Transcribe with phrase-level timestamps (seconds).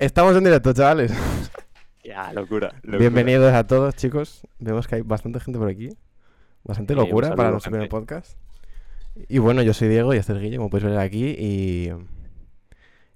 [0.00, 1.12] Estamos en directo, chavales.
[2.02, 2.72] Ya, locura.
[2.82, 2.98] locura.
[2.98, 4.40] Bienvenidos a todos, chicos.
[4.58, 5.90] Vemos que hay bastante gente por aquí.
[6.64, 8.36] Bastante Sí, locura para nuestro primer podcast.
[9.28, 11.26] Y bueno, yo soy Diego y este es Guille, como podéis ver aquí.
[11.38, 11.90] Y,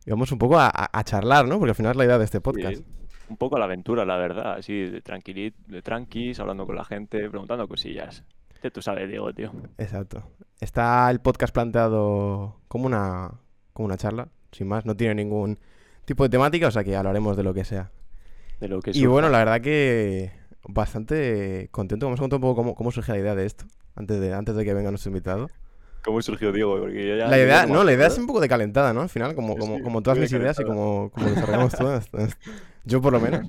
[0.04, 1.58] y vamos un poco a, a- a charlar, ¿no?
[1.58, 2.76] Porque al final es la idea de este podcast.
[2.76, 2.84] Sí,
[3.30, 4.52] un poco a la aventura, la verdad.
[4.58, 8.22] Así, de, tranquilit, de tranquis, hablando con la gente, preguntando cosillas.
[8.62, 9.50] Que tú sabes, Diego, tío.
[9.78, 10.30] Exacto.
[10.60, 13.32] Está el podcast planteado como una,
[13.72, 14.84] como una charla, sin más.
[14.84, 15.58] No tiene ningún
[16.04, 17.90] tipo de temática, o sea que hablaremos de lo que sea.
[18.60, 19.08] De lo que Y surja.
[19.08, 20.30] bueno, la verdad que
[20.68, 22.06] bastante contento.
[22.06, 23.64] Vamos a contar un poco cómo, cómo surge la idea de esto,
[23.96, 25.48] antes de, antes de que venga nuestro invitado.
[26.04, 26.78] ¿Cómo surgió Diego?
[26.78, 29.00] Porque yo ya- La idea, no, la idea es un poco de calentada, ¿no?
[29.00, 32.08] Al final, como, como, como todas mis de ideas y como, como desarrollamos todas.
[32.84, 33.40] Yo por lo menos.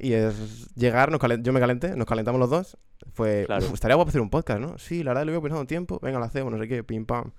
[0.00, 2.76] Y es llegar, nos calen- yo me calenté, nos calentamos los dos.
[3.14, 3.66] Fue, Claro.
[3.66, 4.78] "Uf, estaría guapo hacer un podcast, ¿no?
[4.78, 7.04] Sí, la verdad lo iba pensando un tiempo, venga, lo hacemos, no sé qué, pim
[7.04, 7.32] pam.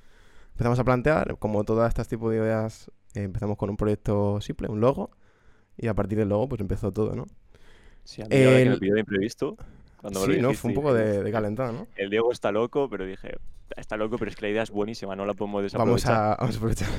[0.52, 4.68] Empezamos a plantear, como todas estas tipos de ideas, eh, empezamos con un proyecto simple,
[4.70, 5.12] un logo.
[5.78, 7.26] Y a partir del logo, pues empezó todo, ¿no?
[8.04, 9.58] Sí, a mí que El- el vídeo de imprevisto,
[9.98, 10.54] cuando me lo Sí, ¿no?
[10.54, 11.88] Fue un poco de, "Uf, de calentada, ¿no?
[11.96, 13.38] El Diego está loco, pero dije,
[13.78, 16.14] está loco, pero es que la idea es buenísima, no la podemos Vamos desaprovechar.
[16.14, 16.90] a, vamos a aprovechar.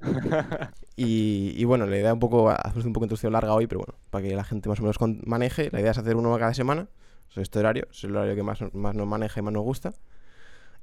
[0.96, 3.94] Y, y bueno, la idea un poco, hacemos un poco introducción larga hoy, pero bueno,
[4.10, 4.96] para que la gente más o menos
[5.26, 6.88] maneje, la idea es hacer uno cada semana,
[7.30, 9.92] es este horario, es el horario que más, más nos maneja y más nos gusta,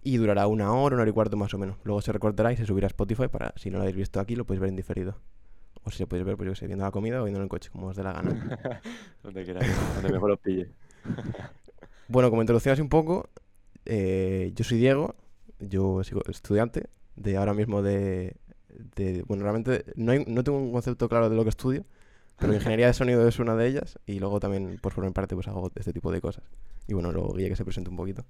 [0.03, 1.77] y durará una hora, una hora y cuarto más o menos.
[1.83, 4.35] Luego se recortará y se subirá a Spotify para, si no lo habéis visto aquí,
[4.35, 5.15] lo podéis ver en diferido.
[5.83, 7.49] O si lo podéis ver, pues yo sé, viendo la comida o viendo en el
[7.49, 8.81] coche, como os dé la gana.
[9.23, 10.69] donde queráis, donde mejor os pille.
[12.07, 13.29] Bueno, como introducción así un poco,
[13.85, 15.15] eh, yo soy Diego,
[15.59, 18.35] yo sigo estudiante de ahora mismo de,
[18.95, 21.85] de- bueno, realmente no, hay- no tengo un concepto claro de lo que estudio,
[22.37, 25.47] pero ingeniería de sonido es una de ellas y luego también, por mi parte, pues
[25.47, 26.43] hago este tipo de cosas.
[26.87, 28.25] Y bueno, luego Guille que se presente un poquito.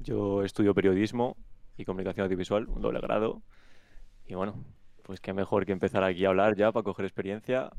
[0.00, 1.36] Yo estudio periodismo
[1.76, 3.42] y comunicación audiovisual, un doble grado.
[4.26, 4.64] Y bueno,
[5.02, 7.70] pues qué mejor que empezar aquí a hablar ya para coger experiencia,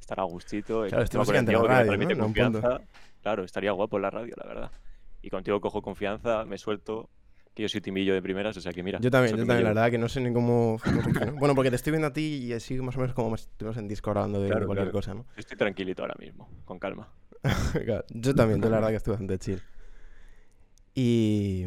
[0.00, 0.84] estar a gustito.
[0.86, 2.24] Claro, encima esto con el básicamente la me radio, transmite ¿no?
[2.24, 2.80] Confianza.
[3.22, 4.72] Claro, estaría guapo la radio, la verdad.
[5.22, 7.08] Y contigo cojo confianza, me suelto,
[7.54, 9.00] que yo soy timillo de primeras, o sea que mira.
[9.00, 10.78] Yo también, yo me también, la verdad que no sé ni cómo...
[11.40, 13.88] bueno, porque te estoy viendo a ti y así más o menos como estuvimos en
[13.88, 14.98] Discord hablando de, Claro, cualquier claro.
[14.98, 15.22] cosa, ¿no?
[15.22, 17.08] Yo Estoy tranquilito ahora mismo, con calma.
[18.10, 19.62] Yo también, yo la verdad que estoy bastante chill.
[20.98, 21.66] Y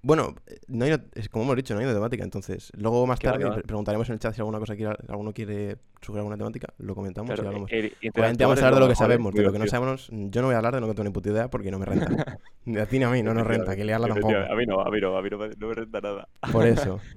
[0.00, 0.96] bueno, eh, no hay,
[1.30, 4.34] como hemos dicho, no hay una temática, entonces luego más tarde preguntaremos en el chat
[4.34, 7.70] si alguna cosa quiere, alguno quiere sugerir alguna temática, lo comentamos y Claro, hablamos.
[7.72, 8.96] el Obviamente interactuar vamos a es hablar de lo que ¿eh?
[8.96, 11.04] sabemos, de lo que no sabemos, yo no voy a hablar de lo que tengo
[11.08, 12.38] ni puta idea porque no me renta.
[12.64, 14.34] Ni a ti ni a mí, no nos renta, que liarla tampoco.
[14.34, 16.28] A mí no, a mí no, a mí no me, no me renta nada.
[16.52, 17.00] Por eso.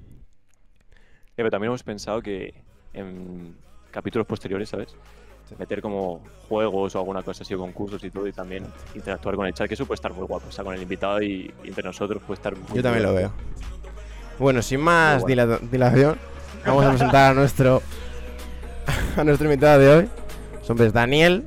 [1.40, 2.54] Eh, pero también hemos pensado que
[2.92, 3.56] en
[3.92, 4.94] capítulos posteriores, ¿sabes?
[5.58, 8.66] Meter como juegos o alguna cosa así, o concursos y todo, y también
[8.96, 10.48] interactuar con el chat, que eso puede estar muy guapo.
[10.50, 13.14] O sea, con el invitado y, y entre nosotros puede estar muy Yo también lo
[13.14, 13.32] veo.
[14.38, 16.18] Bueno, sin más dila- dilación,
[16.66, 17.82] vamos a presentar a nuestro
[19.18, 20.10] a nuestro invitado de hoy.
[20.62, 21.46] Su nombre es Daniel,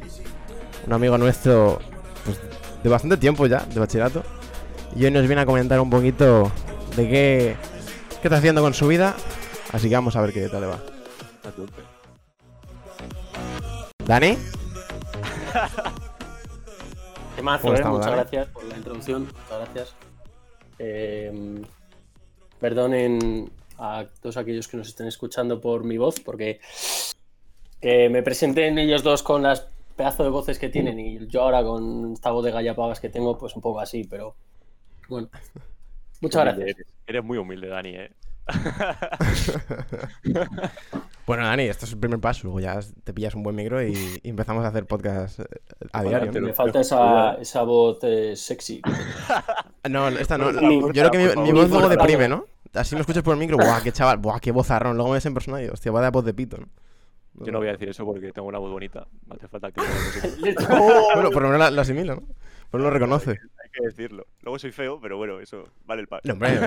[0.87, 1.79] un amigo nuestro
[2.25, 2.39] pues,
[2.83, 4.23] de bastante tiempo ya, de bachillerato.
[4.95, 6.51] Y hoy nos viene a comentar un poquito
[6.97, 7.57] de qué,
[8.21, 9.15] qué está haciendo con su vida.
[9.73, 10.79] Así que vamos a ver qué tal le va.
[14.07, 14.37] ¿Dani?
[17.37, 18.17] Temazo, ¿Cómo eh, Muchas Dani?
[18.17, 19.23] gracias por la introducción.
[19.23, 19.95] Muchas gracias.
[20.79, 21.63] Eh,
[22.61, 26.61] perdonen a todos aquellos que nos estén escuchando por mi voz, porque
[27.81, 31.63] que me presenten ellos dos con las pedazo de voces que tienen y yo ahora
[31.63, 34.35] con esta voz de gallapagas que tengo, pues un poco así, pero
[35.09, 35.29] bueno.
[36.21, 36.69] Muchas Qué gracias.
[36.69, 36.87] Eres.
[37.07, 38.11] Eres muy humilde, Dani, ¿eh?
[41.25, 42.41] Bueno, Dani, esto es el primer paso.
[42.45, 45.45] Luego ya te pillas un buen micro y, y empezamos a hacer podcast eh,
[45.93, 46.27] a diario.
[46.27, 46.33] ¿no?
[46.33, 48.83] Pero- Me falta esa, esa voz eh, sexy.
[49.89, 50.51] No, esta no.
[50.53, 52.29] Yo creo que mi, voz luego deprime.
[52.29, 52.45] ¿no?
[52.73, 54.19] Así me escuchas por el micro, ¡buah, qué chaval!
[54.19, 54.97] ¡buah, qué vozarrón!
[54.97, 56.69] Luego me ves en persona y, hostia, va de voz de pito, ¿no?
[57.45, 59.07] Yo no voy a decir eso porque tengo una voz bonita.
[59.27, 59.81] No hace falta que
[61.15, 62.23] Bueno, por lo menos la- lo asimila, ¿no?
[62.71, 63.31] Por lo menos lo reconoce.
[63.31, 64.27] Hay que decirlo.
[64.43, 66.23] Luego soy feo, pero bueno, eso vale el paso.
[66.27, 66.59] No, hombre.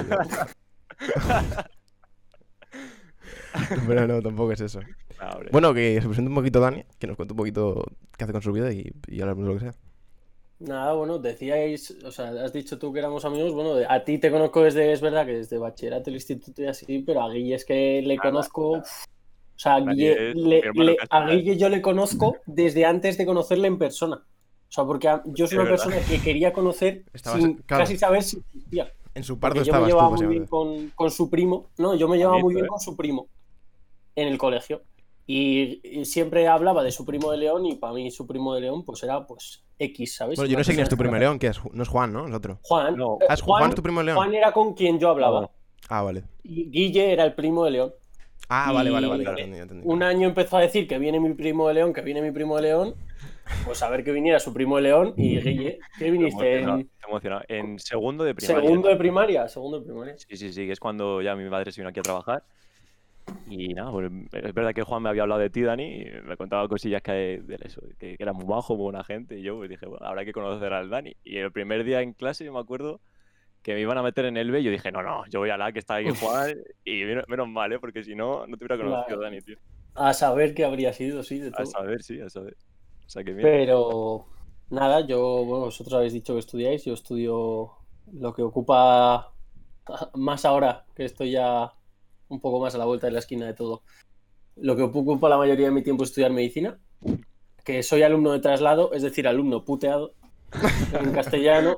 [3.88, 4.80] Pero no, tampoco es eso.
[5.20, 5.50] Nah, hombre.
[5.52, 7.84] Bueno, que se presente un poquito Dani, que nos cuente un poquito
[8.18, 9.74] qué hace con su vida y, y hablamos de lo que sea.
[10.59, 14.32] Nada, bueno, decíais, o sea, has dicho tú que éramos amigos, bueno, a ti te
[14.32, 17.66] conozco desde, es verdad que desde bachillerato, el instituto y así, pero a Guille es
[17.66, 18.84] que le conozco, o
[19.58, 21.28] sea, a Guille, le- a.
[21.30, 24.16] Guille yo le conozco desde antes de conocerle en persona.
[24.18, 25.86] O sea, porque a- yo soy Es una verdad.
[25.86, 27.84] persona que quería conocer Estabas- sin claro.
[27.84, 28.94] casi saber si existía.
[29.16, 32.08] En su parto yo me tú, llevaba muy bien con, con su primo, no, yo
[32.08, 32.70] me llevaba muy Bonito, bien ¿eh?
[32.70, 33.28] con su primo
[34.16, 34.84] en el colegio.
[35.28, 38.62] Y, y siempre hablaba de su primo de León y para mí su primo de
[38.62, 40.38] León pues era pues X, ¿sabes?
[40.38, 42.28] Bueno, yo no sé quién es tu primo León, que es, no es Juan, ¿no?
[42.28, 42.59] Es otro.
[42.62, 42.96] Juan.
[42.96, 43.17] No.
[43.22, 44.17] eh, Ah, es Juan, tu primo de León.
[44.17, 45.50] Juan era con quien yo hablaba.
[45.90, 46.23] Ah, vale.
[46.44, 47.94] Y Guille era el primo de León.
[48.50, 49.23] Ah, vale, vale, vale.
[49.23, 49.40] claro.
[49.40, 49.84] entendí, entendí.
[49.88, 52.56] Un año empezó a decir que viene mi primo de León, que viene mi primo
[52.58, 52.96] de León.
[53.64, 56.59] Pues a ver que viniera su primo León y Guille, ¿qué viniste?
[56.59, 57.44] Emocionado, En emocionado.
[57.47, 58.62] En segundo de primaria.
[58.62, 60.16] segundo de primaria, segundo de primaria.
[60.17, 62.44] Sí, sí, sí, que es cuando ya mi madre se vino aquí a trabajar.
[63.50, 66.38] Y nada, pues es verdad que Juan me había hablado de ti, Dani, y me
[66.38, 69.40] contaba cosillas que, de eso, que, que era muy bajo, muy buena gente.
[69.40, 71.16] Y yo pues dije, bueno, habrá que conocer al Dani.
[71.23, 73.00] Y el primer día en clase, yo me acuerdo
[73.64, 74.59] que me iban a meter en el B.
[74.59, 76.56] Y yo dije, no, no, yo voy a la que está ahí Juan.
[76.84, 77.79] Y menos, menos mal, ¿eh?
[77.79, 79.22] Porque si no, no te hubiera conocido, Claro.
[79.22, 79.58] Dani, tío.
[79.96, 81.66] A saber qué habría sido, sí, de A todo.
[81.66, 82.56] saber, sí, a saber.
[83.05, 83.34] O sea que.
[83.34, 84.25] Pero
[84.69, 87.72] nada, yo, bueno, vosotros habéis dicho que estudiáis, yo estudio
[88.11, 89.34] lo que ocupa
[90.13, 91.73] más ahora, que estoy ya
[92.29, 93.84] un poco más a la vuelta de la esquina de todo.
[94.55, 96.79] Lo que ocupa la mayoría de mi tiempo es estudiar medicina,
[97.63, 100.13] que soy alumno de traslado, es decir, alumno puteado
[100.93, 101.78] en castellano,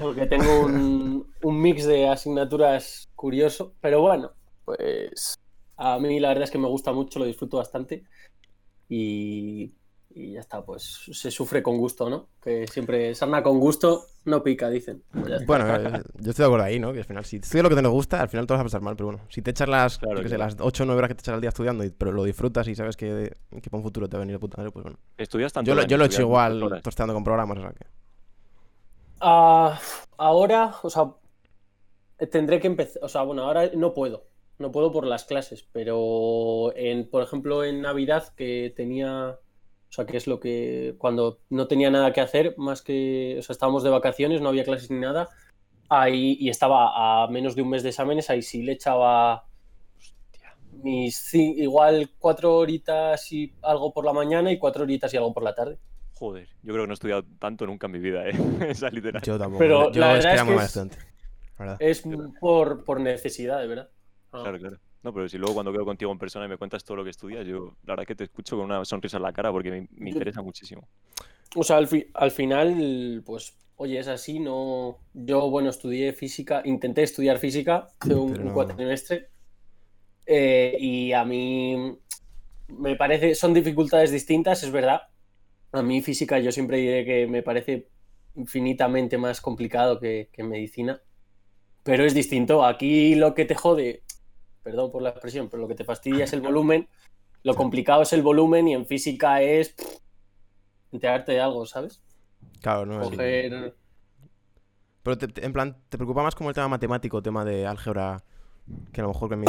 [0.00, 4.32] porque tengo un, un mix de asignaturas curioso, pero bueno,
[4.64, 5.38] pues
[5.76, 8.04] a mí la verdad es que me gusta mucho, lo disfruto bastante
[8.88, 9.74] y,
[10.14, 10.82] y ya está, pues
[11.12, 12.28] se sufre con gusto, ¿no?
[12.42, 15.02] Que siempre sarna con gusto no pica, dicen.
[15.12, 15.46] Pues.
[15.46, 16.92] Bueno, eh, yo estoy de acuerdo ahí, ¿no?
[16.92, 18.64] Que al final, si estudias lo que te nos gusta, al final te vas a
[18.64, 21.08] pasar mal, pero bueno, si te echas las, Claro, sé, las 8 o 9 horas
[21.08, 23.78] que te echas al día estudiando, y- pero lo disfrutas y sabes que, que para
[23.78, 24.98] un futuro te va a venir de puta madre, pues bueno.
[25.18, 25.68] Estudias tanto.
[25.68, 27.86] Yo, lo- Dani, yo lo he hecho igual, tosteando con programas, o sea que.
[29.20, 29.78] Ah,
[30.18, 31.12] ahora, o sea,
[32.30, 34.24] tendré que empezar, o sea, bueno, ahora no puedo,
[34.58, 39.38] no puedo por las clases, pero en, por ejemplo, en Navidad que tenía,
[39.92, 43.42] o sea, que es lo que, cuando no tenía nada que hacer, más que, o
[43.42, 45.28] sea, estábamos de vacaciones, no había clases ni nada,
[45.90, 49.44] ahí, y estaba a menos de un mes de exámenes, ahí sí le echaba
[50.82, 55.34] mis, ci- igual cuatro horitas y algo por la mañana y cuatro horitas y algo
[55.34, 55.78] por la tarde.
[56.14, 58.32] Joder, yo creo que no he estudiado tanto nunca en mi vida, ¿eh?
[58.68, 59.20] Esa literatura.
[59.34, 59.58] Yo tampoco.
[59.58, 60.54] Pero yo la es que verdad era es muy
[61.78, 63.90] que es- por, por necesidad, de verdad.
[64.32, 64.40] Ah.
[64.42, 64.76] Claro, claro.
[65.02, 67.10] No, pero si luego cuando quedo contigo en persona y me cuentas todo lo que
[67.10, 69.88] estudias, yo la verdad que te escucho con una sonrisa en la cara porque me,
[69.96, 70.88] me interesa muchísimo.
[71.54, 75.02] O sea, al, fi- al final, pues, oye, es así, no.
[75.12, 79.28] Yo, bueno, estudié física, intenté estudiar física hace un, Pero un cuatrimestre.
[80.26, 81.98] eh, y a mí
[82.68, 85.02] me parece, son dificultades distintas, es verdad.
[85.72, 87.88] A mí física yo siempre diré que me parece
[88.36, 91.02] infinitamente más complicado que, que medicina.
[91.82, 92.64] Pero es distinto.
[92.64, 94.04] Aquí lo que te jode,
[94.62, 96.88] perdón por la expresión, pero lo que te fastidia es el volumen.
[97.42, 99.96] Lo complicado es el volumen y en física es pff,
[100.92, 102.02] enterarte de algo, ¿sabes?
[102.60, 103.08] Claro, no es.
[103.08, 103.74] Coger.
[105.02, 108.22] Pero te- te- en plan, ¿te preocupa más como el tema matemático, tema de álgebra,
[108.92, 109.44] que a lo mejor que en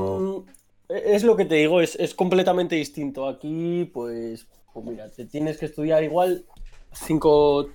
[0.00, 0.44] Oh.
[0.88, 3.26] Es lo que te digo, es, es completamente distinto.
[3.26, 6.44] Aquí, pues, pues mira, te tienes que estudiar igual
[6.92, 7.68] cinco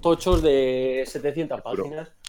[0.00, 1.82] tochos de 700 Duro.
[1.82, 2.08] páginas.
[2.08, 2.21] Pero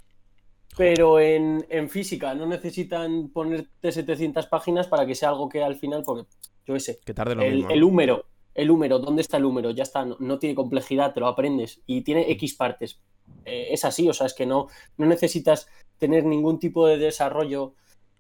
[0.78, 6.04] en, en física no necesitan ponerte 700 páginas para que sea algo que al final,
[6.06, 6.28] porque
[6.66, 7.70] yo sé, Que tarde lo el, mismo.
[7.72, 8.26] el húmero,
[8.56, 9.72] el húmero, ¿dónde está el húmero?
[9.72, 13.00] Ya está, no, no tiene complejidad, te lo aprendes y tiene X partes.
[13.46, 14.68] Eh, es así, o sea, es que no,
[14.98, 15.68] no necesitas
[15.98, 17.74] tener ningún tipo de desarrollo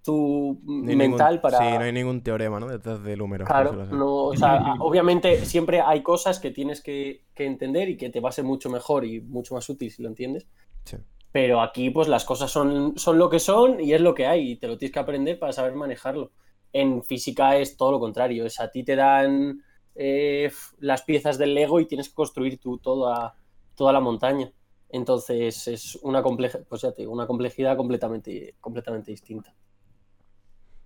[0.03, 1.57] tu No mental ningún- para...
[1.59, 2.67] Sí, no hay ningún teorema, ¿no?
[2.67, 3.45] Detrás del número.
[3.45, 7.95] por Claro, no, o sea, obviamente siempre hay cosas que tienes que, que entender y
[7.97, 10.45] que te va a ser mucho mejor y mucho más útil si lo entiendes.
[10.83, 10.97] Sí.
[11.33, 14.51] Pero aquí, pues las cosas son, son lo que son y es lo que hay
[14.51, 16.31] y te lo tienes que aprender para saber manejarlo.
[16.71, 19.63] En física es todo lo contrario, es a ti te dan
[19.95, 23.35] eh, las piezas del Lego y tienes que construir tú toda,
[23.75, 24.53] toda la montaña.
[24.89, 29.55] Entonces es una compleja, pues ya te una complejidad completamente, completamente distinta.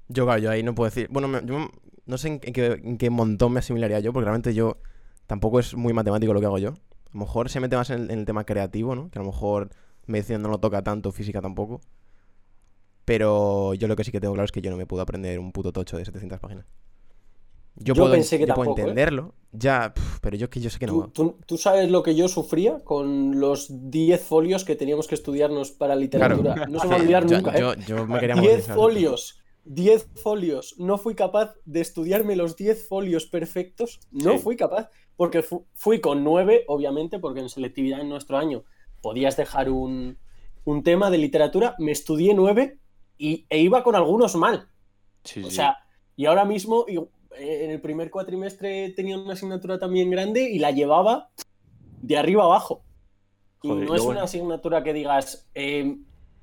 [0.07, 1.09] Yo, claro, yo ahí no puedo decir.
[1.11, 1.67] Bueno, yo
[2.05, 4.77] no sé en qué, en qué montón me asimilaría yo, porque realmente yo
[5.25, 6.69] tampoco es muy matemático lo que hago yo.
[6.69, 9.09] A lo mejor se mete más en el, en el tema creativo, ¿no?
[9.11, 9.71] Que a lo mejor
[10.07, 11.81] medicina no lo toca tanto, física tampoco.
[13.05, 15.39] Pero yo lo que sí que tengo claro es que yo no me puedo aprender
[15.39, 16.65] un puto tocho de 700 páginas.
[17.79, 18.73] Yo, Yo puedo, pensé que yo puedo ¿eh?
[18.81, 20.93] entenderlo, ya, pero yo que yo sé que no.
[20.93, 25.13] ¿Tú, tú, tú sabes lo que yo sufría con los 10 folios que teníamos que
[25.13, 26.55] estudiarnos para literatura?
[26.55, 26.71] Claro.
[26.71, 27.59] No se me va a olvidar nunca, ¿eh?
[27.61, 28.75] yo, yo me quería morir, 10 ¿sabes?
[28.81, 29.39] folios.
[29.65, 30.75] 10 folios.
[30.79, 33.99] No fui capaz de estudiarme los 10 folios perfectos.
[34.11, 34.37] No Sí.
[34.39, 34.89] fui capaz.
[35.15, 38.63] Porque fu- fui con 9, obviamente, porque en selectividad en nuestro año
[39.07, 40.17] podías dejar un,
[40.65, 41.75] un tema de literatura.
[41.79, 42.77] Me estudié 9
[43.17, 44.67] y, e iba con algunos mal.
[45.23, 45.55] Sí, O sí.
[45.55, 45.77] sea,
[46.17, 46.99] y ahora mismo, eh,
[47.63, 51.29] en el primer cuatrimestre tenía una asignatura también grande y la llevaba
[52.01, 52.83] de arriba abajo.
[53.63, 55.97] Y no es una asignatura que digas, eh,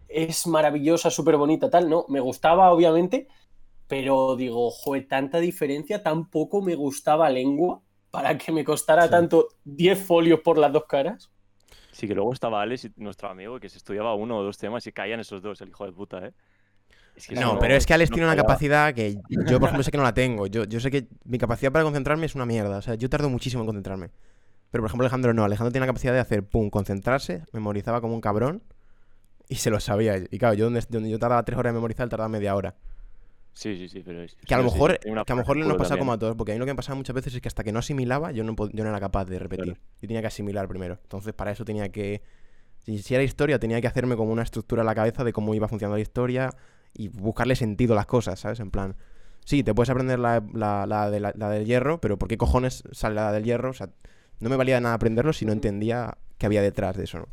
[0.09, 1.91] es maravillosa, súper bonita, tal.
[1.91, 3.29] No, me gustaba, obviamente,
[3.89, 9.11] pero digo, joder, tanta diferencia, tan poco me gustaba lengua para que me costara Sí.
[9.11, 11.31] tanto 10 folios por las dos caras.
[11.95, 14.85] Sí, que luego estaba Alex, y nuestro amigo, que se estudiaba uno o dos temas
[14.87, 16.33] y caían esos dos, el hijo de puta, ¿eh?
[17.15, 19.85] Es que No, pero es que Alex no tiene una capacidad que yo, por ejemplo,
[19.85, 20.49] sé que no la tengo.
[20.49, 22.79] Yo, yo sé que mi capacidad para concentrarme es una mierda.
[22.79, 24.11] O sea, yo tardo muchísimo en concentrarme.
[24.73, 25.45] Pero, por ejemplo, Alejandro no.
[25.45, 28.63] Alejandro tiene la capacidad de hacer, pum, concentrarse, memorizaba como un cabrón
[29.49, 30.17] y se lo sabía.
[30.29, 32.75] Y claro, yo donde, donde yo tardaba tres horas en memorizar, él tardaba media hora.
[33.55, 35.41] Sí, sí, sí, pero es- Que a lo sí, sí, mejor, una que a lo
[35.43, 37.15] mejor nos culo pasa como a todos, porque a mí lo que me pasaba muchas
[37.15, 39.65] veces es que hasta que no asimilaba, yo no, yo no era capaz de repetir.
[39.65, 39.81] Claro.
[40.03, 40.99] Yo tenía que asimilar primero.
[41.03, 42.23] Entonces, para eso tenía que.
[42.85, 45.69] Si, era historia, tenía que hacerme como una estructura en la cabeza de cómo iba
[45.69, 46.51] funcionando la historia
[46.93, 48.61] y buscarle sentido a las cosas, ¿sabes?
[48.61, 48.97] En plan.
[49.45, 52.37] Sí, te puedes aprender la, la, la de la- la del hierro, pero ¿por qué
[52.37, 53.71] cojones sale la del hierro?
[53.71, 53.91] O sea,
[54.41, 57.29] no me valía de nada aprenderlo si no entendía qué había detrás de eso, ¿no?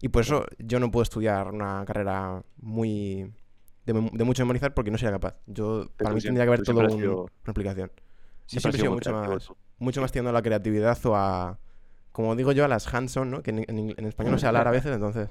[0.00, 3.32] Y por eso yo no puedo estudiar una carrera muy.
[3.86, 5.36] De, de mucho memorizar porque no sería capaz.
[5.46, 7.90] Yo, para mí tendría que haber tú todo un- sido- una explicación.
[7.96, 8.02] Yo
[8.60, 9.48] Siempre he sido mucho más,
[9.78, 11.58] mucho más tirando a la creatividad o a.
[12.12, 13.42] Como digo yo, a las hands-on, ¿no?
[13.42, 15.28] Que en, en- en español no sé hablar a veces, entonces.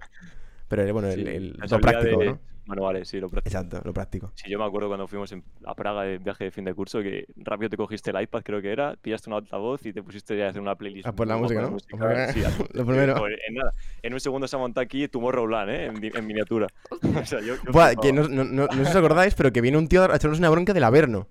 [0.76, 2.40] Pero bueno, el, Sí, el- la lo práctico, de ¿no?
[2.66, 3.58] Manuales, sí, lo práctico.
[3.58, 4.32] Exacto, lo práctico.
[4.36, 7.02] Sí, yo me acuerdo cuando fuimos en- a Praga de viaje de fin de curso
[7.02, 10.38] que rápido te cogiste el iPad, creo que era, pillaste un altavoz y te pusiste
[10.38, 11.06] ya a hacer una playlist.
[11.08, 11.74] A poner la un música, poco de ¿no?
[11.74, 12.42] música, Hombre, sí,
[12.74, 13.16] lo primero.
[13.18, 13.74] Joder, en nada.
[14.02, 15.86] En un segundo se ha montado aquí Tomorrowland, ¿eh?
[16.16, 16.68] En, miniatura.
[17.24, 18.02] O sea, yo, yo Buah, flipaba.
[18.02, 20.16] que no, no, no, no sé si os acordáis, pero que viene un tío a
[20.16, 21.28] echarnos una bronca del Averno.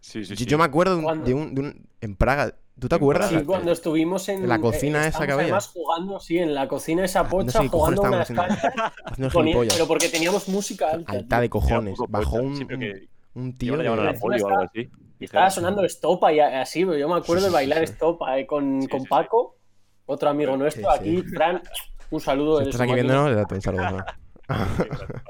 [0.00, 0.44] Sí, sí, Yo- sí.
[0.44, 1.24] Yo me acuerdo de un, ¿Cuándo?
[1.24, 2.54] de un, de un- En Praga.
[2.78, 3.30] ¿Tú te acuerdas?
[3.30, 5.44] Sí, cuando estuvimos en En la cocina eh, esa que había.
[5.44, 9.32] además jugando, sí, en la cocina esa Ah, no sé pocha, jugando unas Haciendo el
[9.32, 11.12] ponía- pero porque teníamos música alta.
[11.12, 11.96] Alta de cojones.
[12.08, 13.08] Bajó pocha, un, que
[13.56, 14.12] tío la
[14.42, 14.90] o algo así.
[15.20, 17.84] Estaba sonando Estopa y así, pero yo me acuerdo Sí, de bailar sí.
[17.84, 19.04] Estopa eh, con, Sí, con.
[19.04, 19.56] Paco,
[20.06, 20.98] otro amigo nuestro, sí.
[20.98, 21.62] aquí, Fran,
[22.10, 22.58] un saludo.
[22.60, 23.90] Si estás aquí viéndonos, le un saludo.
[23.90, 24.04] ¿no?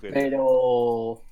[0.00, 1.22] Pero,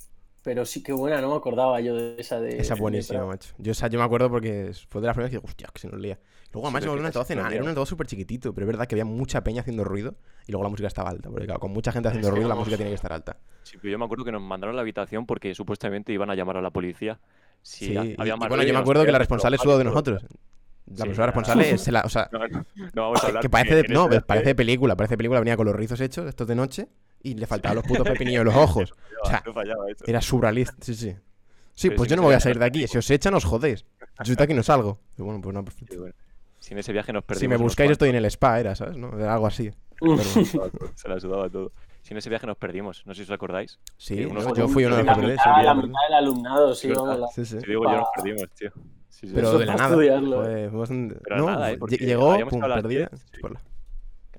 [0.42, 2.58] pero sí que buena, no me acordaba yo de esa de.
[2.60, 3.54] Esa es buenísima, macho.
[3.58, 5.80] Yo, o sea, yo me acuerdo porque fue de las primeras que dije, hostia, que
[5.80, 6.18] se nos lía.
[6.52, 8.86] Luego además Sí, se volvió un altavoz era un altavoz súper chiquitito, pero es verdad
[8.86, 10.16] que había mucha peña haciendo ruido
[10.46, 12.54] y luego la música estaba alta, porque claro, con mucha gente haciendo Es ruido la
[12.56, 13.36] música tiene que estar alta.
[13.62, 16.34] Sí, pero yo me acuerdo que nos mandaron a la habitación porque supuestamente iban a
[16.34, 17.20] llamar a la policía.
[17.62, 19.84] Si Sí, y, había y bueno, yo me acuerdo que la responsable es y de
[19.84, 20.24] nosotros.
[20.86, 23.42] La Sí, persona responsable es la, o sea, No, no, no vamos a hablar.
[23.42, 26.48] que parece no, ves, parece película, parece de película, venía con los rizos hechos, estos
[26.48, 26.88] de noche,
[27.22, 28.92] y le faltaban los putos pepinillos en los ojos.
[29.22, 29.42] O sea,
[30.06, 31.14] era surrealista, sí, sí.
[31.74, 33.44] Sí, Pero pues yo no me voy a salir de aquí, si os echan os
[33.44, 33.86] jodéis.
[34.24, 34.98] Yo de aquí no salgo.
[35.16, 35.96] Y bueno, pues no, perfecto.
[35.98, 36.14] Bueno.
[36.58, 37.40] Si en ese viaje nos perdimos.
[37.40, 38.98] Si me buscáis estoy en el spa, era, ¿sabes?
[38.98, 39.18] ¿No?
[39.18, 39.70] Era algo así.
[40.94, 41.72] Se la sudaba todo.
[42.02, 43.78] Si en ese viaje nos perdimos, no sé si os acordáis.
[43.96, 46.88] Sí, unos yo fui uno de la los sí, la yo mitad del alumnado, sí,
[46.88, 47.60] la- Sí, sí.
[47.60, 48.70] Si digo yo, nos perdimos, tío.
[49.08, 49.32] Sí, sí.
[49.34, 49.88] Pero de la nada.
[49.90, 51.78] estudiarlo, Fue, fue bastante- Pero no, nada, ¿eh?
[51.98, 53.08] llegó, pum, perdida.
[53.10, 53.40] 10, sí.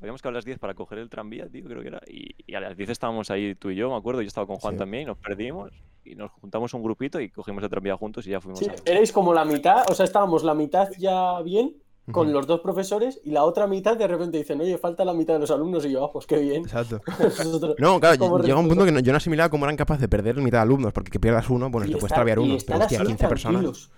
[0.02, 2.02] Habíamos quedado a las 10 para coger el tranvía, tío, creo que era.
[2.08, 4.22] Y, y a las 10 estábamos ahí tú y yo, me acuerdo.
[4.22, 4.80] Yo estaba con Juan Sí.
[4.80, 5.72] también y nos perdimos.
[6.04, 8.74] Y nos juntamos un grupito y cogimos el tranvía juntos y ya fuimos Sí, a.
[8.92, 11.76] erais como la mitad, o sea, estábamos la mitad ya bien
[12.12, 15.36] con los dos profesores y la otra mitad de repente dicen, oye, falta la mitad
[15.36, 16.64] de los alumnos y yo, ah, pues qué bien.
[16.64, 17.00] Exacto.
[17.20, 20.10] Nosotros- No, claro, llega un punto que no- yo no asimilaba cómo eran capaces de
[20.10, 22.42] perder mitad de alumnos, porque que pierdas uno, bueno, y te puede estar- extraviar y
[22.42, 23.92] uno, pero hostia, así 15 personas.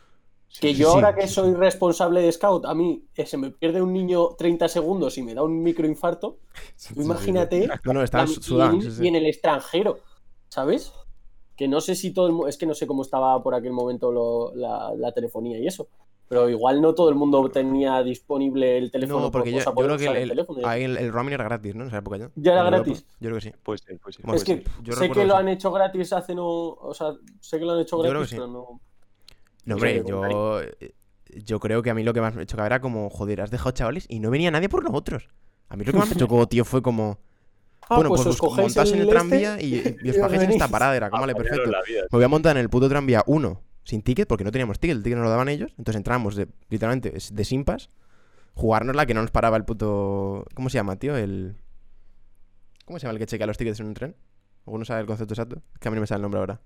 [0.59, 1.55] Que Sí, yo sí, ahora que sí, soy sí.
[1.55, 5.33] responsable de scout, a mí eh, se me pierde un niño 30 segundos y me
[5.33, 6.37] da un microinfarto.
[6.75, 7.67] Sí, sí, imagínate sí.
[7.85, 9.03] No, no, sí, en, sí.
[9.03, 9.99] y en el extranjero,
[10.49, 10.93] ¿sabes?
[11.55, 13.73] Que no sé si todo el mu- es que no sé cómo estaba por aquel
[13.73, 15.87] momento lo- la, la telefonía y eso.
[16.29, 19.19] Pero igual no todo el mundo tenía disponible el teléfono.
[19.25, 20.67] No, porque por- yo, yo creo que el, el teléfono.
[20.67, 21.81] ahí el, el roaming era gratis, ¿no?
[21.83, 22.31] En esa época ya.
[22.35, 22.83] Ya era En Europa.
[22.85, 23.05] gratis.
[23.19, 23.51] Yo creo que sí.
[23.63, 24.25] Puede ser, puede ser.
[24.25, 25.39] Bueno, es pues que sí, yo sé que lo sí.
[25.39, 26.47] han hecho gratis hace no.
[26.47, 28.41] O sea, sé que lo han hecho Yo creo gratis, que sí.
[28.41, 28.81] pero no.
[29.65, 30.93] No, hombre, yo, eh,
[31.45, 33.71] yo creo que a mí lo que más me chocaba era como, joder, has dejado
[33.71, 35.29] chavales y no venía nadie por nosotros.
[35.69, 37.19] A mí lo que más me chocó, tío, fue como,
[37.89, 40.03] Ah, bueno, pues, pues, os os cogéis montás en el este tranvía y, y os
[40.03, 41.71] y os bajéis en esta parada, era como, vale, Apañaron perfecto.
[41.71, 44.51] la vida, Me voy a montar en el puto tranvía 1 sin ticket porque no
[44.51, 45.71] teníamos ticket, el ticket nos lo daban ellos.
[45.77, 47.89] Entonces entramos de, literalmente es de simpas,
[48.53, 50.45] jugárnosla que no nos paraba el puto.
[50.53, 51.17] ¿Cómo se llama, tío?
[51.17, 51.57] El.
[52.85, 54.15] ¿Cómo se llama el que chequea los tickets en un tren?
[54.65, 55.61] ¿Alguno sabe el concepto exacto?
[55.73, 56.61] Es que a mí no me sale el nombre ahora.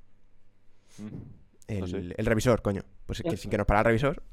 [0.99, 1.36] Mm.
[1.67, 1.97] El, No sé.
[2.17, 2.81] el revisor, coño.
[3.05, 4.23] Pues que sin que nos parara el revisor.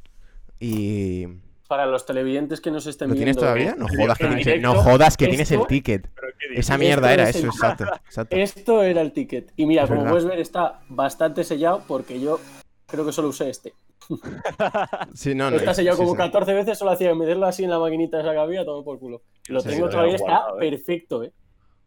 [0.60, 1.26] Y.
[1.68, 3.40] Para los televidentes que nos estén ¿Lo tienes viendo.
[3.40, 3.74] todavía?
[3.76, 6.10] No jodas que, tienes, el- directo, no jodas que tienes el ticket.
[6.54, 7.84] Esa mierda era es eso, el- exacto.
[8.04, 8.36] exacto.
[8.36, 9.50] Esto era el ticket.
[9.56, 10.12] Y mira, Es como verdad.
[10.12, 12.38] puedes ver, está bastante sellado porque yo
[12.86, 13.72] creo que solo usé este.
[15.14, 15.56] Sí, no, no.
[15.56, 16.18] Está sellado sí, como sí.
[16.18, 19.22] 14 veces, solo hacía meterlo así en la maquinita esa que había, todo por culo.
[19.48, 20.70] Lo Sí, tengo todavía, está guardado, eh.
[20.70, 21.32] perfecto, ¿eh?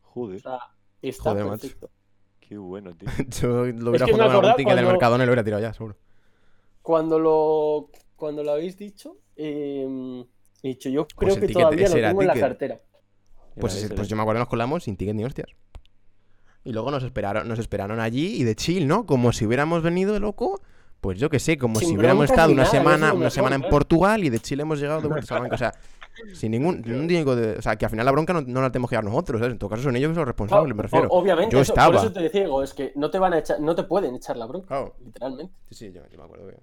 [0.02, 0.58] O Joder, sea,
[1.04, 1.68] está Joder, macho.
[2.48, 3.10] Qué bueno, tío.
[3.42, 5.62] Yo lo hubiera que me jugado en algún ticket cuando- Mercadona y lo hubiera tirado
[5.62, 5.96] ya, seguro.
[6.82, 10.24] Cuando lo, cuando lo habéis dicho, eh,
[10.64, 12.80] he dicho, yo creo el que ticket, todavía lo tengo en la cartera.
[13.60, 15.50] Pues, ese- pues yo me acuerdo nos colamos sin ticket ni hostias.
[16.64, 19.06] Y luego nos esperaron, nos esperaron allí y de chill, ¿no?
[19.06, 20.62] Como si hubiéramos venido de loco.
[21.00, 23.32] Pues yo qué sé, como Sin si hubiéramos estado una nada, es semana, una mejor,
[23.32, 23.62] semana en.
[23.70, 25.56] Portugal y de Chile hemos llegado de vuelta a Salamanca.
[25.56, 25.74] O sea,
[26.34, 27.58] Sin ningún, ningún tipo de.
[27.58, 29.54] O sea, que al final la bronca no, no la tenemos que dar nosotros, ¿sabes?
[29.54, 31.08] En todo caso son ellos los responsables, me refiero.
[31.10, 31.88] O- Obviamente, Yo eso- estaba.
[31.94, 34.16] por eso te decía, digo, es que no te van a echar, no te pueden
[34.16, 34.96] echar la bronca, Claro.
[35.04, 35.54] literalmente.
[35.70, 36.48] Sí, sí, yo, yo me acuerdo.
[36.48, 36.60] que-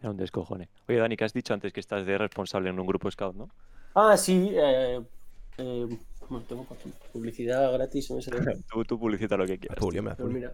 [0.00, 0.68] Era un descojone.
[0.88, 3.48] Oye, Dani, que has dicho antes que estás de responsable en un grupo scout, ¿no?
[3.94, 5.00] Ah, sí, eh,
[5.58, 5.86] eh,
[6.28, 6.64] bueno, tengo
[7.12, 8.30] publicidad gratis en MSC.
[8.72, 9.74] Tú, tú publicita lo que quieras.
[9.76, 10.02] Pero Julio.
[10.28, 10.52] mira,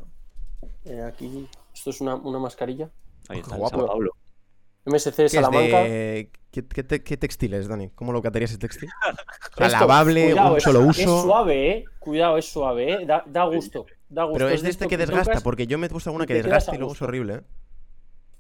[0.86, 2.88] eh, aquí, esto es una, una mascarilla.
[3.28, 3.76] Ahí está, en guapo.
[3.78, 4.12] San Pablo.
[4.84, 5.80] MSC ¿Qué es Salamanca.
[5.82, 7.88] de- ¿Qué, qué, te- qué textil es, Dani?
[7.94, 8.88] ¿Cómo lo catarías ese textil?
[8.88, 11.22] O sea, Esto, lavable, cuidado, un es- solo Es uso.
[11.22, 11.84] suave, eh.
[11.98, 13.06] Cuidado, es suave, eh.
[13.06, 13.86] Da, da gusto.
[14.08, 14.38] Da gusto.
[14.38, 16.74] Pero es de este que desgasta, tocas- porque yo me he puesto alguna que desgasta
[16.74, 17.40] y luego es horrible, ¿eh?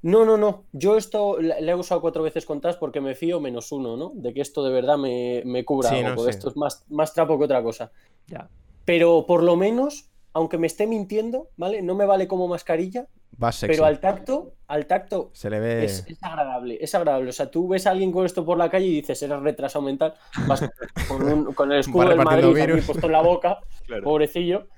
[0.02, 0.64] No, no, no.
[0.72, 4.12] Yo esto la he usado cuatro veces con TAS porque me fío menos uno, ¿no?
[4.14, 6.10] De que esto de verdad me, me cubra Sí, algo.
[6.10, 6.38] no, porque sí.
[6.38, 7.90] Esto es más, más trapo que otra cosa.
[8.26, 8.48] Ya.
[8.84, 11.80] Pero por lo menos, aunque me esté mintiendo, ¿vale?
[11.80, 13.06] No me vale como mascarilla,
[13.52, 13.66] Sexy.
[13.66, 15.84] pero al tacto, al tacto Se le ve.
[15.84, 17.30] es, es agradable, es agradable.
[17.30, 19.84] O sea, tú ves a alguien con esto por la calle y dices, eres retrasado
[19.84, 20.14] mental,
[20.46, 20.60] vas
[21.08, 22.86] con, un- con el escudo del Madrid aquí virus.
[22.86, 24.04] puesto en la boca, Claro.
[24.04, 24.68] pobrecillo.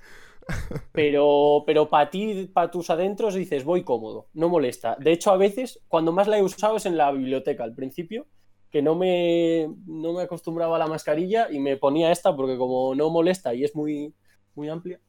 [0.91, 4.95] Pero, pero para ti, para tus adentros, dices, voy cómodo, no molesta.
[4.99, 8.27] De hecho, a veces, cuando más la he usado es en la biblioteca al principio,
[8.69, 12.95] que no me, no me acostumbraba a la mascarilla y me ponía esta porque como
[12.95, 14.13] no molesta y es muy,
[14.55, 14.99] muy amplia.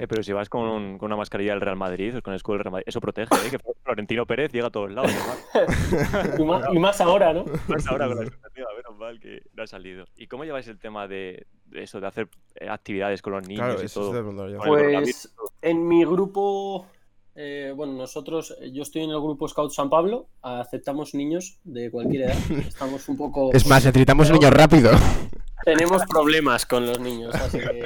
[0.00, 2.36] Eh, pero si vas con, un- con una mascarilla del Real Madrid o con el
[2.36, 3.50] escudo del Real Madrid, eso protege, ¿eh?
[3.50, 5.10] Que Florentino Pérez llega a todos lados.
[6.38, 7.44] Y más, y más ahora, ¿no?
[7.68, 10.04] Más ahora con la expectativa, menos mal que no ha salido.
[10.16, 13.64] ¿Y cómo lleváis el tema de, de eso, de hacer eh, actividades con los niños
[13.66, 14.58] Claro, y eso todo?
[14.66, 16.86] Pues en mi grupo,
[17.34, 22.22] eh, bueno, nosotros, yo estoy en el grupo Scout San Pablo, aceptamos niños de cualquier
[22.30, 22.36] edad.
[22.68, 23.50] Estamos un poco.
[23.52, 24.90] Es más, necesitamos niños rápido.
[25.64, 27.84] Tenemos problemas con los niños, así que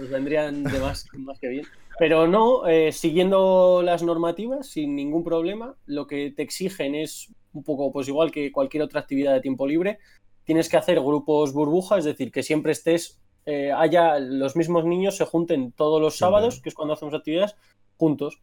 [0.00, 1.66] nos vendrían de más, más que bien.
[1.98, 7.62] Pero no, eh, siguiendo las normativas, sin ningún problema, lo que te exigen es un
[7.62, 9.98] poco, pues igual que cualquier otra actividad de tiempo libre,
[10.44, 15.16] tienes que hacer grupos burbuja, es decir, que siempre estés, eh, haya los mismos niños
[15.16, 17.56] se junten todos los sábados, que es cuando hacemos actividades,
[17.96, 18.40] juntos.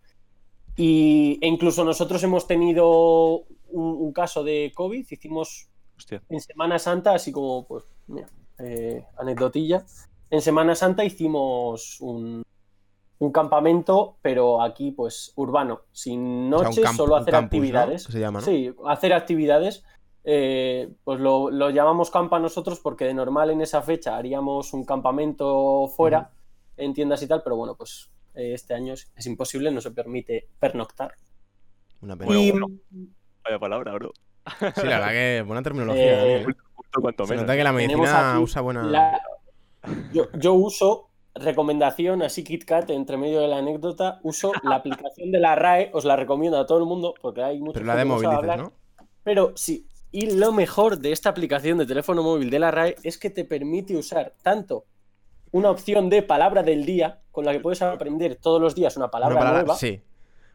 [0.75, 6.21] Y, e incluso nosotros hemos tenido un, un caso de COVID, hicimos Hostia.
[6.29, 8.27] en Semana Santa, así como, pues, mira,
[8.59, 9.85] eh, anecdotilla.
[10.29, 12.43] En Semana Santa hicimos un,
[13.19, 17.45] un campamento, pero aquí, pues, urbano, sin O sea, camp- solo hacer campus, ¿no?
[17.63, 18.05] actividades.
[18.07, 18.45] Que se llama, ¿no?
[18.45, 19.83] Sí, hacer actividades.
[20.29, 24.83] eh, pues lo, lo llamamos campa nosotros porque de normal en esa fecha haríamos un
[24.83, 26.31] campamento fuera,
[26.75, 29.91] en tiendas y tal, pero bueno, pues eh, este año es, es imposible, no se
[29.91, 31.13] permite pernoctar.
[32.01, 32.25] Una pena.
[32.27, 32.67] Bueno, Y- bueno.
[33.45, 34.11] Vaya palabra, bro.
[34.75, 36.25] Sí, la verdad que buena terminología.
[36.25, 36.45] Eh, ¿eh?
[36.75, 37.43] Justo cuanto Se menos.
[37.45, 38.83] nota que la medicina aquí usa buena.
[38.83, 39.21] La-
[40.13, 44.75] Yo, yo uso, recomendación así KitKat, entre medio de la anécdota, uso la
[45.07, 47.85] aplicación de la RAE, os la recomiendo a todo el mundo porque hay muchos Pero
[47.85, 48.73] la de móvil dices, ¿no?
[49.23, 53.17] Pero sí, y lo mejor de esta aplicación de teléfono móvil de la RAE es
[53.17, 54.85] que te permite usar tanto
[55.51, 59.09] una opción de palabra del día, con la que puedes aprender todos los días una
[59.11, 59.77] palabra, Una palabra- nueva.
[59.77, 60.01] Sí.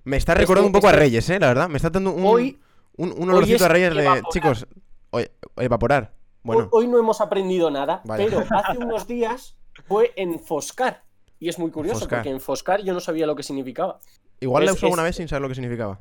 [0.05, 1.39] Me está Este- recordando un poco a Reyes, ¿eh?
[1.39, 1.69] La verdad.
[1.69, 2.59] Me está dando un, Hoy-
[2.97, 4.03] un, un olorcito a Reyes de.
[4.03, 4.25] evaporar.
[4.33, 4.67] Chicos,
[5.11, 6.13] oye, evaporar.
[6.43, 8.25] Bueno, Hoy, no hemos aprendido nada, Vaya.
[8.25, 11.03] pero hace unos días fue enfoscar.
[11.39, 12.19] Y es muy curioso Enfoscar.
[12.21, 13.99] porque enfoscar yo no sabía lo que significaba.
[14.41, 16.01] igual la usó es- vez sin saber lo que significaba.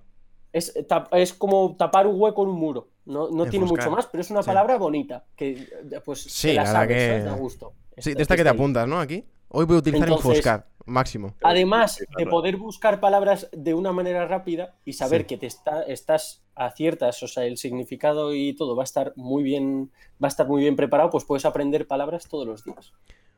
[0.53, 0.73] Es,
[1.13, 2.89] es como tapar un hueco en un muro.
[3.05, 3.87] No, no tiene Enfoscar.
[3.89, 4.47] mucho más, pero es una Sí.
[4.47, 5.25] palabra bonita.
[5.35, 5.67] Que
[6.03, 7.25] pues Sí, te la sabes, que- ¿sabes?
[7.25, 7.73] Da gusto.
[7.97, 8.99] Sí, de esta que te apuntas, ¿no?
[8.99, 9.25] Aquí.
[9.49, 11.35] Hoy voy a utilizar Entonces- Infoscar, máximo.
[11.41, 15.27] Además Sí, de poder buscar palabras de una manera rápida y saber Sí.
[15.27, 19.41] que te está, estás aciertas, o sea, el significado y todo va a estar muy
[19.43, 19.91] bien,
[20.23, 22.91] va a estar muy bien preparado, pues puedes aprender palabras todos los días.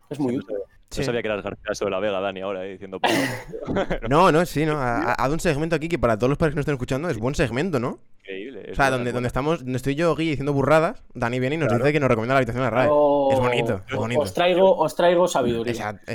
[0.09, 0.55] Es muy Sí, útil.
[0.89, 0.99] Sí.
[0.99, 2.99] No sabía que eras García de la Vega, Dani, ahora, eh, diciendo.
[4.09, 4.77] No, no, sí, ¿no?
[4.77, 7.09] Ha, ha dado un segmento aquí que para todos los padres que nos estén escuchando
[7.09, 7.99] es buen segmento, ¿no?
[8.23, 8.69] Increíble.
[8.71, 11.71] O sea, donde, donde estamos, donde estoy yo aquí diciendo burradas, Dani viene y nos
[11.71, 12.85] dice que nos recomienda la habitación de la RAE.
[12.85, 14.21] Es bonito, es os- bonito.
[14.21, 15.71] Os traigo, os traigo sabiduría.
[16.07, 16.11] Exacto,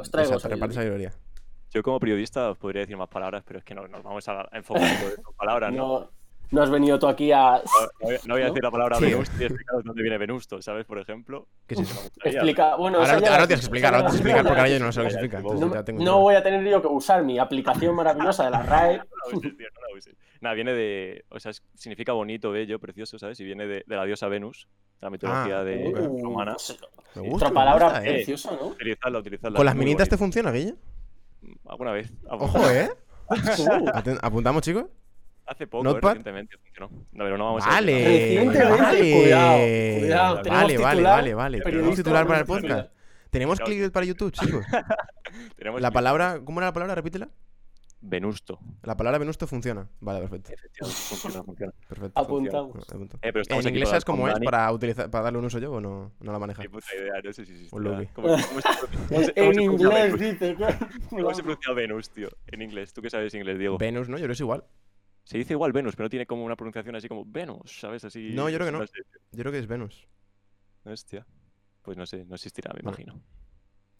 [0.00, 1.12] os traigo exacto, sabiduría.
[1.70, 4.48] Yo como periodista os podría decir más palabras, pero es que no, nos vamos a
[4.52, 6.00] enfocar en palabras, ¿no?
[6.00, 6.10] No,
[6.50, 8.50] no has venido tú aquí a No, no voy, a ¿no?
[8.52, 9.04] decir la palabra Sí.
[9.06, 10.86] Venusto y explicaros dónde viene Venusto, ¿sabes?
[10.86, 11.46] Por ejemplo.
[11.66, 12.00] ¿Qué es eso?
[12.24, 12.76] Explicar.
[12.78, 15.02] Bueno, Ahora, ahora tienes que explicar, ahora tienes que explicar porque ahora yo no sé
[15.02, 16.22] lo que entonces No, ya tengo no dudas.
[16.22, 18.96] voy a tener yo que usar mi aplicación maravillosa de la RAE.
[18.98, 20.14] No la uses, tío, no la uses.
[20.40, 21.24] Nada, viene de.
[21.30, 23.38] O sea, significa bonito, bello, precioso, ¿sabes?
[23.40, 24.68] Y viene de, de la diosa Venus,
[25.00, 26.22] de la mitología Ah, de ok.
[26.22, 26.52] romana.
[26.54, 26.78] pues,
[27.16, 28.12] Me gusta, otra me palabra gusta, ¿eh?
[28.14, 28.68] preciosa, ¿no?
[28.68, 29.56] Utilizadla, utilizadla.
[29.56, 30.74] ¿Con las minitas te funciona, Guille?
[31.66, 32.12] Alguna vez.
[32.30, 32.88] Ojo, ¿eh?
[34.22, 34.86] ¿Apuntamos, chicos?
[35.48, 36.08] Hace poco, eh, Notepad.
[36.10, 36.90] recientemente funcionó.
[37.12, 38.98] No, pero no vamos a Vale, Recientemente, vale.
[39.22, 39.58] cuidado,
[39.98, 41.60] cuidado, Vale, tenemos vale, titular, vale, vale.
[41.62, 42.62] Tenemos titular para el titular.
[42.62, 42.92] podcast.
[43.30, 44.64] Tenemos clickbait para YouTube, chicos.
[45.56, 46.94] Tenemos La palabra, ¿cómo era la palabra?
[46.94, 47.28] Repítela.
[48.00, 48.60] Venusto.
[48.84, 49.88] La palabra Venusto funciona.
[50.00, 50.52] Vale, perfecto.
[50.52, 51.72] Efectivamente, funciona, funciona.
[51.88, 52.20] perfecto.
[52.20, 52.88] Apuntamos.
[52.92, 53.16] Apunto.
[53.22, 55.80] Eh, pero ¿En inglés cómo con es para, utilizar, para darle un uso yo o
[55.80, 56.64] no, no la manejas?
[56.64, 57.74] Ni puta idea, no sé si existe.
[57.76, 58.06] Un lobby.
[58.14, 58.36] ¿Cómo,
[59.34, 60.56] En inglés, dice.
[61.10, 62.28] ¿Cómo se pronuncia Venus, tío?
[62.46, 62.92] En inglés.
[62.92, 63.78] ¿Tú qué sabes inglés, Diego?
[63.78, 64.16] Venus, ¿no?
[64.16, 64.64] Yo creo que es igual.
[65.28, 68.02] Se dice igual Venus, pero tiene como una pronunciación así como Venus, ¿sabes?
[68.02, 68.30] Así.
[68.32, 68.82] No, yo creo que no.
[68.82, 70.08] Yo creo que es Venus.
[70.84, 71.26] Hostia.
[71.82, 73.20] Pues no sé, no existirá, me imagino.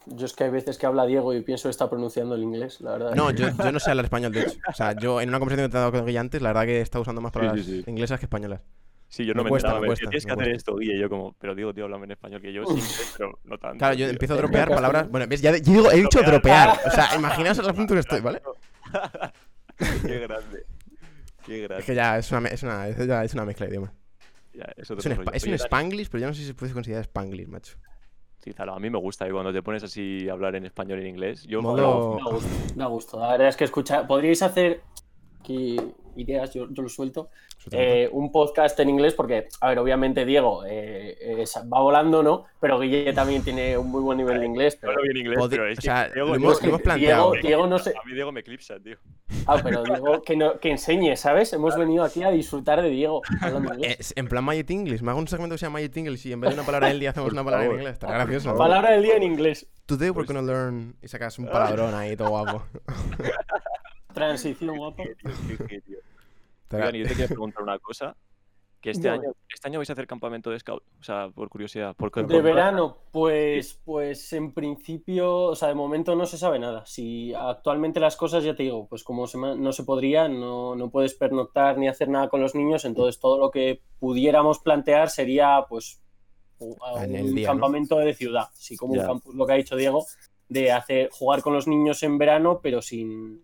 [0.07, 2.81] Yo es que hay veces que habla Diego y pienso que está pronunciando el inglés,
[2.81, 3.13] la verdad.
[3.13, 4.57] No, yo, yo no sé hablar español, de hecho.
[4.67, 6.81] O sea, yo en una conversación que he tenido con Guille antes, la verdad que
[6.81, 7.91] está usando más palabras sí, sí.
[7.91, 8.61] inglesas que españolas.
[9.07, 9.81] Sí, yo no Me me, cuesta, enteraba.
[9.81, 10.71] me cuesta, tienes que me hacer cuesta.
[10.71, 10.95] esto, Guille.
[10.95, 12.81] Y yo como, pero digo, tío, háblame en español, que yo sí
[13.19, 13.77] pero no tanto.
[13.77, 14.09] Claro, yo tío.
[14.13, 15.11] empiezo a dropear palabras.
[15.11, 16.79] Bueno, ves, ya yo digo, he dicho dropear.
[16.87, 18.41] O sea, imaginaos el punto que estoy, ¿vale?
[20.05, 20.65] Qué grande.
[21.49, 23.71] Qué Es que ya es una, me- es una, es ya es una mezcla de
[23.71, 23.91] idiomas.
[24.53, 26.53] Ya, es otro Es un, spa- es un spanglish, pero yo no sé si se
[26.53, 27.77] puede considerar spanglish, macho.
[28.43, 31.01] Sí, claro, a mí me gusta cuando te pones así a hablar en español y
[31.03, 31.43] en inglés.
[31.43, 33.19] Yo Modo- Da gusto, da gusto.
[33.19, 34.07] La verdad es que escuchar.
[34.07, 34.81] Podríais hacer
[35.41, 35.77] aquí
[36.15, 37.29] ideas, yo, yo lo suelto.
[37.71, 42.45] eh, un podcast en inglés, porque, a ver, obviamente Diego eh, eh, va volando, ¿no?
[42.59, 44.75] Pero Guille también tiene un muy buen nivel de inglés.
[44.81, 44.93] no Pero...
[44.93, 47.31] lo vi en inglés, pero es o que sea, Diego- lo Diego- hemos- que planteado.
[47.33, 47.93] Diego, Diego no sé.
[48.01, 48.97] A mí Diego me eclipsa, tío.
[49.45, 51.51] Ah, pero Diego, que, no, que enseñe, ¿sabes?
[51.53, 53.95] Hemos venido aquí a disfrutar de Diego hablando inglés.
[53.99, 55.01] Es en plan Magic English.
[55.01, 56.87] Me hago un segmento que se llama Magic English y en vez de una palabra
[56.89, 57.93] del día hacemos una palabra en inglés.
[57.93, 58.51] Está gracioso.
[58.51, 58.57] ¿no?
[58.57, 59.67] Palabra del día en inglés.
[59.85, 60.95] Today we're gonna learn.
[61.01, 62.63] Y sacas un palabrón ahí, todo guapo.
[64.13, 65.03] Transición guapa.
[66.71, 68.15] Oigan, yo te quiero preguntar una cosa.
[68.81, 70.81] Que este año, este año vais a hacer campamento de scout.
[71.01, 71.93] O sea, por curiosidad.
[71.97, 76.85] Porque De verano, pues, pues en principio, o sea, de momento no se sabe nada.
[76.85, 80.89] Si actualmente las cosas, ya te digo, pues como se no se podría, no, no
[80.91, 85.65] puedes pernoctar ni hacer nada con los niños, entonces todo lo que pudiéramos plantear sería,
[85.67, 86.01] pues,
[86.61, 87.53] En un el día, ¿no?
[87.53, 89.01] campamento de ciudad, sí, como Ya.
[89.01, 90.05] un campus, lo que ha dicho Diego,
[90.47, 93.43] de hacer jugar con los niños en verano, pero sin,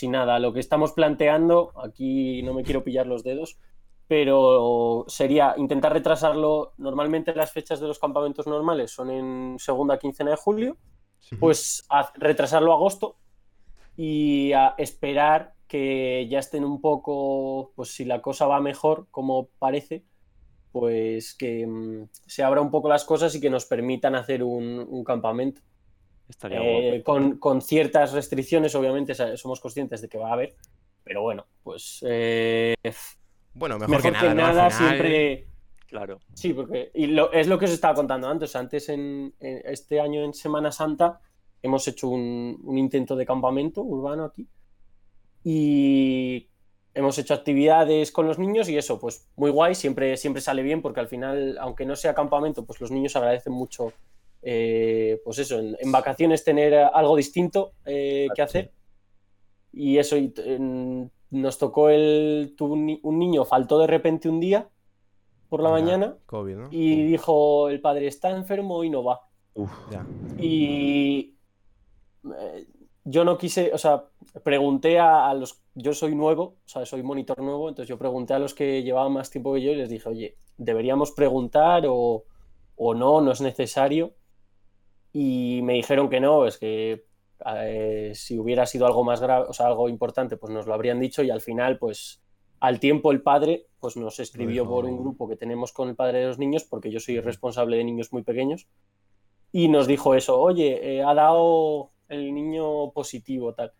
[0.00, 0.38] sin nada.
[0.38, 3.58] Lo que estamos planteando, aquí no me quiero pillar los dedos,
[4.06, 6.72] pero sería intentar retrasarlo.
[6.78, 10.76] Normalmente las fechas de los campamentos normales son en segunda quincena de julio,
[11.38, 13.16] pues a- retrasarlo a agosto
[13.96, 19.48] y a esperar que ya estén un poco, pues si la cosa va mejor, como
[19.58, 20.04] parece,
[20.72, 24.84] pues que mm, se abra un poco las cosas y que nos permitan hacer un,
[24.88, 25.60] un campamento.
[26.30, 30.56] Estaría Eh, con, con ciertas restricciones, obviamente somos conscientes de que va a haber,
[31.04, 32.74] pero bueno, pues eh,
[33.52, 34.44] Bueno, mejor, mejor, que nada, ¿no?
[34.62, 35.46] Al final- siempre...
[35.88, 36.20] Claro.
[36.34, 38.54] Sí, porque y lo- es lo que os estaba contando antes.
[38.54, 41.20] Antes, en, en este año en Semana Santa,
[41.62, 44.46] hemos hecho un, un intento de campamento urbano aquí.
[45.42, 46.48] Y
[46.94, 50.80] hemos hecho actividades con los niños y eso, pues muy guay, siempre, siempre sale bien
[50.80, 53.92] porque al final, aunque no sea campamento, pues los niños agradecen mucho,
[54.42, 58.72] eh, pues eso, en, en vacaciones tener algo distinto eh, que hacer.
[59.72, 63.86] Y eso, y t- en- nos tocó el, tuvo un, ni- un niño, faltó de
[63.86, 64.68] repente un día
[65.48, 66.68] por la Ya, mañana COVID, ¿no?
[66.70, 69.20] y dijo el padre está enfermo y no va.
[69.54, 69.70] Uf.
[69.90, 70.04] Ya.
[70.38, 71.36] Y
[72.24, 72.66] eh,
[73.04, 74.04] yo no quise, o sea,
[74.44, 78.34] pregunté a, a los, yo soy nuevo, o sea, soy monitor nuevo, entonces yo pregunté
[78.34, 82.24] a los que llevaban más tiempo que yo y les dije, oye, deberíamos preguntar o,
[82.76, 84.14] o no, no es necesario.
[85.12, 87.04] Y me dijeron que no, es que
[87.46, 91.00] eh, si hubiera sido algo más grave, o sea, algo importante, pues nos lo habrían
[91.00, 92.22] dicho y al final, pues
[92.60, 96.20] al tiempo el padre pues nos escribió por un grupo que tenemos con el padre
[96.20, 98.68] de los niños, porque yo soy responsable de niños muy pequeños,
[99.52, 103.72] y nos dijo eso, oye, eh, ha dado el niño positivo, tal.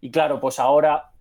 [0.00, 1.12] Y claro, pues ahora,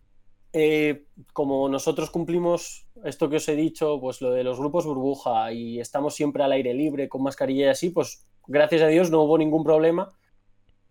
[0.53, 5.51] eh, como nosotros cumplimos esto que os he dicho, pues lo de los grupos burbuja
[5.51, 9.21] y estamos siempre al aire libre con mascarilla y así, pues gracias a Dios no
[9.21, 10.09] hubo ningún problema.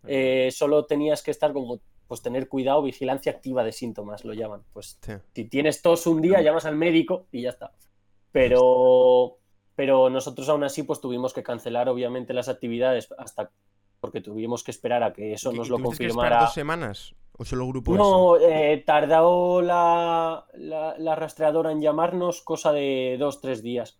[0.06, 4.62] Eh, solo tenías que estar como, pues tener cuidado, vigilancia activa de síntomas, lo llaman.
[4.72, 5.12] Pues Sí.
[5.34, 7.72] si tienes tos un día, llamas al médico y ya está.
[8.32, 9.36] Pero,
[9.74, 13.50] pero nosotros aún así, pues tuvimos que cancelar obviamente las actividades hasta
[14.00, 16.40] porque tuvimos que esperar a que eso ¿Y- nos lo tuvisteis que confirmara.
[16.44, 17.14] dos semanas?
[17.36, 17.94] ¿O solo grupo?
[17.94, 23.98] No, eh, tardó la, la- la rastreadora en llamarnos cosa de dos, tres días.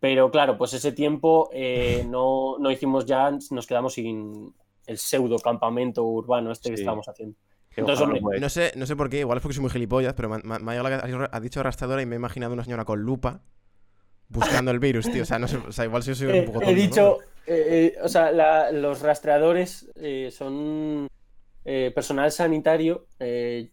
[0.00, 4.54] Pero claro, pues ese tiempo eh, no, no hicimos ya, nos quedamos sin
[4.86, 7.36] el pseudo campamento urbano este que estábamos haciendo.
[7.76, 10.28] Entonces, hombre, no sé, no sé por qué, igual es porque soy muy gilipollas, pero
[10.28, 13.42] me, me- me ha dicho arrastradora y me he imaginado una señora con lupa
[14.28, 15.22] buscando el virus, tío.
[15.22, 16.86] O sea, no sé, o sea igual sí soy Eh, un poco he tonto, ¿no?
[16.86, 21.06] dicho, eh, eh, o sea, la- los rastreadores eh, son
[21.64, 23.08] eh, personal sanitario.
[23.18, 23.70] eh,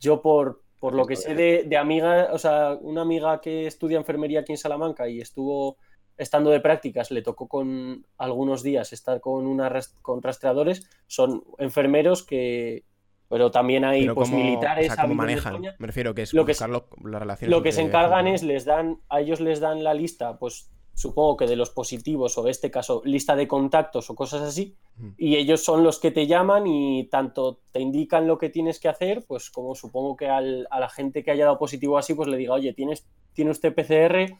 [0.00, 3.98] yo por, por lo que sé de, de amiga, o sea, una amiga que estudia
[3.98, 5.76] enfermería aquí en Salamanca y estuvo
[6.16, 9.70] estando de prácticas, le tocó con algunos días estar con, una
[10.02, 12.82] con rastreadores, son enfermeros que,
[13.28, 14.90] pero también hay Pero pues, cómo- militares.
[14.90, 15.54] o sea, cómo manejan.
[15.54, 15.76] España.
[15.78, 17.56] Me refiero que es Lo que las relaciones.
[17.56, 21.36] Lo que se encargan es, les dan, a ellos les dan la lista, pues supongo
[21.38, 24.76] que de los positivos, o en este caso, lista de contactos o cosas así,
[25.16, 28.88] y ellos son los que te llaman y tanto te indican lo que tienes que
[28.88, 32.28] hacer, pues como supongo que al- a la gente que haya dado positivo así, pues
[32.28, 34.36] le diga, oye, tienes, tiene usted PCR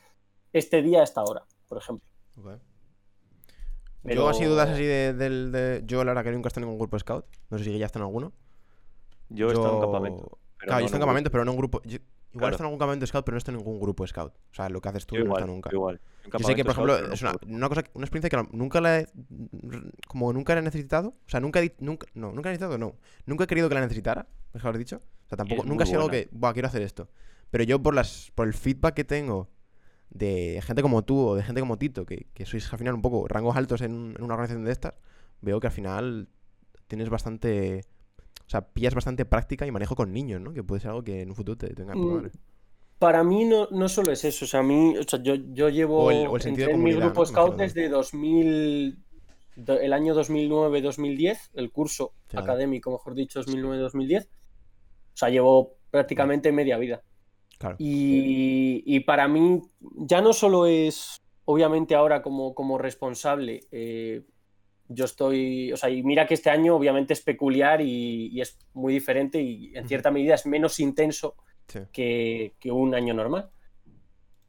[0.53, 2.07] este día a esta hora, por ejemplo.
[4.05, 6.65] Pero- Yo así dudas así de, del de- Yo la verdad que nunca he estado
[6.65, 7.25] en ningún grupo scout.
[7.51, 8.33] No sé si ya está en alguno.
[9.29, 10.39] Yo he estado en campamento.
[10.59, 11.83] pero Claro, yo no estoy en un campamento, pero no en grupo.
[11.85, 11.99] yo-
[12.35, 12.53] Igual Claro.
[12.53, 14.33] está en algún campamento scout, pero no está en ningún grupo scout.
[14.33, 15.71] O sea, lo que haces tú Yo no igual, está nunca.
[15.71, 16.01] yo igual.
[16.25, 19.01] Yo sé que, por ejemplo, scout, es una, una cosa, una experiencia que nunca la
[19.01, 19.07] he.
[20.09, 21.09] Como nunca la he necesitado.
[21.09, 22.97] O sea, nunca he, nunca, no, nunca he necesitado, no.
[23.27, 24.97] Nunca he querido que la necesitara, mejor dicho.
[25.27, 27.09] O sea, tampoco, Es nunca ha sido algo que, buah, quiero hacer esto.
[27.51, 29.51] Pero yo, por las por el feedback que tengo
[30.11, 33.03] de gente como tú o de gente como Tito, que, que sois al final un
[33.03, 34.95] poco rangos altos en, en una organización de estas,
[35.41, 36.29] veo que al final
[36.89, 37.85] tienes bastante.
[38.47, 40.53] O sea, pillas bastante práctica y manejo con niños, ¿no?
[40.53, 42.31] Que puede ser algo que en un futuro te tenga Mm, madre.
[42.99, 45.69] Para mí no, no solo es eso, o sea, a mí, o sea, yo, yo
[45.71, 47.27] llevo O el- o el entré en mi grupo ¿no?
[47.27, 48.97] scout desde 2000,
[49.57, 52.45] do- el año 2009-2010, el curso Claro.
[52.45, 54.25] académico, mejor dicho, 2009-2010.
[54.27, 57.03] O sea, llevo prácticamente media vida.
[57.59, 57.77] Claro.
[57.79, 59.63] Y, y para mí
[59.97, 64.23] ya no solo es, obviamente ahora como, como responsable, eh,
[64.95, 68.59] yo estoy, o sea, y mira que este año obviamente es peculiar y, y es
[68.75, 71.37] muy diferente y en cierta medida es menos intenso
[71.69, 71.79] Sí.
[71.93, 73.51] que, que un año normal.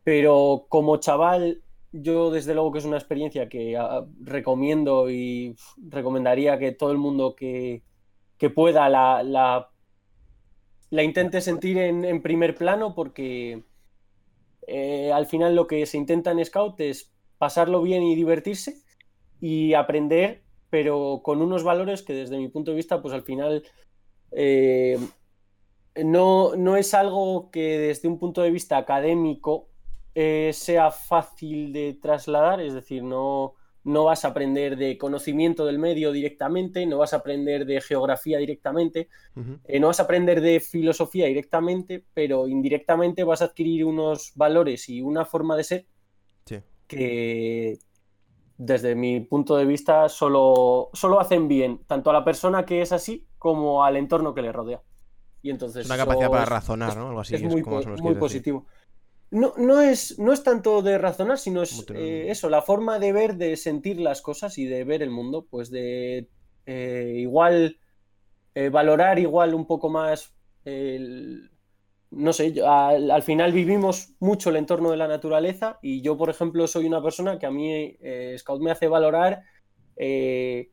[0.04, 6.58] Pero como chaval, yo desde luego que es una experiencia que ah, recomiendo y recomendaría
[6.60, 7.84] que todo el mundo que,
[8.38, 9.70] que pueda la, la,
[10.90, 13.64] la intente sentir en, en primer plano porque
[14.68, 18.83] eh, al final lo que se intenta en Scout es pasarlo bien y divertirse
[19.46, 23.62] y aprender, pero con unos valores que desde mi punto de vista, pues al final
[24.32, 24.98] eh,
[26.02, 29.68] no, no es algo que desde un punto de vista académico
[30.16, 35.78] eh, sea fácil de trasladar, es decir, no, no vas a aprender de conocimiento del
[35.78, 39.10] medio directamente, no vas a aprender de geografía directamente,
[39.66, 44.88] eh, no vas a aprender de filosofía directamente, pero indirectamente vas a adquirir unos valores
[44.88, 45.86] y una forma de ser
[46.46, 46.60] Sí.
[46.88, 47.78] que
[48.58, 52.92] desde mi punto de vista solo, solo hacen bien tanto a la persona que es
[52.92, 54.82] así como al entorno que le rodea.
[55.42, 57.10] Y entonces Es una capacidad para es- razonar, ¿no?
[57.10, 57.36] Algo así.
[57.36, 58.20] es muy, como po- muy decir.
[58.20, 58.66] positivo.
[59.32, 63.12] No, no, es, no es tanto de razonar, sino es eh, eso, la forma de
[63.14, 66.30] ver, de sentir las cosas y de ver el mundo, pues de
[66.68, 67.80] eh, igual
[68.56, 70.36] eh, valorar igual un poco más
[70.66, 71.50] el-
[72.16, 76.18] no sé, yo- al, al final vivimos mucho el entorno de la naturaleza y yo,
[76.18, 77.72] por ejemplo, soy una persona que a mí
[78.02, 79.44] eh, Scout me hace valorar,
[79.96, 80.70] eh,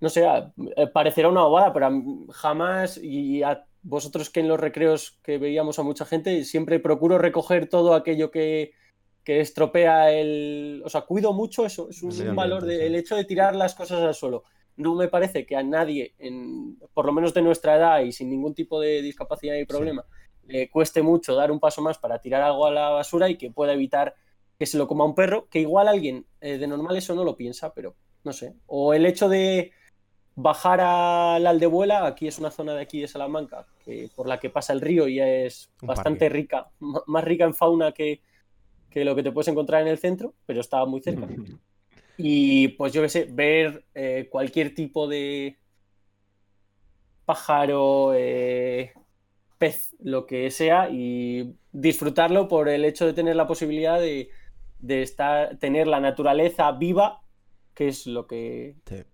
[0.00, 1.92] no sé, a- eh, parecerá una bobada, pero a
[2.32, 7.18] jamás, y a vosotros que en los recreos que veíamos a mucha gente, siempre procuro
[7.18, 8.72] recoger todo aquello que,
[9.24, 10.82] que estropea el...
[10.84, 12.96] O sea, cuido mucho eso, es un, valor de- sí.
[12.96, 14.44] hecho de tirar las cosas al suelo.
[14.76, 18.30] No me parece que a nadie, en, por lo menos de nuestra edad y sin
[18.30, 20.04] ningún tipo de discapacidad ni problema,
[20.46, 23.50] le cueste mucho dar un paso más para tirar algo a la basura y que
[23.50, 24.14] pueda evitar
[24.58, 27.36] que se lo coma un perro, que igual alguien eh, de normal eso no lo
[27.36, 28.54] piensa, pero no sé.
[28.66, 29.72] O el hecho de
[30.34, 34.38] bajar a la Aldebuela, aquí es una zona de aquí de Salamanca, que, por la
[34.38, 38.20] que pasa el río y es Un bastante rica, más rica en fauna que,
[38.90, 41.26] que lo que te puedes encontrar en el centro, pero está muy cerca.
[42.18, 45.58] Y pues yo qué sé, ver eh, cualquier tipo de
[47.24, 48.92] pájaro, eh,
[49.62, 54.28] pez, lo que sea, y disfrutarlo por el hecho de tener la posibilidad de,
[54.80, 57.22] de estar, tener la naturaleza viva,
[57.74, 59.04] que es lo que Sí.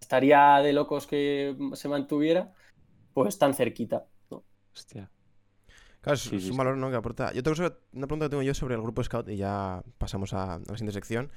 [0.00, 2.54] estaría de locos que se mantuviera,
[3.12, 4.06] pues tan cerquita.
[4.30, 4.44] ¿no?
[4.74, 5.10] Hostia.
[6.00, 6.88] Claro, es, Sí, es sí, un valor ¿no?
[6.90, 7.32] que aporta.
[7.34, 10.32] Yo tengo sobre- una pregunta que tengo yo sobre el grupo Scout y ya pasamos
[10.32, 11.30] a, a la siguiente sección.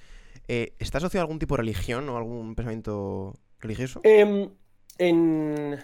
[0.48, 4.00] Eh, ¿Está asociado a algún tipo de religión o algún pensamiento religioso?
[4.04, 4.50] Em,
[4.98, 5.78] en,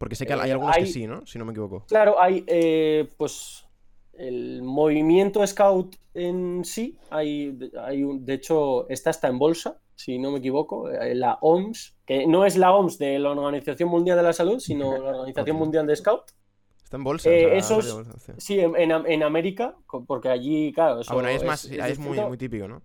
[0.00, 1.26] Porque sé que hay eh, algunos que hay- sí, ¿no?
[1.26, 1.84] Si no me equivoco.
[1.86, 3.66] Claro, hay eh, pues
[4.14, 10.18] el movimiento scout en sí, hay, hay un, de hecho, esta está en bolsa, si
[10.18, 14.16] no me equivoco, eh, la OMS, que no es la OMS de la Organización Mundial
[14.16, 15.56] de la Salud, sino la Organización.
[15.58, 16.22] Mundial de Scout.
[16.82, 17.30] Está en bolsa.
[17.30, 18.32] Eh, o sea, esos- bolsa, sí.
[18.38, 21.78] Sí, en, en- en América, porque allí, claro, eso Ah, bueno, ahí es más, es
[21.78, 22.80] ahí es muy, muy típico, ¿no?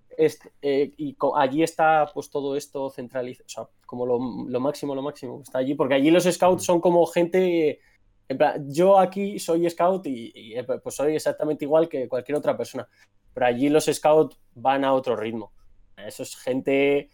[0.62, 5.02] Eh, y allí está pues todo esto centralizado, o sea, como lo, lo máximo, lo
[5.02, 7.80] máximo está allí, porque allí los scouts son como gente,
[8.28, 12.38] en plan, yo aquí soy scout y, y, eh, pues soy exactamente igual que cualquier
[12.38, 12.88] otra persona,
[13.34, 15.52] pero allí los scouts van a otro ritmo.
[15.98, 17.10] Eso es gente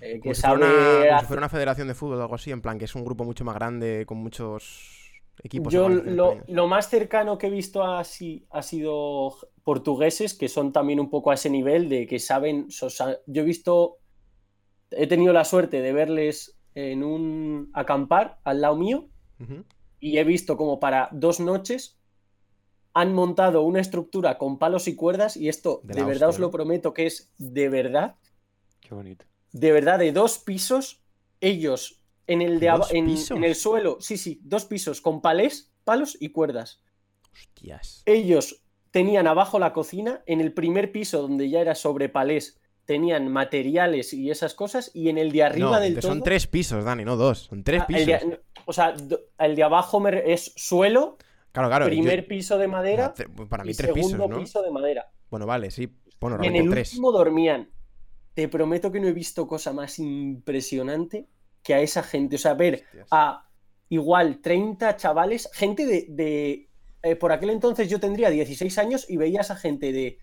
[0.00, 2.18] eh, que Como si, sabe fuera una, como si hacer- fuera una federación de fútbol
[2.18, 5.72] o algo así, en plan que es un grupo mucho más grande con muchos equipos.
[5.72, 11.10] Yo lo, más cercano que he visto así ha sido portugueses, que son también un
[11.10, 12.68] poco a ese nivel de que saben.
[12.68, 13.98] yo he visto,
[14.90, 19.08] he tenido la suerte de verles en un acampar al lado mío
[20.00, 21.98] y he visto como para dos noches
[22.94, 26.46] han montado una estructura con palos y cuerdas y esto De verdad hostia, os lo
[26.46, 26.50] ¿no?
[26.52, 28.16] prometo que es de verdad,
[28.80, 29.26] Qué bonito.
[29.52, 31.02] de verdad de dos pisos,
[31.40, 35.20] ellos en el de aba- ¿Dos en, en el suelo, sí, sí, dos pisos con
[35.20, 36.82] palés, palos y cuerdas.
[37.32, 38.02] Hostias.
[38.06, 43.30] Ellos tenían abajo la cocina, en el primer piso donde ya era sobre palés, tenían
[43.30, 46.12] materiales y esas cosas, y en el de arriba No, del todo.
[46.12, 47.40] son tres pisos, Dani, no dos.
[47.50, 48.06] Son tres Ah, pisos.
[48.06, 48.94] de- o sea,
[49.38, 51.18] el de abajo es suelo,
[51.52, 51.86] Claro, claro.
[51.86, 53.12] yo- primer piso de madera
[53.48, 54.40] para mí y tres pisos, segundo ¿no?
[54.40, 55.06] piso de madera.
[55.30, 55.88] Bueno, vale, sí.
[56.20, 56.92] Bueno, Y en el tres.
[56.92, 57.68] último dormían.
[58.34, 61.26] Te prometo que no he visto cosa más impresionante
[61.62, 62.36] que a esa gente.
[62.36, 63.08] O sea, ver Hostias.
[63.10, 63.48] a
[63.88, 66.06] igual 30 chavales, gente de...
[66.08, 66.68] de-
[67.02, 70.18] eh, por aquel entonces yo tendría 16 años y veía a esa gente de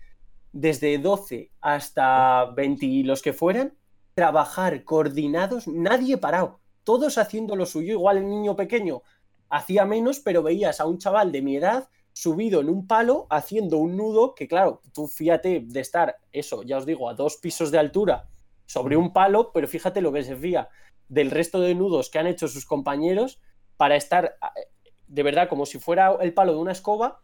[0.54, 3.74] desde 12 hasta 20 y los que fueran,
[4.14, 7.94] trabajar coordinados, nadie parado, todos haciendo lo suyo.
[7.94, 9.02] Igual el niño pequeño
[9.50, 13.78] hacía menos, pero veías a un chaval de mi edad subido en un palo haciendo
[13.78, 17.72] un nudo que claro, tú fíjate de estar, eso, ya os digo, a dos pisos
[17.72, 18.28] de altura
[18.66, 20.68] sobre un palo, pero fíjate lo que se fía
[21.08, 23.40] del resto de nudos que han hecho sus compañeros
[23.76, 24.68] para estar eh,
[25.08, 27.20] de verdad como si fuera el palo de una escoba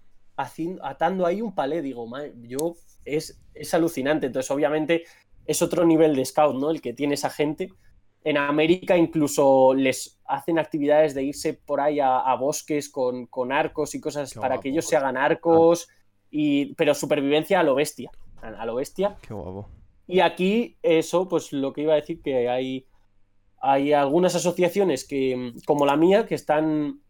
[0.83, 1.83] atando ahí un palé.
[1.83, 4.27] Digo, "Madre, yo es, es alucinante.
[4.27, 5.05] Entonces, obviamente,
[5.47, 6.71] es otro nivel de scout, ¿no?
[6.71, 7.69] El que tiene esa gente.
[8.23, 13.51] En América incluso les hacen actividades de irse por ahí a, a bosques con, con
[13.51, 14.63] arcos y cosas Qué para guapo.
[14.63, 15.89] que ellos se hagan arcos,
[16.31, 18.11] y, pero supervivencia a lo bestia.
[18.43, 19.17] A, lo bestia.
[19.27, 19.69] Qué guapo.
[20.07, 22.87] Y aquí, eso, pues lo que iba a decir, que hay,
[23.61, 27.01] hay algunas asociaciones que, como la mía, que están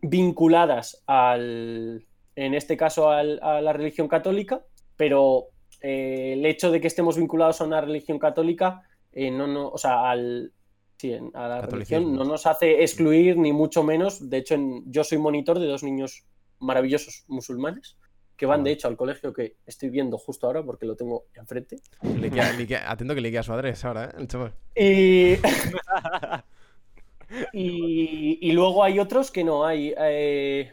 [0.00, 4.64] vinculadas al, en este caso, al- a la religión católica,
[4.96, 5.46] pero
[5.80, 9.78] eh, el hecho de que estemos vinculados a una religión católica, eh, no, no, o
[9.78, 10.52] sea, al,
[10.96, 14.28] sí, a la religión no nos hace excluir ni mucho menos.
[14.30, 16.24] De hecho, en- yo soy monitor de dos niños
[16.60, 17.96] maravillosos musulmanes
[18.36, 21.76] que van, de hecho, al colegio que estoy viendo justo ahora porque lo tengo enfrente.
[22.02, 24.14] Le queda- le queda- atento que le queda su adres ahora, ¿eh?
[24.18, 24.54] El chaval.
[24.74, 25.34] Y,
[27.52, 29.94] y, y luego hay otros que no hay.
[29.96, 30.72] eh,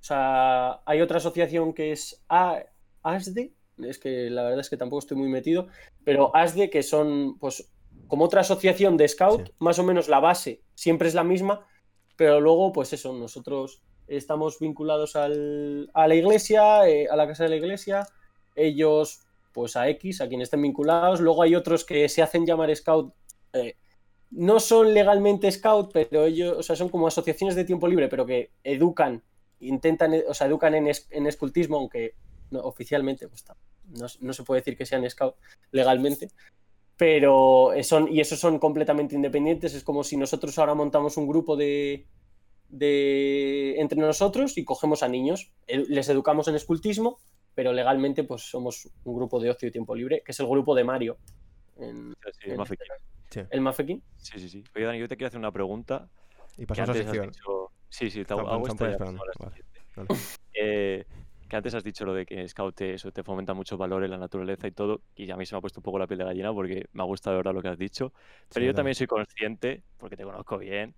[0.00, 2.62] o sea, hay otra asociación que es A-
[3.02, 3.52] ASDE.
[3.82, 5.68] Es que la verdad es que tampoco estoy muy metido.
[6.04, 7.70] Pero ASDE, que son, pues,
[8.06, 9.52] como otra asociación de scout, Sí.
[9.58, 11.66] más o menos la base siempre es la misma.
[12.16, 17.44] Pero luego, pues eso, nosotros estamos vinculados al- a la iglesia, eh, a la casa
[17.44, 18.06] de la iglesia.
[18.56, 19.20] Ellos,
[19.52, 21.20] pues a X, a quien estén vinculados.
[21.20, 23.12] Luego hay otros que se hacen llamar scout.
[23.54, 23.76] eh,
[24.30, 28.26] no son legalmente scout, pero ellos, o sea, son como asociaciones de tiempo libre, pero
[28.26, 29.22] que educan,
[29.58, 32.14] intentan, o sea, educan en, es- en escultismo, aunque
[32.50, 33.56] no, oficialmente pues, ta-
[33.88, 35.34] no, no se puede decir que sean scout
[35.72, 36.30] legalmente.
[36.96, 39.74] Pero son, y esos son completamente independientes.
[39.74, 42.06] Es como si nosotros ahora montamos un grupo de,
[42.68, 45.52] de entre nosotros y cogemos a niños.
[45.66, 47.20] Les educamos en escultismo,
[47.54, 50.74] pero legalmente pues somos un grupo de ocio y tiempo libre, que es el grupo
[50.74, 51.18] de Mario.
[51.78, 52.86] en- Sí, en Mafeking.
[52.88, 53.02] caso.
[53.30, 53.40] Sí.
[53.50, 54.02] el Mafeking.
[54.16, 54.64] Sí, sí, sí.
[54.74, 56.08] Oye, Dani, yo te quiero hacer una pregunta.
[56.56, 57.26] Y pasamos a has sección.
[57.30, 57.70] dicho...
[57.90, 59.18] Sí, sí, te hago esta la vale.
[59.96, 60.08] Vale.
[60.54, 61.04] Eh,
[61.48, 64.18] que antes has dicho lo de que Scout te, eso te fomenta muchos valores, la
[64.18, 66.24] naturaleza y todo, y a mí se me ha puesto un poco la piel de
[66.24, 68.12] gallina porque me ha gustado verdad lo que has dicho.
[68.52, 68.76] Pero Sí, yo no.
[68.76, 70.94] también soy consciente, porque te conozco bien,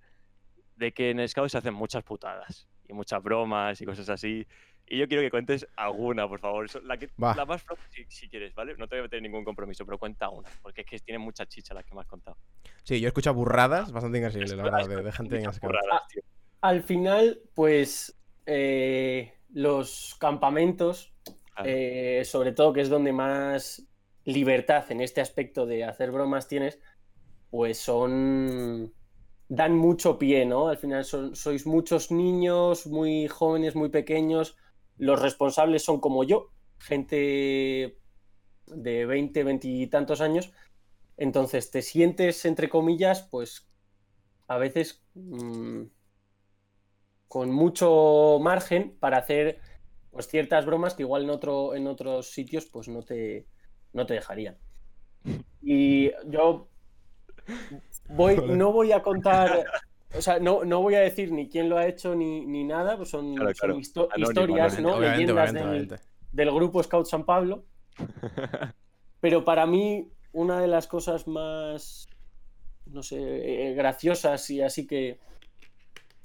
[0.77, 4.47] de que en Scout se hacen muchas putadas y muchas bromas y cosas así.
[4.93, 6.67] Y yo quiero que cuentes alguna, por favor.
[6.85, 7.33] La, que, Va.
[7.37, 8.75] la más floja, si, si quieres, ¿vale?
[8.77, 11.47] No te voy a meter ningún compromiso, pero cuenta una, porque es que tiene mucha
[11.47, 12.37] chicha las que me has contado.
[12.83, 15.63] Sí, yo he escuchado burradas bastante increíbles, la verdad, de, de gente en Scout.
[15.73, 16.23] burradas, tío.
[16.63, 21.13] Al final, pues eh, los campamentos,
[21.55, 21.69] Claro.
[21.71, 23.87] eh, sobre todo que es donde más
[24.25, 26.79] libertad en este aspecto de hacer bromas tienes,
[27.51, 28.93] pues son
[29.49, 30.69] dan mucho pie, ¿no?
[30.69, 34.57] Al final son- sois muchos niños, muy jóvenes, muy pequeños.
[34.97, 37.99] Los responsables son como yo, gente
[38.67, 40.53] de 20, 20 y tantos años.
[41.17, 43.69] Entonces te sientes, entre comillas, pues
[44.47, 45.83] a veces mm,
[47.31, 49.61] con mucho margen para hacer
[50.11, 53.47] pues, ciertas bromas que igual en, otro, en otros sitios pues no te,
[53.93, 54.57] no te dejarían.
[55.63, 56.67] Y yo
[58.09, 59.65] voy, no voy a contar,
[60.13, 62.97] o sea, no, no voy a decir ni quién lo ha hecho ni, ni nada,
[62.97, 63.79] pues son, Claro, son claro.
[63.79, 64.81] histo- Anónimo, historias.
[64.81, 64.97] ¿no?
[64.97, 66.05] Obviamente, Leyendas obviamente, del, obviamente.
[66.33, 67.63] del grupo Scout San Pablo.
[69.21, 72.09] Pero para mí, una de las cosas más
[72.87, 73.19] no sé,
[73.69, 75.21] eh, graciosas y así que,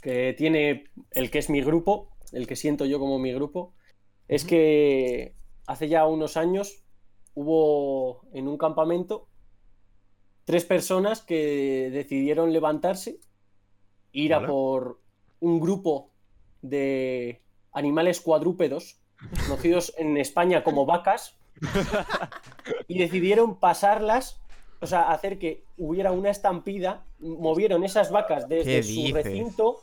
[0.06, 3.74] que tiene el que es mi grupo, el que siento yo como mi grupo,
[4.28, 5.34] es que
[5.66, 6.84] hace ya unos años
[7.34, 9.28] hubo en un campamento
[10.44, 13.20] tres personas que decidieron levantarse,
[14.12, 14.48] ir a Vale.
[14.48, 15.02] por
[15.40, 16.12] un grupo
[16.62, 17.42] de
[17.72, 19.02] animales cuadrúpedos,
[19.48, 21.36] conocidos en España como vacas,
[22.88, 24.40] y decidieron pasarlas,
[24.82, 29.14] o sea, hacer que hubiera una estampida, movieron esas vacas ¿Qué desde su dices?
[29.24, 29.80] recinto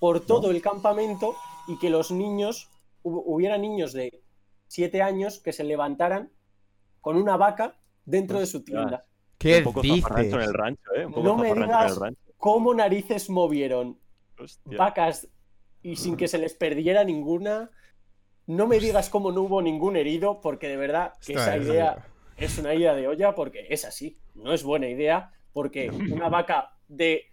[0.00, 1.36] por todo el campamento
[1.68, 2.68] y que los niños,
[3.04, 4.22] hu- hubiera niños de
[4.66, 6.32] 7 años que se levantaran
[7.00, 9.04] con una vaca dentro de su tienda.
[9.38, 10.02] ¿Qué Un poco dices?
[10.02, 11.06] zafarrancho en el rancho, ¿eh?
[11.06, 12.34] Un poco No me zafarrancho en el digas-.
[12.36, 14.00] ¿Cómo narices movieron
[14.38, 14.78] Hostia.
[14.78, 15.28] vacas
[15.82, 17.70] y sin que se les perdiera ninguna?
[18.46, 22.06] No me digas cómo no hubo ningún herido, porque de verdad que esa es- idea
[22.36, 24.18] es una idea de olla, porque es así.
[24.34, 27.24] No es buena idea, porque una vaca de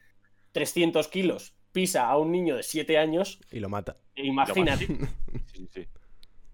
[0.51, 3.97] 300 kilos pisa a un niño de 7 años, Y lo mata.
[4.15, 4.87] imagínate.
[5.53, 5.85] Sí, sí.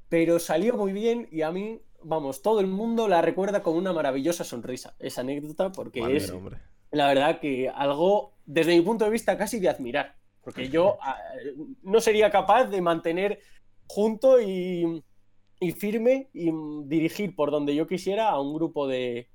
[0.09, 3.93] Pero salió muy bien y a mí, vamos, todo el mundo la recuerda con una
[3.93, 6.57] maravillosa sonrisa, esa anécdota, porque es hombre.
[6.91, 10.17] la verdad que algo, desde mi punto de vista, casi de admirar.
[10.41, 11.17] Porque yo ah,
[11.83, 13.39] no sería capaz de mantener
[13.87, 15.01] junto y,
[15.61, 16.51] y firme y
[16.85, 19.29] dirigir por donde yo quisiera a un grupo de...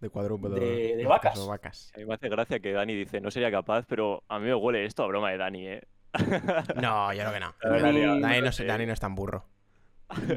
[0.00, 0.54] De cuadrúpedo.
[0.56, 1.38] De- de vacas.
[1.38, 1.92] o vacas.
[1.94, 4.54] A mí me hace gracia que Dani dice, no sería capaz, pero a mí me
[4.54, 5.82] huele esto a broma de Dani, ¿eh?
[6.82, 7.54] No, yo creo que no.
[7.62, 9.44] Dani, Mm, Dani no, Dani no es tan burro.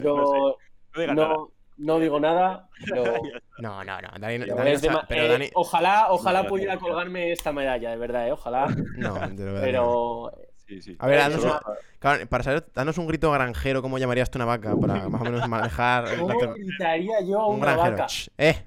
[0.01, 0.57] Yo
[1.07, 3.03] No no, no digo nada, pero...
[3.59, 4.07] No, no, no.
[4.19, 5.49] Dani, Dani está- ma- pero eh, Dani.
[5.53, 8.31] Ojalá, ojalá pudiera colgarme esta medalla, de verdad, ¿eh?
[8.31, 8.67] ojalá.
[8.97, 9.59] No, de verdad.
[9.59, 9.61] no.
[9.61, 10.31] Pero
[10.67, 10.95] Sí, sí.
[10.99, 11.53] A ver, Eh, danos no.
[11.53, 11.59] un-
[11.99, 14.75] claro, para saber, danos un grito granjero, ¿cómo llamarías tú una vaca?
[14.79, 16.17] Para más o menos manejar.
[16.19, 17.91] ¿cómo gritaría yo a un una granjero.
[17.97, 18.05] vaca?
[18.07, 18.63] Ch, ¿Eh?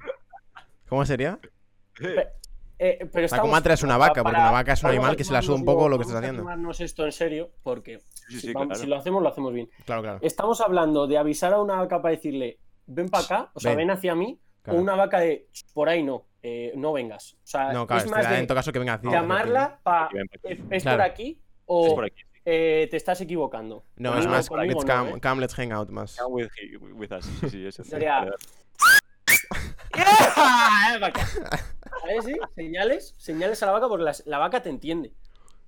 [0.93, 1.39] ¿Cómo sería?
[2.79, 5.33] Eh, pero La comadre es una vaca, porque una vaca es un animal que se
[5.33, 6.43] la suda un poco lo que estás haciendo.
[6.43, 8.81] tomarnos esto en serio, porque Sí, si, sí, vamos- claro.
[8.83, 9.71] si lo hacemos, lo hacemos bien.
[9.87, 10.19] Claro, claro.
[10.21, 13.79] Estamos hablando de avisar a una vaca para decirle, ven para acá, o sea, Ven.
[13.89, 14.79] ven, hacia mí, claro.
[14.79, 17.39] o una vaca de, por ahí no, eh, no vengas.
[17.43, 19.81] O sea, No, claro, es más de en todo caso que venga a decir- llamarla
[19.83, 20.11] para,
[20.43, 20.99] es Claro.
[20.99, 22.21] por aquí o Es por aquí.
[22.21, 22.41] sí.
[22.45, 23.87] eh, te estás equivocando.
[23.97, 25.21] No, es más, conmigo let's no, come, ¿eh?
[25.23, 26.17] come, let's hang out más.
[26.19, 26.47] Come
[26.99, 27.25] with, us.
[27.41, 27.83] Sí, sí, eso.
[29.97, 30.37] Sería- Vale, vale.
[30.37, 31.27] ¡Ah, vaca!
[32.01, 32.25] ¿Sabes?
[32.25, 32.35] sí?
[32.55, 35.13] Señales, señales a la vaca porque la, la vaca te entiende.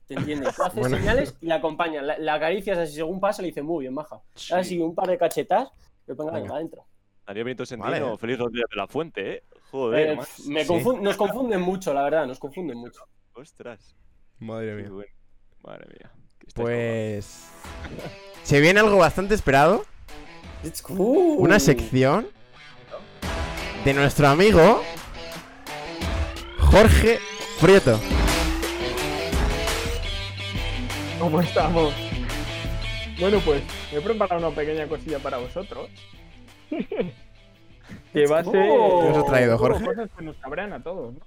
[0.06, 0.50] Te entiende.
[0.54, 0.96] Tú haces Bueno.
[0.98, 2.02] señales y la acompaña.
[2.02, 4.20] La, la acaricias así según pasa le dice muy bien, maja.
[4.34, 4.52] Sí.
[4.54, 5.68] Así un par de cachetas
[6.06, 6.54] y venga, Venga.
[6.56, 6.84] adentro.
[7.26, 8.18] Daniel Benito Sendino, Vale.
[8.18, 9.42] feliz Rodríguez de la Fuente, ¿eh?
[9.70, 10.18] Joder, Eh,
[10.48, 10.70] me Sí.
[10.70, 13.00] confun- nos confunden mucho, la verdad, nos confunden mucho.
[13.34, 13.96] Ostras.
[14.40, 14.90] Madre mía.
[14.90, 15.10] bueno.
[15.62, 16.10] Madre mía.
[16.54, 17.48] Pues.
[18.42, 19.84] Se viene algo bastante esperado.
[20.88, 22.26] Una sección
[23.84, 24.80] de nuestro amigo
[26.58, 27.18] Jorge
[27.60, 28.00] Prieto.
[31.20, 31.94] ¿Cómo estamos?
[33.20, 33.62] Bueno, pues
[33.92, 35.90] he preparado una pequeña cosilla para vosotros.
[36.70, 38.52] que va a ser.
[38.52, 39.84] ¿Qué nos has traído, Jorge?
[39.84, 41.20] Cosas que nos cabrean a todos, ¿no?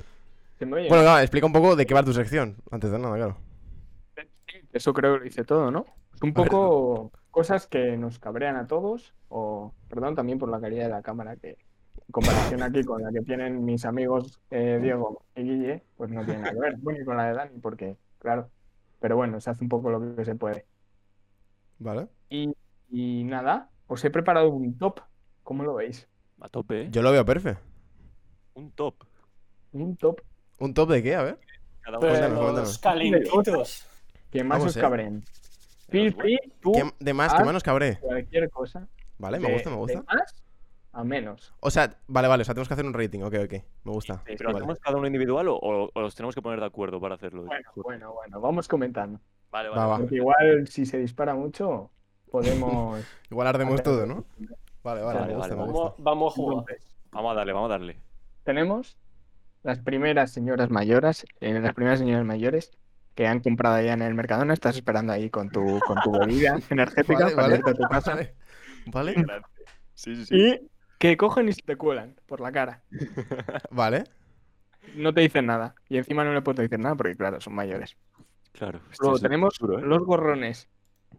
[0.57, 0.89] Se me oye.
[0.89, 2.57] Bueno, claro, explica un poco de qué va tu sección.
[2.71, 3.37] Antes de nada, claro.
[4.73, 5.85] Eso creo que lo dice todo, ¿no?
[6.15, 10.85] Es un poco cosas que nos cabrean a todos, o perdón también por la calidad
[10.85, 11.57] de la cámara, que
[12.11, 16.39] comparación aquí con la que tienen mis amigos eh, Diego y Guille, pues no tiene
[16.41, 16.75] nada que ver.
[16.81, 18.49] Bueno, y con la de Dani, porque, claro,
[18.99, 20.65] pero bueno, se hace un poco lo que se puede.
[21.79, 22.07] Vale.
[22.29, 22.53] Y,
[22.89, 24.99] y nada, os he preparado un top,
[25.43, 26.07] ¿cómo lo veis?
[26.39, 26.87] A tope, ¿eh?
[26.91, 27.61] Yo lo veo perfecto.
[28.53, 28.95] Un top.
[29.73, 30.21] Un top
[30.59, 31.15] ¿Un top de qué?
[31.15, 31.39] A ver.
[31.81, 32.51] Cada uno.
[32.53, 33.85] Los calentitos.
[34.31, 34.81] que más Vamos, os eh.
[34.81, 35.23] cabreen.
[35.89, 37.31] Feel free, tú, ¿Qué de más?
[37.33, 37.97] ¿Qué haz más nos cabré?
[37.99, 38.87] cualquier cosa.
[39.19, 40.03] Vale, me de- gusta, me de gusta.
[40.03, 40.35] más
[40.93, 41.53] a menos.
[41.59, 42.41] O sea, vale, vale.
[42.41, 43.21] O sea, tenemos que hacer un rating.
[43.21, 43.53] Ok, ok.
[43.83, 44.15] Me gusta.
[44.25, 44.59] Sí, ¿Pero Vale.
[44.59, 47.43] hacemos cada uno individual o, o- o los tenemos que poner de acuerdo para hacerlo?
[47.45, 49.19] Bueno, bueno, bueno, vamos comentando.
[49.51, 50.05] Vale, Va, vale.
[50.05, 50.15] va.
[50.15, 51.91] igual si se dispara mucho,
[52.31, 53.05] podemos.
[53.31, 54.25] Igual ardemos todo, ¿no?
[54.83, 55.95] Vale, vale, Vale, me gusta, vale, me gusta.
[55.99, 56.65] Vamos, vamos a jugar.
[57.11, 57.97] Vamos a darle, vamos a darle.
[58.43, 58.97] tenemos
[59.63, 62.71] las primeras señoras mayores, eh, las primeras señoras mayores
[63.15, 64.53] que han comprado ya en el Mercadona.
[64.53, 67.57] Estás esperando ahí con tu, con tu bebida energética Vale, para vale.
[67.59, 68.13] irte a tu casa.
[68.15, 68.33] Vale.
[68.87, 69.15] Vale.
[69.93, 70.35] Sí, sí, sí.
[70.37, 72.81] Y que cogen y se te cuelan por la cara.
[73.71, 74.03] Vale.
[74.95, 75.75] No te dicen nada.
[75.89, 77.95] Y encima no le puedo decir nada porque, claro, son mayores.
[78.53, 78.79] Claro.
[78.99, 79.81] Luego es tenemos duro, ¿eh?
[79.83, 80.69] los gorrones.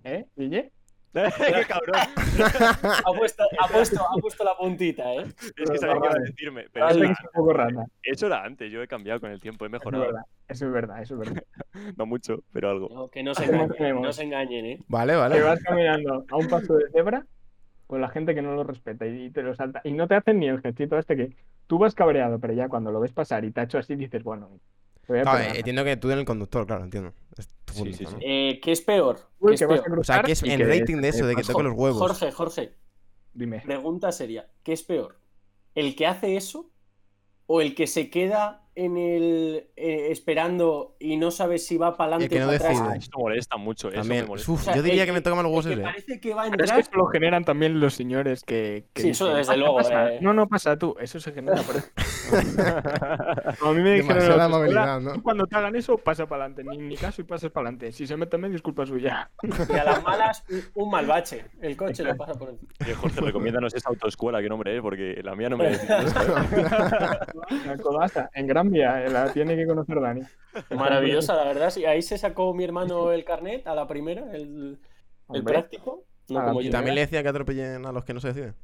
[0.05, 0.73] ¿Eh, Guille?
[1.13, 2.01] ¡Qué cabrón!
[3.07, 5.25] Ha puesto, ha, puesto, ha puesto la puntita, ¿eh?
[5.57, 6.67] Es que sabía que iba a decirme.
[6.73, 7.87] Pero eso era, un poco rata.
[8.03, 10.05] eso era antes, yo he cambiado con el tiempo, he Eso es mejorado.
[10.05, 11.43] verdad, eso es verdad, eso es verdad.
[11.97, 12.89] No mucho, pero algo.
[12.93, 14.79] No, que no se ¿Cómo engañen, no se engañen, ¿eh?
[14.87, 15.41] Vale, Que vale.
[15.43, 17.27] vas caminando a un paso de cebra
[17.89, 19.81] con la gente que no lo respeta y te lo salta.
[19.83, 21.37] Y no te hacen ni el gestito este que
[21.67, 24.23] tú vas cabreado, pero ya cuando lo ves pasar y te ha hecho así dices,
[24.23, 24.49] bueno,
[25.09, 27.13] voy a entiendo que tú en el conductor, claro, entiendo.
[27.37, 28.17] Es tu Sí, punto, sí.
[28.21, 29.19] Eh, ¿Qué es peor?
[29.45, 29.63] ¿Qué es?
[29.63, 31.99] O sea, que es que rating de te eso, de que toque los huevos.
[31.99, 32.75] Jorge, Jorge,
[33.33, 33.61] Dime.
[33.61, 34.49] pregunta seria.
[34.63, 35.19] ¿Qué es peor?
[35.75, 36.71] ¿El que hace eso
[37.47, 42.17] o el que se queda en el eh, esperando y no sabe si va para
[42.17, 42.97] adelante o no para atrás?
[43.03, 43.89] Eso molesta mucho.
[43.89, 44.23] Eso También.
[44.23, 44.53] me molesta.
[44.53, 45.81] Uf, O sea, yo diría el que me toca más los huevos el ese.
[45.81, 45.85] ¿eh?
[45.85, 46.81] parece que va a Pero es que entrar.
[46.81, 48.85] eso lo generan también los señores que.
[48.93, 50.13] que Sí, eso dicen, desde "Pasa, luego, pasa".
[50.15, 50.19] eh.
[50.21, 50.97] No, no pasa tú.
[51.01, 51.89] Eso se genera por eso.
[53.67, 55.13] a mí me dijeron amabilidad, ¿no?
[55.15, 56.65] "Tú cuando te hagan eso, pasa para adelante.
[56.71, 57.93] Ni en mi caso y pasas para adelante.
[57.93, 59.31] Si se mete medio, es culpa suya.
[59.43, 61.45] Y a las malas, un- mal bache.
[61.61, 62.69] El coche lo pasa por encima.
[62.89, 65.85] Eh, Jorge, recomiéndanos esa autoescuela, qué nombre es, porque la mía no me eso.
[65.89, 67.19] La
[68.35, 70.23] en Gran Eh, la tiene que conocer Dani.
[70.71, 71.71] Maravillosa, la verdad.
[71.71, 74.79] Sí, ahí se sacó mi hermano el carnet a la primera, el,
[75.33, 76.05] el práctico.
[76.29, 76.71] No A la como Y yo.
[76.71, 78.55] también le decía que atropellen a los que no se deciden.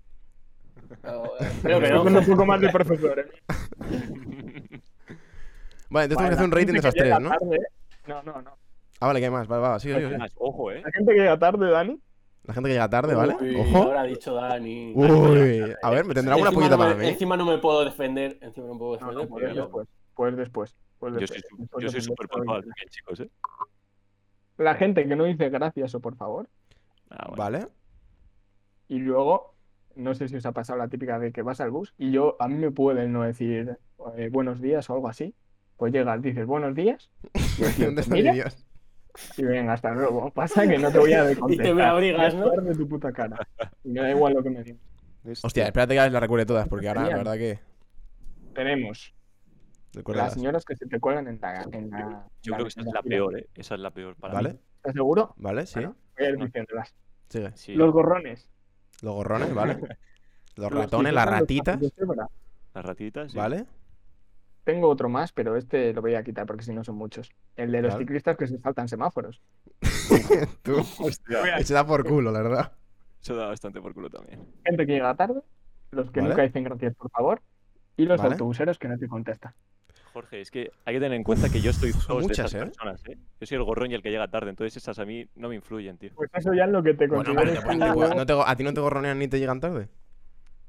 [1.03, 2.03] Pero, eh, Creo que no.
[2.21, 3.19] un poco más de profesor.
[3.21, 3.27] ¿eh?
[5.91, 7.31] Vale, entonces tenemos que Vale, hacer un rating de esas que tres, ¿no?
[7.31, 7.67] tarde-
[8.07, 8.57] No, no, no.
[9.01, 9.47] Ah, vale, ¿qué más?
[9.47, 10.27] Vale, va, sigue, sigue, sigue.
[10.37, 10.83] Ojo, eh.
[10.85, 12.01] La gente que llega tarde, Dani,
[12.45, 13.37] La gente que llega tarde, ¿vale?
[13.41, 13.77] Uy, Ojo.
[13.85, 14.93] Ahora ha dicho Dani.
[14.95, 17.07] Uy, a ver, ¿me tendrá Encima pollita no para mí?
[17.09, 18.39] Encima no me puedo defender.
[18.43, 19.25] Encima no me puedo No, defender.
[19.25, 19.89] no, pues yo- después.
[20.15, 20.77] Pues después.
[20.99, 21.43] Pues Yo después.
[21.83, 23.31] yo soy súper el- también, chicos, eh.
[24.59, 26.49] La gente que no dice gracias o por favor.
[27.11, 27.43] Ah, bueno.
[27.43, 27.69] Vale.
[28.89, 29.55] Y luego,
[29.97, 32.37] no sé si os ha pasado la típica de que vas al bus y yo,
[32.39, 33.79] a mí me pueden no decir
[34.17, 35.35] eh, buenos días o algo así.
[35.77, 37.11] Pues llegas, dices buenos días
[37.79, 38.64] y ¿Dónde está mira Dios?
[39.37, 40.31] Y venga, hasta luego.
[40.31, 41.51] Pasa que no te voy a contestar.
[41.53, 42.63] Y te me abrigas, Voy a ¿no?
[42.63, 43.37] de tu puta cara.
[43.85, 44.81] Y me da igual lo que me digas.
[45.43, 47.59] Hostia, espérate que las recuerde todas, porque ahora la verdad que.
[48.55, 49.15] Tenemos
[50.07, 51.63] las señoras que se te cuelgan en la.
[51.73, 53.49] En la Yo creo que esa es la peor, eh.
[53.55, 54.49] Esa es la peor para ¿Vale?
[54.55, 54.59] mí.
[54.77, 55.35] ¿Estás seguro?
[55.37, 55.67] ¿Vale?
[55.67, 55.75] Sí.
[55.77, 56.95] Bueno, voy a ir diciéndolas.
[57.55, 58.49] Sí, Los gorrones.
[59.03, 59.75] Los gorrones, ¿vale?
[59.75, 59.89] Los
[60.57, 61.81] Los ratones, las ratitas,
[62.75, 63.33] las ratitas.
[63.33, 63.39] sí.
[63.39, 63.67] ¿vale?
[64.65, 67.31] Tengo otro más, pero este lo voy a quitar porque si no son muchos.
[67.57, 69.43] El de los ciclistas que se saltan semáforos.
[70.63, 70.79] Tú.
[71.01, 72.73] Hostia, Se da por culo, la verdad.
[73.23, 74.47] eso da bastante por culo también.
[74.65, 75.43] Gente que llega tarde,
[75.91, 76.31] los que Vale.
[76.31, 77.43] nunca dicen gracias por favor,
[77.97, 78.33] y los Vale.
[78.33, 79.53] autobuseros que no te contestan.
[80.15, 82.59] Jorge, es que hay que tener en cuenta que yo estoy dos de esas ¿eh?
[82.61, 83.19] personas, ¿eh?
[83.41, 85.57] Yo soy el gorrón y el que llega tarde, entonces esas a mí no me
[85.57, 86.11] influyen, tío.
[86.15, 87.63] Pues eso ya es lo que te Bueno, considero.
[87.67, 89.89] vale, pues, ¿no te go- ¿a ti no te gorronean ni te llegan tarde?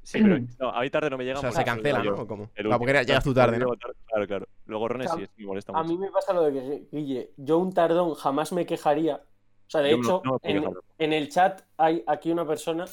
[0.06, 1.40] Sí, pero no, a mí tarde no me O llegan.
[1.40, 2.14] sea, se cancela, ¿no?
[2.14, 2.48] ¿O cómo?
[2.54, 3.66] el Ah, porque llegas tú tarde, ¿no?
[4.06, 4.46] Claro, claro.
[4.66, 5.94] Los gorrones sí, me molesta A mucho.
[5.94, 9.16] mí me pasa lo de que, Guille, yo un tardón jamás me quejaría.
[9.16, 12.84] O sea, de hecho, en, el chat hay aquí una persona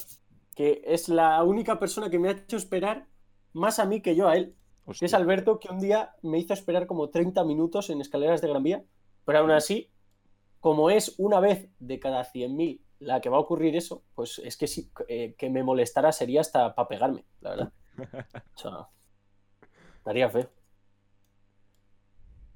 [0.55, 3.05] que es la única persona que me ha hecho esperar
[3.53, 4.55] más a mí que yo a él.
[4.99, 8.47] Que es Alberto, que un día me hizo esperar como 30 minutos en escaleras de
[8.49, 8.83] Gran Vía.
[9.23, 9.91] Pero aún así,
[10.59, 14.57] como es una vez de cada 100.000 la que va a ocurrir eso, pues es
[14.57, 17.73] que sí, eh, que me molestara sería hasta para pegarme, la verdad.
[18.55, 18.87] O sea,
[19.97, 20.49] estaría feo.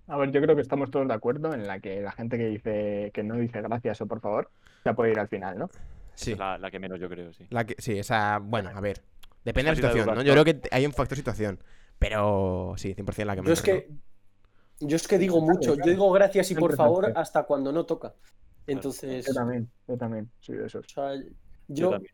[0.07, 2.47] A ver, yo creo que estamos todos de acuerdo en la que la gente que
[2.47, 4.49] dice que no dice gracias o por favor,
[4.85, 5.69] ya puede ir al final, ¿no?
[6.15, 6.33] Sí.
[6.35, 7.45] La, la que menos yo creo, sí.
[7.49, 8.39] La que, sí, esa.
[8.39, 9.03] Bueno, a ver.
[9.43, 10.21] Depende de la situación, ¿no?
[10.23, 11.59] Yo creo que hay un factor situación.
[11.99, 13.59] Pero sí, 100% la que Yo menos.
[13.59, 13.89] es que,
[14.79, 18.13] yo es que digo mucho, yo digo gracias y por favor hasta cuando no toca.
[18.67, 20.85] Entonces, Yo también, yo también de esos.
[20.85, 21.23] o sea, Yo
[21.69, 22.13] yo también.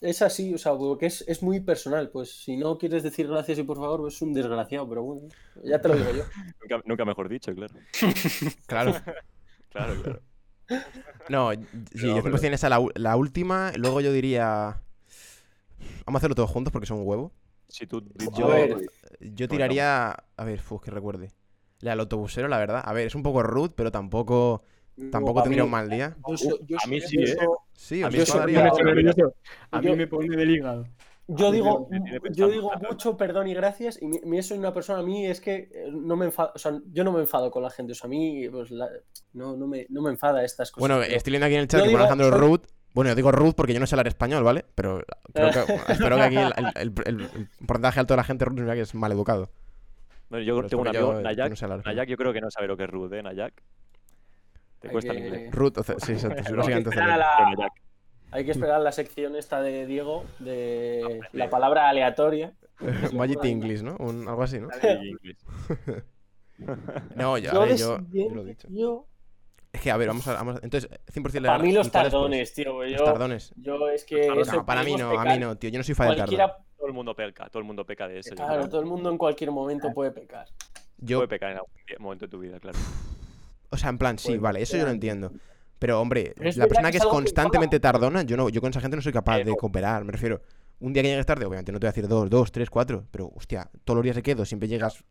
[0.00, 2.10] es así, o sea, porque es, es muy personal.
[2.10, 5.28] Pues si no quieres decir gracias y por favor, es un desgraciado, pero bueno,
[5.64, 6.22] ya te lo digo yo.
[6.62, 7.74] Nunca, nunca mejor dicho, claro.
[8.66, 8.94] Claro.
[9.70, 10.22] Claro, claro.
[11.28, 11.58] No, sí,
[12.06, 13.70] No, yo pero- 100% esa la, la última.
[13.76, 14.82] Luego yo diría.
[16.06, 17.32] Vamos a hacerlo todos juntos porque son un huevo.
[17.68, 18.02] Si tú
[18.36, 18.48] Yo,
[19.20, 20.10] yo tiraría.
[20.36, 21.30] A ver, uf, que recuerde.
[21.80, 22.82] La del autobusero, la verdad.
[22.84, 24.62] A ver, es un poco rude, pero tampoco.
[25.10, 26.16] Tampoco tendría un mal día.
[26.28, 27.36] yo so- yo a mí sí, ¿eh?
[27.74, 28.72] Sí, A a mí me yo- daría-
[29.16, 29.32] yo-
[29.70, 30.86] A Yo- mí me pone del hígado.
[31.30, 31.88] Yo digo,
[32.32, 35.26] yo digo mucho perdón y gracias, y mi- mi- eso es una persona, a mí
[35.26, 37.92] es que eh, no me enfado, o sea, yo no me enfado con la gente,
[37.92, 38.88] o sea, a mí pues, la-
[39.34, 40.88] no, no, me, no me enfada estas cosas.
[40.88, 42.62] Bueno, estoy leyendo aquí en el chat Yo que digo, Alejandro soy- rude.
[42.94, 44.64] Bueno, yo digo rude porque yo no sé hablar español, ¿vale?
[44.74, 45.02] Pero
[45.34, 45.58] creo que,
[46.12, 48.80] espero que aquí el, el- el- el porcentaje alto de la gente rude mira que
[48.80, 49.50] es mal educado.
[50.30, 51.50] Bueno, yo Pero tengo un amigo, yo- Nayak.
[51.50, 51.68] no sé.
[51.68, 53.22] Nayak, yo creo que no sabe lo que es rude, ¿eh?
[53.22, 53.62] Nayak.
[54.80, 55.50] Te Hay cuesta el que- inglés.
[55.84, 56.18] Sea, sí, exacto.
[56.18, 57.18] sí, Hay que básicamente esperar a hacerlo.
[57.18, 57.72] la- Pero Nayak.
[58.30, 62.52] Hay que esperar la sección esta de Diego, de la palabra aleatoria.
[63.14, 63.96] Magic English, ¿no?
[63.98, 64.68] Un- algo así, ¿no?
[67.14, 68.68] No, yo, a Yo, ver, de yo, yo lo he dicho.
[68.70, 69.06] yo-
[69.72, 70.34] Es que, a ver, vamos a.
[70.34, 72.12] Vamos a- entonces, 100% para mí los ¿Y cuáles, pues?
[72.12, 73.52] tardones, tío, yo, Los tardones.
[73.56, 74.52] yo es que tardones.
[74.52, 75.40] No, para mí no, a mí pecar.
[75.40, 75.70] no, tío.
[75.70, 76.24] Yo no soy fan tardón.
[76.26, 78.34] Cualquiera, Todo el mundo peca, todo el mundo peca de eso.
[78.34, 80.46] claro, todo el mundo en cualquier momento puede pecar.
[80.98, 81.70] Yo, Puede pecar en algún
[82.00, 82.78] momento de tu vida, claro.
[83.70, 85.32] O sea, en plan, sí, Pues, vale, eso yo lo entiendo.
[85.78, 88.60] Pero, hombre, Pero la persona que es es algo que constantemente tardona, yo no, yo
[88.60, 90.04] con esa gente no soy capaz de cooperar.
[90.04, 90.40] Me refiero,
[90.80, 93.04] un día que llegues tarde, obviamente no te voy a decir dos, dos, tres, cuatro.
[93.10, 95.04] Pero, hostia, todos los días se quedo, siempre llegas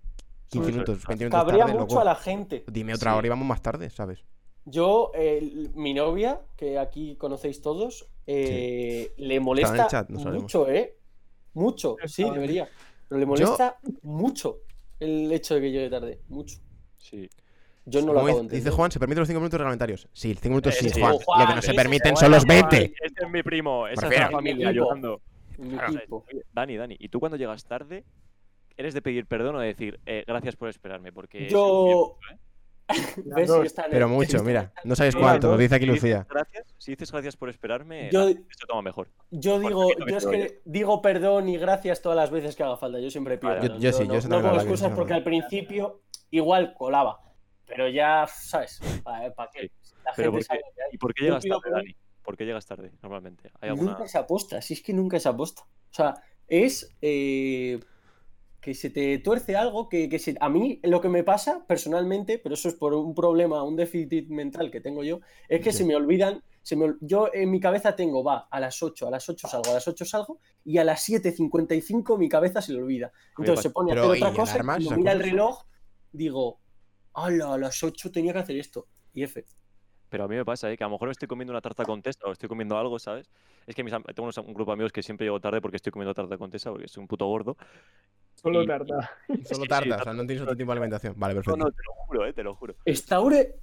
[0.50, 0.72] 15 Sí.
[0.74, 2.00] minutos, 20 minutos tarde, mucho loco.
[2.00, 2.64] a la gente.
[2.68, 3.18] Dime otra Sí.
[3.18, 4.24] hora y vamos más tarde, ¿sabes?
[4.66, 10.44] Yo, eh, mi novia, que aquí conocéis todos, eh, le molesta chat, no sabemos.
[10.44, 10.98] mucho, ¿eh?
[11.54, 12.68] Mucho, sí, debería.
[13.08, 14.60] Pero le molesta mucho
[15.00, 16.20] el hecho de que llegue tarde.
[16.28, 16.58] Mucho.
[16.98, 17.30] Sí.
[17.90, 20.08] Yo no lo Como acabo de dice, Juan, se permiten los 5 minutos reglamentarios.
[20.12, 21.00] Sí, 5 minutos Eh, sí, sí.
[21.00, 21.14] Juan.
[21.14, 22.68] Oh, Juan, Lo que no se permiten son los Juan.
[22.70, 22.94] 20.
[23.02, 25.22] Este es mi primo, esa es la familia ayudando.
[25.58, 26.24] Claro,
[26.54, 28.04] Dani, Dani, ¿y tú cuando llegas tarde,
[28.76, 31.12] eres de pedir perdón o de decir eh, gracias por esperarme?
[31.12, 32.38] Porque Yo- ¿eh?
[33.26, 33.48] ¿Ves?
[33.48, 33.62] dos.
[33.62, 34.72] Sí está en Pero el- mucho, mira.
[34.84, 36.28] No sabes cuánto, lo dice aquí Si dices Lucía.
[36.30, 39.08] gracias, si dices gracias por esperarme, Yo- ah, se toma mejor.
[39.32, 43.00] Yo digo, yo es que digo perdón y gracias todas las veces que haga falta.
[43.00, 43.50] Yo siempre pido.
[43.54, 43.82] Vale, yo- perdón.
[43.82, 45.18] yo sí, yo no, eso no pongo excusas sí, porque no.
[45.18, 47.20] al principio igual colaba.
[47.68, 48.80] Pero ya, ¿sabes?
[49.04, 49.70] ¿Para qué?
[50.04, 50.76] La Pero gente ¿por sabe qué?
[50.76, 50.90] que hay.
[50.94, 51.70] ¿Y por qué llegas tarde.
[51.70, 51.96] Dani?
[52.24, 53.52] ¿Por qué llegas tarde normalmente?
[53.62, 53.92] ¿Hay alguna...
[53.92, 55.62] Nunca se aposta, si es que nunca se aposta.
[55.64, 56.14] O sea,
[56.48, 57.80] es eh,
[58.60, 62.40] que se te tuerce algo, que, que se- a mí lo que me pasa personalmente,
[62.40, 65.80] pero eso es por un problema, un déficit mental que tengo yo, es que Sí.
[65.80, 69.12] se me olvidan, se me, yo en mi cabeza tengo, va, a las 8, a
[69.12, 72.82] las 8 salgo, a las 8 salgo, y a las 7.55 mi cabeza se le
[72.82, 73.12] olvida.
[73.38, 75.64] Entonces se pone a hacer otra ¿y cosa, y mira el reloj,
[76.12, 76.60] digo,
[77.18, 77.54] ¡hala!
[77.54, 78.88] A las 8 tenía que hacer esto.
[79.14, 79.44] Y F.
[80.10, 80.78] Pero a mí me pasa, ¿eh?
[80.78, 82.98] que a lo mejor me estoy comiendo una tarta con testa o estoy comiendo algo,
[82.98, 83.30] ¿sabes?
[83.66, 85.92] Es que mis tengo unos- un grupo de amigos que siempre llego tarde porque estoy
[85.92, 87.58] comiendo tarta con testa porque soy un puto gordo.
[88.36, 89.12] Solo Y- tarta.
[89.44, 91.14] Solo sí, tarta, o sea, no tienes otro tipo de alimentación.
[91.18, 91.58] Vale, No, perfecto.
[91.58, 92.34] no, te lo juro, ¿eh?
[92.34, 92.76] Te lo juro.
[92.86, 93.56] ¿Está Aure?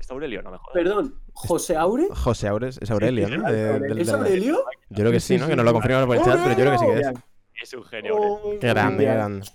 [0.00, 0.74] Está Aurelio, no me jodas.
[0.74, 2.08] Perdón, ¿José Aure?
[2.10, 3.50] José Aures, es Aurelio, ¿no?
[3.50, 4.64] De- ¿Es Aurelio?
[4.90, 5.44] Yo creo que sí, ¿no?
[5.44, 5.74] sí, Que nos lo sí.
[5.74, 7.12] confirman por el chat, pero yo creo que sí que es.
[7.62, 8.34] Es un genio, Aurelio.
[8.56, 9.46] Oh, Qué grande, qué grande.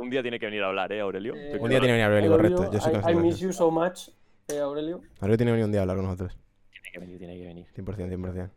[0.00, 1.34] Un día tiene que venir a hablar, ¿eh, Aurelio?
[1.36, 2.76] Eh, Un día tiene que venir Aurelio, Aurelio, correcto.
[2.76, 4.08] Yo soy I, I miss you so much,
[4.48, 5.00] eh, Aurelio.
[5.20, 6.36] Aurelio tiene que venir un día a hablar con nosotros.
[6.72, 7.66] Tiene que venir, tiene que venir.
[7.74, 8.50] 100%, 100%.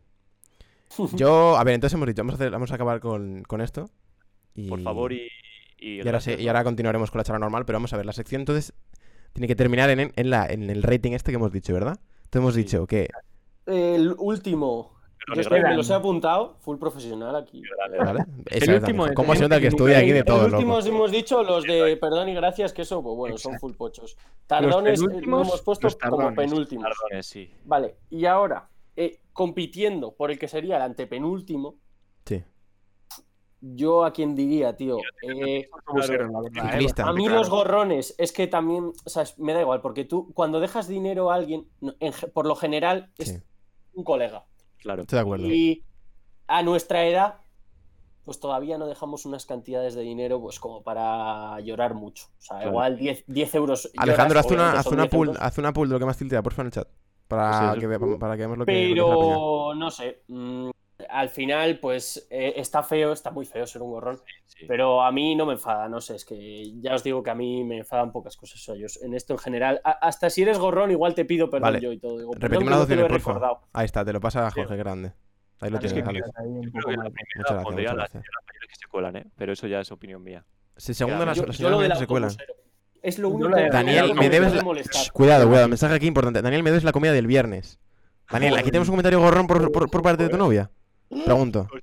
[1.16, 3.88] Yo, a ver, entonces hemos dicho, vamos a, hacer- vamos a acabar con, con esto.
[4.54, 5.28] Y, Por favor y...
[5.78, 8.06] Y, y ahora, sí- y ahora continuaremos con la charla normal, pero vamos a ver,
[8.06, 8.72] la sección entonces
[9.32, 11.98] tiene que terminar en, en, la, en el rating este que hemos dicho, ¿verdad?
[12.24, 12.62] Entonces hemos Sí.
[12.62, 13.08] dicho que...
[13.66, 14.91] El último.
[15.28, 17.62] Yo me los he apuntado, full profesional aquí.
[17.98, 18.24] ¿Vale?
[18.46, 20.88] Esa es último ¿Cómo el se nota que estudia aquí de El todo, último loco?
[20.88, 24.16] hemos dicho los de perdón y gracias, que eso, pues bueno, son full pochos.
[24.46, 26.84] Tardones eh, lo penúltimos, hemos puesto los como penúltimos.
[26.84, 27.50] Tardones, sí.
[27.64, 31.76] Vale, y ahora, eh, compitiendo por el que sería el antepenúltimo,
[32.26, 32.42] Sí.
[33.60, 34.98] yo a quién diría, tío.
[35.22, 35.70] Eh, ¿eh?
[37.04, 40.58] A mí los gorrones, es que también, o sea, me da igual, porque tú cuando
[40.58, 41.68] dejas dinero a alguien,
[42.00, 43.42] en por lo general es Sí.
[43.94, 44.46] un colega.
[44.82, 45.02] Claro.
[45.02, 45.46] Estoy de acuerdo.
[45.46, 45.84] Y
[46.48, 47.36] a nuestra edad,
[48.24, 52.26] pues todavía no dejamos unas cantidades de dinero pues como para llorar mucho.
[52.38, 52.70] O sea, Claro.
[52.72, 53.90] igual 10, 10 euros.
[53.96, 56.16] Alejandro, lloras, haz una, haz una 10 pool, haz una pool de lo que más
[56.18, 56.88] tiltea, por favor, en el chat.
[57.28, 58.94] Para, Pues que, ve- para que veamos lo que, lo que.
[58.94, 60.22] Pero no sé.
[60.28, 60.70] mm,
[61.10, 64.20] al final, pues eh, está feo, está muy feo ser un gorrón.
[64.46, 64.64] sí.
[64.68, 67.34] Pero a mí no me enfada, no sé, es que ya os digo que a
[67.34, 68.64] mí me enfadan pocas cosas.
[69.02, 71.80] En esto en general, a- hasta si eres gorrón, igual te pido perdón Vale.
[71.80, 72.18] yo y todo.
[72.18, 73.58] Digo, Repetimos las opciones, por favor.
[73.72, 75.12] Ahí está, te lo pasa a Jorge Grande.
[75.60, 76.30] Ahí lo tienes, Alex.
[76.34, 76.84] que Muchas
[77.64, 79.26] gracias, las, se cuelan, ¿eh?
[79.36, 80.44] Pero eso ya es opinión mía.
[80.76, 82.30] Sí, segundo, las, Yo, las yo lo del se cuelan.
[83.02, 84.62] Es lo único de que Daniel, me debes la-
[85.12, 86.40] Cuidado, cuidado, mensaje aquí importante.
[86.40, 87.80] Daniel, me debes la comida del viernes.
[88.30, 90.70] Daniel, aquí tenemos un comentario gorrón por, por, por parte de tu novia.
[91.24, 91.68] Pregunto.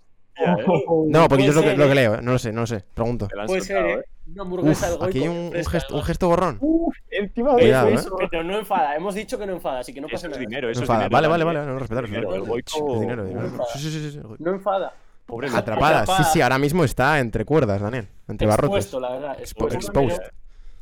[1.10, 2.20] No, porque yo es lo que, lo que ser, leo, ¿eh?
[2.22, 2.82] no lo sé, no lo sé.
[2.94, 3.28] Pregunto.
[3.46, 4.06] Puede ser, soltado, ¿eh?
[4.32, 6.58] Una hamburguesa Uf, aquí hay un, un gesto, un gesto gorrón.
[6.62, 8.16] Uf, encima de Cuidado, eso.
[8.32, 10.40] Pero no enfada, hemos dicho que no enfada, así que no Eso pasa es nada.
[10.40, 11.00] dinero, eso No es enfada.
[11.10, 11.12] dinero.
[11.14, 11.66] Vale, vale, vale, ¿eh?
[11.66, 12.46] no, respetar, Dinero, respetar.
[12.46, 13.46] el Goico- Es dinero, dinero.
[13.48, 13.70] enfada.
[13.74, 14.20] Sí, sí, sí.
[14.40, 14.94] No enfada.
[15.26, 16.24] Pobre Atrapada, sí, Atrapada.
[16.32, 18.08] sí, ahora mismo está entre cuerdas, Daniel.
[18.30, 18.86] Entre barrotes.
[18.86, 19.38] Expuesto, la verdad.
[19.40, 20.18] Expo- exposed.
[20.20, 20.30] pero-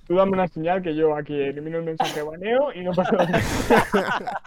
[0.05, 3.11] Tú dame una señal que yo aquí elimino el mensaje de baneo y no pasa
[3.11, 3.41] nada.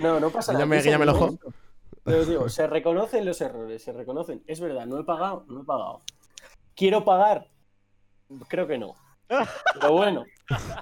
[0.00, 0.64] No, no pasa nada.
[0.64, 1.38] Guíllame el ojo.
[2.08, 4.42] Pero os digo, se reconocen los errores, se reconocen.
[4.46, 6.00] Es verdad, no he pagado, no he pagado.
[6.74, 7.48] ¿Quiero pagar?
[8.48, 8.94] Creo que no.
[9.80, 10.24] Pero bueno,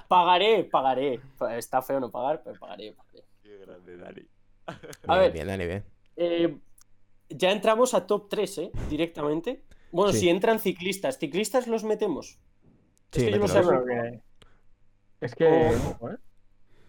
[0.07, 1.19] pagaré, pagaré.
[1.57, 2.93] Está feo no pagar, pero pagaré.
[2.93, 3.23] pagaré.
[3.43, 4.21] Qué grande, Dani.
[4.67, 4.73] A
[5.17, 5.31] Bien, ver.
[5.33, 5.83] Bien, Dani, bien.
[6.15, 6.57] Eh,
[7.29, 8.71] ya entramos a top 3, ¿eh?
[8.89, 9.63] Directamente.
[9.91, 10.19] Bueno, Sí.
[10.21, 12.39] si entran ciclistas, ¿ciclistas los metemos?
[13.11, 13.61] Sí, que yo no sé-
[15.21, 15.71] Es que.
[16.01, 16.09] Oh.
[16.09, 16.17] ¿eh?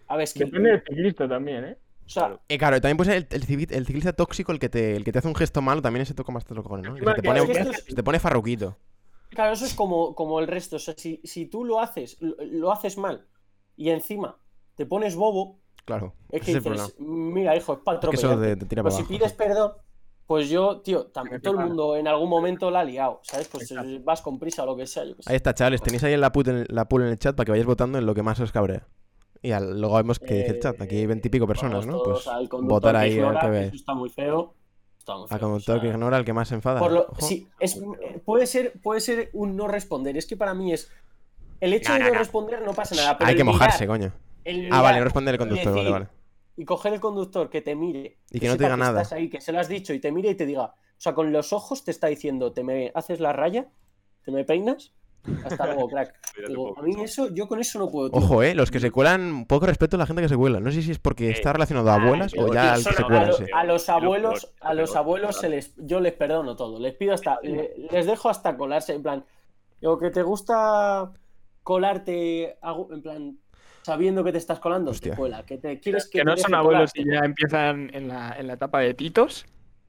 [0.08, 0.44] A ver, es que.
[0.44, 1.78] Depende del ciclista también, ¿eh?
[2.08, 2.40] O sea, Claro.
[2.48, 5.18] Eh, claro, también puede ser el, el, ciclista tóxico el que, te, el que te
[5.18, 6.96] hace un gesto malo, también ese toca más los cojones, ¿no?
[6.96, 8.76] El que te pone, es que esto es- se te pone farruquito.
[9.28, 10.76] Claro, eso es como, como el resto.
[10.76, 13.26] O sea, si, si tú lo haces, lo, lo haces mal
[13.76, 14.38] y encima
[14.74, 18.66] te pones bobo, Claro, es que dices, mira, hijo, es para Es que te, te
[18.66, 19.18] tira Pues para si abajo.
[19.26, 19.72] pides perdón,
[20.26, 23.48] pues yo, tío, también te todo el mundo en algún momento la ha liado, ¿sabes?
[23.48, 24.00] Pues Exacto.
[24.04, 25.14] vas con prisa o lo que sea, yo.
[25.26, 25.82] Ahí está, chavales.
[25.82, 27.98] Tenéis ahí en la, put- en la pool en el chat para que vayáis votando
[27.98, 28.86] en lo que más os cabrea.
[29.42, 30.80] Y al- luego vemos que dice el chat.
[30.80, 32.02] Aquí hay veintipico personas, ¿no?
[32.02, 34.54] Pues al conductor votar ahí a ver ignora, qué que eso está muy feo.
[34.98, 36.80] Está muy A feo, conductor o sea, que ignora al que más se enfada.
[36.80, 37.20] por lo- Ojo.
[37.20, 40.16] sí, es, eh, puede, ser, puede ser un no responder.
[40.16, 40.90] Es que para mí es
[41.60, 43.18] El hecho No, de no, responder no pasa nada.
[43.18, 44.12] Pero Hay que mirar- mojarse, coño.
[44.44, 46.06] el Ah, vale, responder el conductor, vale, decir- vale.
[46.56, 48.18] Y coger el conductor que te mire.
[48.30, 49.02] Y que no te diga nada.
[49.02, 50.62] Estás ahí, que se lo has dicho y te mire y te diga.
[50.66, 53.66] O sea, con los ojos te está diciendo, ¿te me haces la raya?
[54.24, 54.92] ¿Te me peinas?
[55.44, 56.14] Hasta luego, crack.
[56.48, 58.10] Digo, a mí eso, yo con eso no puedo.
[58.10, 58.18] tío.
[58.18, 60.60] Ojo, eh, los que se cuelan, poco respeto a la gente que se cuela.
[60.60, 63.06] No sé si es porque está relacionado a abuelas o ya al que se a,
[63.06, 63.44] cuela en lo- sí.
[63.54, 66.78] a los abuelos, lo a los abuelos se les, yo les perdono todo.
[66.80, 69.24] Les pido hasta, le- les dejo hasta colarse, en plan,
[69.80, 71.12] digo que te gusta
[71.62, 72.56] colarte,
[72.90, 73.38] en plan,
[73.82, 75.12] sabiendo que te estás colando, Hostia.
[75.12, 75.44] te cuela.
[75.44, 78.80] Que te quieres que, no son abuelos y ya empiezan en la, en la etapa
[78.80, 79.46] de titos.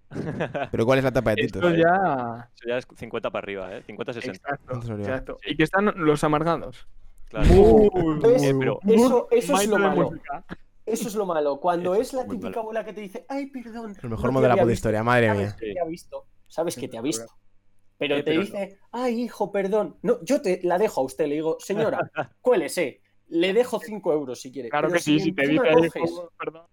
[0.72, 1.60] Pero ¿cuál es la tapa de Tito?
[1.60, 2.50] Estos ya.
[2.56, 3.84] Eso ya es 50 para arriba, ¿eh?
[3.88, 4.26] 50-60.
[4.28, 5.06] Exacto, ¿Cuántos habría?
[5.08, 5.38] exacto.
[5.46, 6.88] Y que están los amargados.
[7.30, 7.46] Claro.
[7.48, 10.12] Eh, pero- Eso, eso es lo malo.
[10.86, 11.60] Eso es lo malo.
[11.60, 12.62] Cuando Eso es la típica malo.
[12.62, 13.96] abuela que te dice, ay, perdón.
[14.02, 14.88] El mejor no de la había puta visto".
[14.90, 15.56] historia, madre Sabes mía.
[15.60, 16.26] que te ha visto.
[16.48, 17.26] Sabes que te ha visto.
[18.00, 19.98] Pero Eh, te pero dice, ay, hijo, perdón.
[20.02, 21.28] No, yo te la dejo a usted.
[21.28, 22.00] Le digo, señora,
[22.42, 23.02] cuélese.
[23.28, 24.70] Le dejo 5 euros si quiere.
[24.70, 26.64] Claro Pero que sí, si te dice coges- perdón.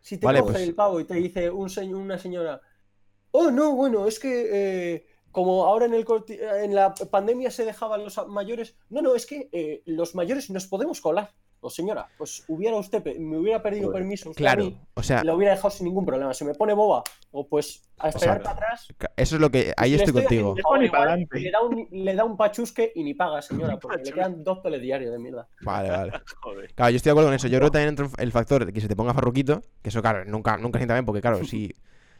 [0.00, 2.58] Si te Vale, coge pues- el pavo y te dice un una señora,
[3.38, 7.64] oh, no, bueno, es que eh, como ahora en, el, corti- en la pandemia se
[7.64, 11.30] dejaban los mayores, no, no, es que eh, los mayores nos podemos colar.
[11.58, 14.02] O señora, pues hubiera usted, me hubiera pedido Joder.
[14.02, 16.32] permiso usted a Claro, mí, o sea, lo hubiera dejado sin ningún problema.
[16.34, 18.88] Se me pone boba, o pues a esperar sea, para atrás.
[19.16, 19.72] eso es lo que.
[19.76, 20.54] Ahí le estoy contigo.
[20.54, 24.02] Ni para igual, le, da un, le da un pachusque y ni paga, señora, porque
[24.04, 25.48] le quedan dos telediarios de mierda.
[25.62, 26.12] Vale, vale.
[26.42, 26.72] Joder.
[26.74, 27.48] Claro, yo estoy de acuerdo con eso.
[27.48, 30.02] Yo creo que también entra el factor de que se te ponga farruquito, que eso,
[30.02, 31.74] claro, nunca, nunca sienta bien, porque, claro, si,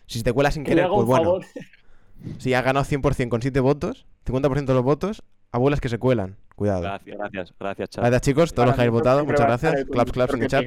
[0.07, 1.25] si se te cuela sin Que querer, pues bueno.
[1.25, 1.45] favor.
[2.39, 6.37] Si has ganado 100% con 7 votos, 50% de los votos, abuelas que se cuelan.
[6.57, 6.81] Cuidado.
[6.81, 8.03] Gracias, gracias, gracias, chat.
[8.03, 9.25] Gracias, chicos, todos los que habéis votado.
[9.27, 9.75] Muchas gracias.
[9.75, 10.65] el Claps, claps en el chat.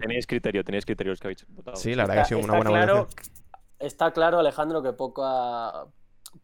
[0.00, 1.76] Tenéis criterio, tenéis criterio los que habéis votado.
[1.76, 3.34] Sí, la verdad que ha sido una Está buena claro, votación.
[3.80, 5.86] está claro, Alejandro, que poca,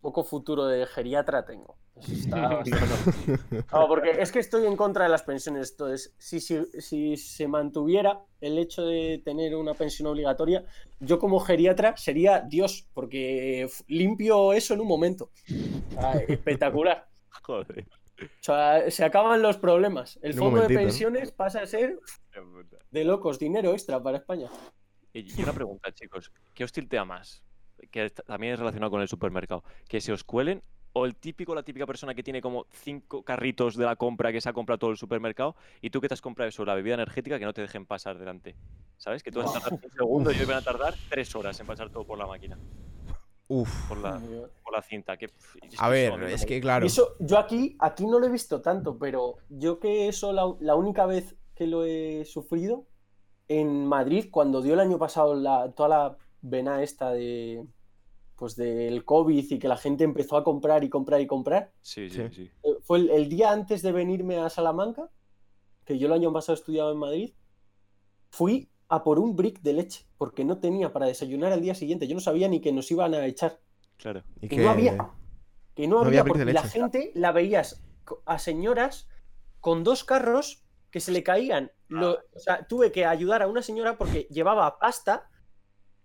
[0.01, 1.77] poco futuro de geriatra tengo.
[1.97, 2.63] Está
[3.73, 5.73] No, porque es que estoy en contra de las pensiones.
[5.73, 10.65] Entonces, si, si, si se mantuviera el hecho de tener una pensión obligatoria,
[11.01, 15.31] yo como geriatra sería Dios, porque limpio eso en un momento.
[15.91, 17.09] Sea, espectacular.
[17.43, 17.87] Joder.
[18.21, 20.19] O sea, se acaban los problemas.
[20.23, 22.01] El fondo de pensiones pasa a ser
[22.91, 24.51] de locos, dinero extra para España.
[25.13, 26.33] Y y una pregunta, chicos.
[26.53, 27.45] ¿Qué os tiltea más?
[27.91, 29.65] Que también es relacionado con el supermercado.
[29.89, 30.63] ¿Que se os cuelen
[30.93, 34.41] o el típico, la típica persona que tiene como cinco carritos de la compra que
[34.41, 36.95] se ha comprado todo el supermercado y tú que te has comprado eso, la bebida
[36.95, 38.57] energética, que no te dejen pasar delante?
[38.97, 39.23] ¿Sabes?
[39.23, 41.67] Que tú vas a tardar un segundo y ellos van a tardar tres horas en
[41.67, 42.59] pasar todo por la máquina,
[43.49, 43.89] Uf.
[43.89, 44.21] por la,
[44.65, 45.17] por la cinta.
[45.17, 45.27] Que,
[45.79, 46.87] A que ver, es que claro.
[46.87, 50.75] Eso, yo aquí, aquí no lo he visto tanto, pero yo que eso la, la
[50.75, 52.87] única vez que lo he sufrido
[53.47, 57.65] en Madrid, cuando dio el año pasado la, toda la vena esta de
[58.37, 62.09] pues del COVID y que la gente empezó a comprar y comprar y comprar, Sí,
[62.09, 62.35] sí, Sí.
[62.35, 62.51] sí.
[62.63, 65.11] eh, fue el, el día antes de venirme a Salamanca,
[65.85, 67.35] que yo el año pasado estudiaba en Madrid,
[68.31, 72.07] fui a por un brick de leche, porque no tenía para desayunar al día siguiente.
[72.07, 73.59] Yo no sabía ni que nos iban a echar.
[73.97, 74.23] Claro.
[74.41, 74.63] Y que que...
[74.63, 74.97] no había.
[75.75, 77.83] Que no, No había, porque la gente la veías
[78.25, 79.09] a señoras
[79.61, 81.71] con dos carros que se le caían.
[81.89, 85.29] Lo- o sea, tuve que ayudar a una señora porque llevaba pasta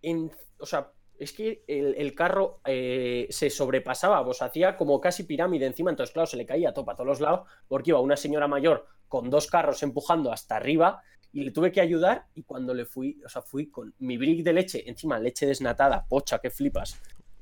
[0.04, 0.32] en.
[0.60, 5.66] O sea, es que el, el carro eh, se sobrepasaba, pues hacía como casi pirámide
[5.66, 8.48] encima, entonces, claro, se le caía todo para todos los lados, porque iba una señora
[8.48, 11.02] mayor con dos carros empujando hasta arriba
[11.32, 12.28] y le tuve que ayudar.
[12.36, 16.06] Y cuando le fui, o sea, fui con mi brick de leche, encima leche desnatada,
[16.08, 17.00] pocha, que flipas.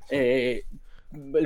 [0.09, 0.65] Eh,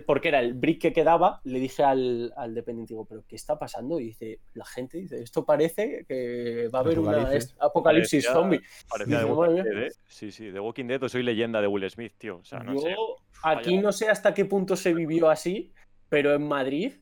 [0.06, 3.58] porque era el brick que quedaba, le dije al, al dependiente, digo, ¿pero qué está
[3.58, 4.00] pasando?
[4.00, 7.50] Y dice, la gente dice, esto parece que va a haber una Apocalipsis.
[7.52, 8.62] est- apocalipsis Parecía- zombie.
[8.90, 9.92] Parecía de Digo, Walking madre Dead, ¿eh?
[10.08, 12.38] Sí, sí, de Walking Dead o soy leyenda de Will Smith, tío.
[12.38, 12.96] O sea, no yo sé.
[13.44, 15.74] aquí no sé hasta qué punto se vivió así,
[16.10, 16.94] pero en Madrid,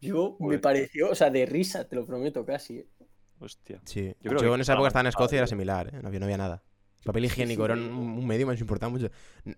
[0.00, 2.78] yo me pareció, o sea, de risa, te lo prometo casi.
[2.78, 2.86] ¿eh?
[3.40, 3.80] Hostia.
[3.84, 4.14] Sí.
[4.22, 5.98] Yo Yo, creo que en esa época estaba en Escocia y era similar, ¿eh?
[6.00, 6.62] No había, no había nada.
[7.06, 7.88] Papel higiénico era un, sí.
[7.88, 9.08] un medio más importaba mucho.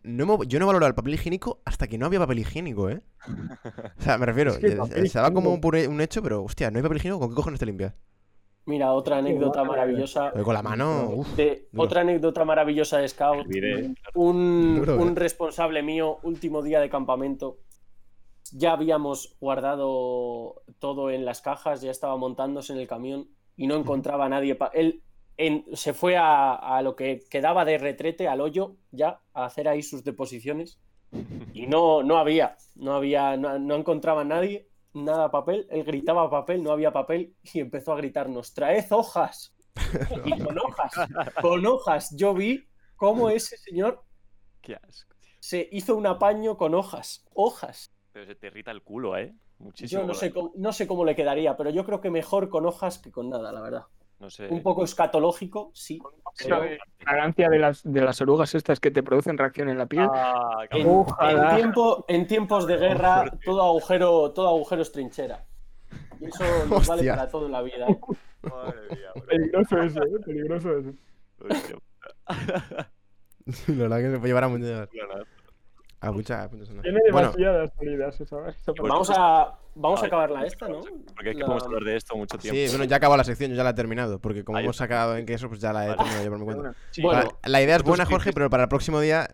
[0.04, 2.88] No hemos- yo no he valorado el papel higiénico hasta que no había papel higiénico,
[2.90, 3.00] ¿eh?
[3.98, 6.82] O sea, me refiero, Es que estaba como higiénico- un hecho, pero hostia, no hay
[6.82, 7.94] papel higiénico, ¿con qué cojones te limpias?
[8.66, 10.30] Mira, otra anécdota maravillosa.
[10.30, 13.46] Pero con la mano, de- otra anécdota maravillosa de Scout.
[14.14, 15.14] Un, Duro, un ¿eh?
[15.14, 17.60] responsable mío, último día de campamento.
[18.52, 23.76] Ya habíamos guardado todo en las cajas, ya estaba montándose en el camión y no
[23.76, 24.54] encontraba a nadie.
[24.54, 25.02] pa- Él
[25.38, 29.68] en- se fue a, a lo que quedaba de retrete, al hoyo, ya, a hacer
[29.68, 30.78] ahí sus deposiciones.
[31.54, 35.66] Y no, no había, no había, no, no encontraba nadie, nada papel.
[35.70, 39.54] Él gritaba papel, no había papel y empezó a gritarnos: ¡Traed hojas!
[40.26, 40.92] Y con hojas,
[41.40, 42.14] con hojas.
[42.16, 42.66] Yo vi
[42.96, 44.02] cómo ese señor
[44.60, 45.32] Qué asco, tío.
[45.40, 47.24] se hizo un apaño con hojas.
[47.32, 47.90] Hojas.
[48.12, 49.34] Pero se te irrita el culo, ¿eh?
[49.58, 50.02] Muchísimo.
[50.02, 52.66] Yo no sé, cómo, no sé cómo le quedaría, pero yo creo que mejor con
[52.66, 53.84] hojas que con nada, la verdad.
[54.18, 54.48] No sé.
[54.48, 56.00] Un poco escatológico, sí.
[56.38, 60.08] De fragancia de las, de las orugas estas que te producen reacción en la piel.
[60.12, 65.44] Ah, En, en tiempo, en tiempos de guerra, todo agujero, todo agujero es trinchera.
[66.20, 67.86] Y eso nos vale para todo en la vida.
[67.88, 67.98] ¿eh?
[68.42, 69.24] Madre mía, bro.
[69.26, 70.20] Peligroso eso, ¿eh?
[70.24, 70.92] Peligroso eso.
[73.68, 74.48] La verdad que se puede llevar a.
[76.00, 76.82] a muchas, a muchas zonas.
[76.82, 78.54] Tiene Bueno, demasiadas salidas Bueno,
[78.94, 80.80] Vamos a, vamos a acabarla esta, ¿no?
[81.14, 82.56] Porque es que La- podemos hablar de esto mucho tiempo.
[82.56, 84.76] sí, bueno, ya acabó la sección, yo ya la he terminado, porque como Ah, hemos
[84.76, 85.96] sacado en queso, pues ya la he Vale.
[85.98, 86.62] terminado yo por mi cuenta.
[86.62, 89.28] Bueno, Sí, Bueno, Para- la idea es buena, que Jorge, pero para el próximo día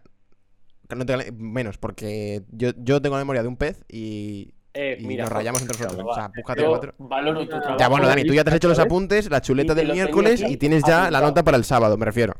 [0.89, 4.97] que no tenga- menos, porque yo, yo tengo la memoria de un pez y, Eh,
[5.01, 6.07] y mira, nos rayamos entre nosotros.
[6.11, 6.95] O sea, búscate Yo cuatro.
[6.99, 7.77] valoro tu trabajo.
[7.79, 10.57] Ya, bueno, Dani, tú ya te has hecho los apuntes, la chuleta del miércoles y
[10.57, 12.35] tienes ya la nota para el sábado, me refiero.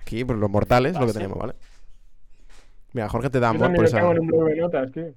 [0.00, 1.54] Aquí, pues los mortales, lo que tenemos, ¿vale?
[2.92, 4.00] Mira, Jorge te da amor por esa.
[4.00, 5.12] en un blog de notas, tío.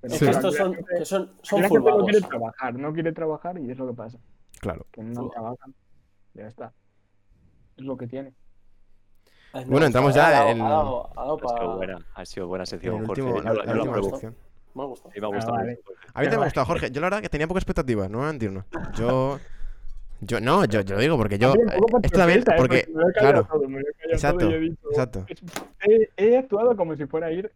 [0.00, 0.24] Pero Es Sí.
[0.26, 3.70] que estos son, que son, son la gente no quiere trabajar, no quiere trabajar y
[3.70, 4.18] es lo que pasa.
[4.60, 4.86] Claro.
[4.92, 5.28] Que no No.
[5.30, 5.74] trabajan.
[6.34, 6.72] Ya está.
[7.76, 8.32] Es lo que tiene.
[9.52, 12.46] Ay, Bueno, entramos ya dado- en- ha dado- ha dado Ha sido buena, ha sido
[12.48, 13.22] buena En sección, el Jorge.
[13.22, 14.10] último, la, la- la la última aplaudo.
[14.10, 14.36] sección.
[14.74, 15.10] Me ha gustado.
[15.14, 15.70] Sí, me ha gustado vale.
[15.70, 16.00] mucho, Jorge.
[16.02, 16.42] A mí también me Vale.
[16.42, 16.90] ha gustado, Jorge.
[16.90, 18.64] Yo la verdad que tenía pocas expectativas, no voy a mentirnos.
[18.94, 19.38] Yo.
[20.20, 21.54] Yo, no, yo, yo lo digo porque yo.
[21.54, 22.56] Eh, también, sorpresa, ¿eh?
[22.58, 22.88] porque.
[22.92, 25.26] me Claro, todo, me exacto, todo y he dicho, exacto.
[25.86, 27.52] he, he actuado como si fuera a ir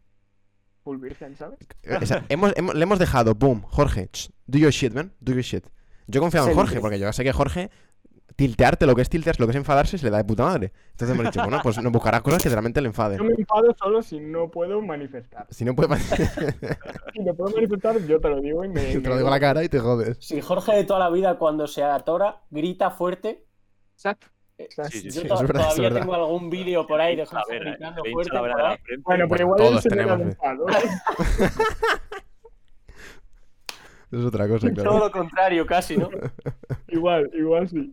[0.84, 1.58] full virgen, ¿sabes?
[1.82, 4.08] Eh, o sea, hemos, hemos- le hemos dejado, boom, Jorge,
[4.46, 5.64] do your shit, man, do your shit.
[6.06, 6.54] Yo he confiado en.
[6.54, 7.70] Jorge, porque yo sé que Jorge,
[8.36, 10.72] tiltearte, lo que es tiltearse, lo que es enfadarse, se le da de puta madre.
[10.92, 13.26] Entonces hemos dicho, bueno, pues nos buscará cosas que realmente le Yo enfaden.
[13.26, 15.46] me enfado solo si no puedo manifestar.
[15.50, 15.96] Si no puede
[17.14, 18.80] Si no puedo manifestar, yo te lo digo y me.
[18.92, 20.18] te me- lo digo a la cara y te jodes.
[20.20, 23.44] Si Jorge de toda la vida cuando se atora grita fuerte,
[23.94, 24.26] Exacto.
[24.58, 24.68] eh.
[24.90, 28.30] Sí, sí, yo es verdad, todavía tengo algún vídeo por ahí de Jorge gritando fuerte
[28.38, 28.76] por ahí.
[28.84, 29.02] frente.
[29.04, 30.30] Bueno, pero Bueno, igual todos él se me da tenemos, eh.
[30.30, 30.66] enfado.
[34.12, 34.98] Es otra cosa, Todo claro.
[34.98, 36.10] lo contrario, casi, ¿no?
[36.88, 37.92] igual, igual sí.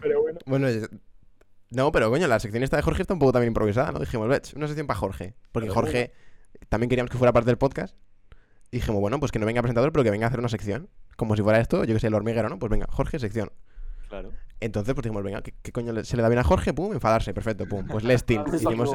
[0.00, 0.38] Pero bueno.
[0.46, 0.68] Bueno,
[1.70, 3.98] no, pero coño, la sección esta de Jorge está un poco también improvisada, ¿no?
[3.98, 5.34] Dijimos, una sección para Jorge.
[5.52, 5.68] Porque.
[5.68, 6.12] Jorge
[6.68, 7.96] también queríamos que fuera parte del podcast.
[8.70, 10.88] Y dijimos, bueno, pues que no venga presentador, pero que venga a hacer una sección.
[11.16, 12.58] Como si fuera esto, yo que sé, el hormiguero, ¿no?
[12.58, 13.50] Pues venga, Jorge, sección.
[14.08, 14.32] Claro.
[14.60, 16.72] Entonces, pues dijimos, venga, ¿qué, qué coño se le da bien a Jorge?
[16.74, 17.86] Pum, enfadarse, perfecto, pum.
[17.86, 18.42] Pues Lestin.
[18.54, 18.94] Hicimos,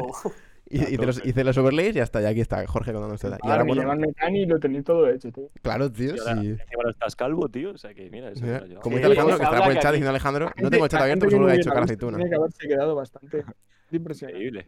[0.78, 3.30] hice, los, hice los overlays y ya está, y aquí está, Jorge contando esto.
[3.30, 5.49] Y Ahora bueno, Metani y lo tenéis todo hecho, tío.
[5.61, 6.47] claro, tío, Y ahora, sí.
[6.49, 7.71] encima ahora estás calvo, tío.
[7.71, 8.59] O sea que mira, eso Mira.
[8.82, 11.01] Como Sí, dice Alejandro, que estará por el chat diciendo Alejandro, no tengo el chat
[11.01, 12.17] abierto, solo no le he hecho cara aceituna.
[12.17, 13.43] Tiene que haberse quedado bastante
[13.91, 14.67] impresionante.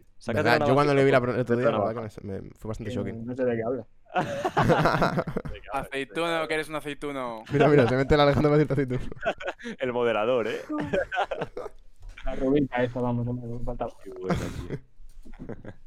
[0.66, 3.26] Yo cuando le vi la, otro día, la verdad que me, me fue bastante shocking.
[3.26, 3.86] No sé de qué habla.
[5.72, 7.42] Aceituno, que eres un aceituno.
[7.52, 9.10] Mira, mira, se mete el Alejandro para decirte aceituna.
[9.78, 10.60] El moderador, ¿eh?
[12.24, 13.92] La rubita esa, vamos, hombre, me faltaba.
[14.02, 14.36] Qué bueno,
[14.68, 14.78] tío.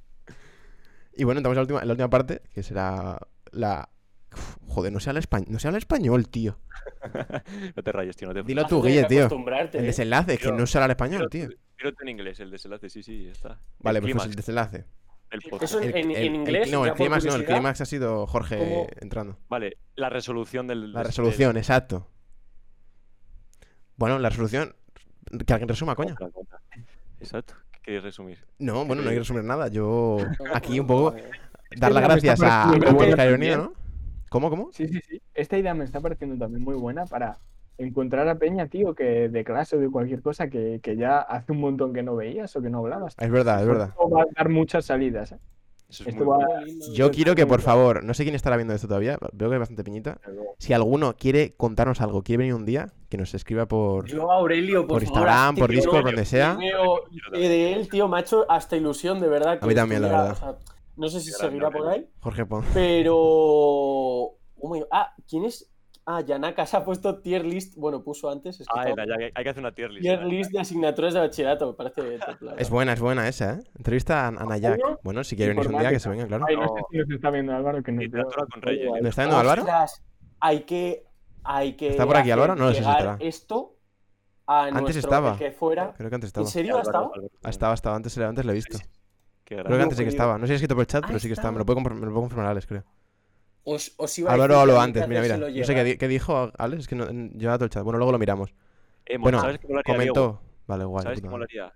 [1.20, 3.20] Y bueno, entramos a la última, en la última parte, que será
[3.52, 3.90] la.
[4.32, 6.58] Uf, joder, no se habla español, no se habla español, tío.
[7.76, 8.28] No te rayes, tío.
[8.30, 9.28] No te Dilo tú, Guille, que tío.
[9.28, 9.82] El ¿eh?
[9.82, 11.50] desenlace, que Yo- no se habla español, tío.
[11.78, 13.60] Tírate en inglés, el desenlace, sí, sí, ya está.
[13.80, 14.86] Vale, el pues, pues el desenlace.
[15.50, 15.64] podcast.
[15.74, 16.72] Eso El- en, el- en el- inglés.
[16.72, 18.88] no, el clímax no, el clímax ha sido Jorge ¿Cómo?
[19.02, 19.38] entrando.
[19.50, 20.94] Vale, la resolución del.
[20.94, 22.08] La del- resolución, exacto.
[23.98, 24.74] Bueno, la resolución.
[25.46, 26.16] Que alguien resuma, coño.
[27.20, 27.56] Exacto.
[27.90, 28.38] ¿Qué quieres resumir?
[28.60, 29.68] No, bueno, no hay que resumir nada.
[29.68, 30.18] Yo.
[30.54, 31.16] Aquí un poco.
[31.76, 32.72] Dar las gracias a
[33.26, 33.74] Ironía, ¿no?
[34.30, 34.70] ¿Cómo, cómo?
[34.72, 35.20] Sí, sí, sí.
[35.34, 37.40] Esta idea me está pareciendo también muy buena para
[37.80, 41.52] encontrar a Peña, tío, que de clase o de cualquier cosa que, que ya hace
[41.52, 43.16] un montón que no veías o que no hablabas.
[43.18, 43.88] Es verdad, es verdad.
[43.90, 45.40] Esto va a dar muchas salidas, ¿eh?
[45.90, 46.56] Eso es Esto muy va- bueno.
[46.62, 46.94] muy lindo.
[46.94, 49.60] Yo quiero que, por favor, no sé quién estará viendo esto todavía, veo que hay
[49.60, 50.20] bastante piñita.
[50.60, 54.06] Si alguno quiere contarnos algo, quiere venir un día, que nos escriba por.
[54.06, 56.58] Yo, Aurelio, por, Instagram, por Discord, donde sea.
[57.34, 59.58] Eh, de él, tío, me ha hecho hasta ilusión, de verdad.
[59.60, 60.32] Que A mí también, la verdad.
[60.32, 60.56] o sea,
[60.96, 62.64] no sé si seguirá por ahí, Jorge Pon.
[62.74, 63.16] pero.
[64.62, 65.72] Oh Ah, ¿quién es?
[66.12, 67.76] Ah, Yanaka se ha puesto tier list.
[67.78, 68.60] Bueno, puso antes.
[68.60, 70.02] Es que Ah, era, ya hay que hacer una tier list.
[70.02, 70.26] tier ¿eh?
[70.26, 72.18] list de asignaturas de bachillerato, me parece
[72.58, 73.60] Es buena, es buena esa, ¿eh?
[73.78, 74.80] Entrevista a a Nayak.
[74.80, 76.46] Apoyo Bueno, si quiere venirse un día, que se venga, claro.
[76.50, 76.68] Ay, no No.
[76.76, 78.88] sé si nos está viendo Álvaro, que nos Literatura con Reyes.
[78.92, 79.62] ¿Dónde está viendo Álvaro?
[79.62, 80.04] Ostras,
[80.40, 81.04] hay que.
[81.44, 82.56] Hay que ¿Está por aquí, Álvaro?
[82.56, 83.18] No lo sé si estará.
[83.20, 83.76] Esto
[84.48, 85.34] a Antes estaba.
[85.34, 85.94] el que fuera.
[85.96, 86.48] Creo que antes ¿En estaba.
[86.48, 87.12] serio ha estado?
[87.44, 87.96] Ha estado, ha estado.
[87.96, 88.80] Antes, antes lo he visto.
[89.46, 90.38] Qué Creo que antes sí que estaba.
[90.40, 91.52] No sé si ha escrito por el chat, Ah, pero sí que está.
[91.52, 92.84] Me lo puedo, me lo puedo confirmar, Alex, creo.
[93.72, 95.38] Os, os iba a Álvaro habló antes, mira, mira.
[95.38, 97.84] No sé qué, qué dijo Alex, es que no, yo todo el chat.
[97.84, 98.54] Bueno, luego lo miramos.
[99.06, 100.14] Eh, Bueno, ¿sabes qué molaría, Diego?
[100.14, 100.42] comentó.
[100.68, 101.04] Vale, guay.
[101.04, 101.74] ¿Sabes qué molaría?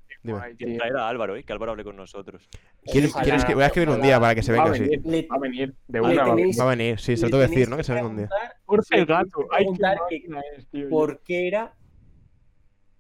[0.78, 1.44] Traer a Álvaro, ¿eh?
[1.44, 2.48] Que Álvaro hable con nosotros.
[2.86, 3.14] ¿Quieres-
[3.46, 4.84] que- voy a escribir un día para que se Va a venga, sí.
[4.84, 5.74] venir, Le- va a venir.
[5.88, 6.14] De una.
[6.16, 7.78] va a tenéis- Va a venir, sí, se lo tengo que decir, ¿no?
[7.78, 8.30] Que se venga un día.
[8.92, 9.48] el gato.
[10.10, 10.24] que
[10.72, 10.86] que.
[10.90, 11.74] ¿Por qué era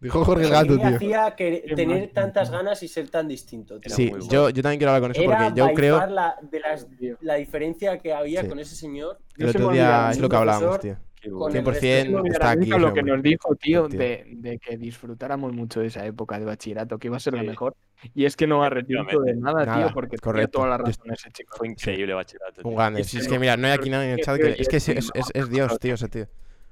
[0.04, 0.88] Dijo Jorge el ¿Qué Gato, tío.
[0.88, 3.80] hacía que tener tantas ganas y ser tan distinto?
[3.80, 3.88] tío?
[3.88, 4.26] Era Sí, bueno.
[4.30, 6.88] yo, yo también quiero hablar con eso Era porque yo creo la, de las-
[7.22, 8.48] la diferencia que había Sí.
[8.48, 9.18] con ese señor.
[9.38, 10.98] el otro día es lo que hablábamos, tío.
[11.20, 11.58] Qué con bueno.
[11.60, 12.66] el resto 100% de- No está aquí.
[12.70, 13.98] lo que nos dijo, tío, Tío.
[13.98, 17.44] de, de que disfrutáramos mucho de esa época de bachillerato, que iba a ser la
[17.44, 17.78] mejor.
[18.14, 20.32] Y es que no arrepiento de nada, Nada, tío, porque correcto.
[20.34, 21.56] tenía toda la razón ese chico.
[21.58, 22.68] Fue increíble bachillerato.
[22.68, 23.06] Un grande.
[23.06, 24.56] Sí, Si es sí, que mira, no hay aquí nadie en el chat que-.
[24.60, 26.26] Es que es, es, es- es Dios, tío, ese tío.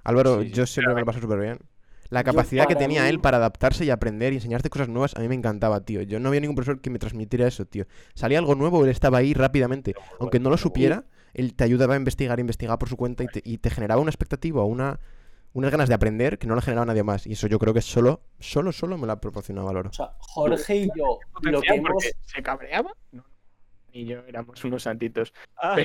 [0.04, 0.54] Álvaro, Sí, sí.
[0.54, 1.60] yo siempre me lo paso súper bien.
[2.12, 5.20] La capacidad que tenía mí- él para adaptarse y aprender y enseñarte cosas nuevas, a
[5.22, 6.02] mí me encantaba, tío.
[6.04, 7.86] Yo no había ningún profesor que me transmitiera eso, tío.
[8.14, 9.96] Salía algo nuevo, él estaba ahí rápidamente.
[10.20, 13.42] Aunque no lo supiera, él te ayudaba a investigar, investigar por su cuenta y te,
[13.44, 15.00] y te generaba una expectativa, una,
[15.54, 17.26] unas ganas de aprender que no le generaba nadie más.
[17.26, 19.90] Y eso yo creo que solo, solo, solo me la proporcionaba Álvaro.
[19.90, 22.04] O sea, Jorge y yo, lo que hemos.
[22.26, 22.92] ¿Se cabreaba?
[23.14, 23.24] No.
[23.94, 25.34] Y yo éramos unos santitos.
[25.58, 25.76] Ah,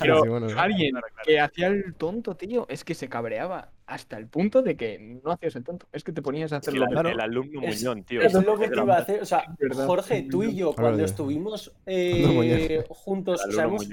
[0.00, 1.24] Pero Sí, bueno, alguien claro, claro.
[1.26, 5.32] que hacía el tonto, tío, es que se cabreaba hasta el punto de que no
[5.32, 5.86] hacías el tonto.
[5.92, 7.08] Es que te ponías a Es que el, Claro.
[7.08, 8.20] el alumno Es- Muñón, tío.
[8.22, 9.22] Es lo que te iba a hacer.
[9.22, 9.44] O sea.
[9.86, 13.88] Jorge, tú y yo, cuando estuvimos eh, juntos, o sea, hemos-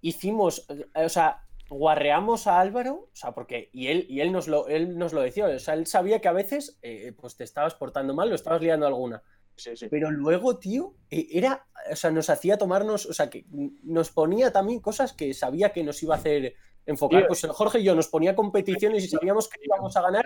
[0.00, 4.48] hicimos, eh, o sea, guarreamos a Álvaro, o sea, porque, y él, y él nos
[4.48, 7.44] lo, él nos lo decía, o sea, él sabía que a veces, eh, pues te
[7.44, 9.22] estabas portando mal o estabas liando alguna.
[9.56, 9.88] Sí, sí.
[9.90, 13.44] Pero luego, tío, era, o sea, nos hacía tomarnos, o sea, que
[13.82, 16.54] nos ponía también cosas que sabía que nos iba a hacer
[16.88, 17.26] enfocar.
[17.26, 20.24] Pues el Jorge y yo nos ponía competiciones y sabíamos que íbamos a ganar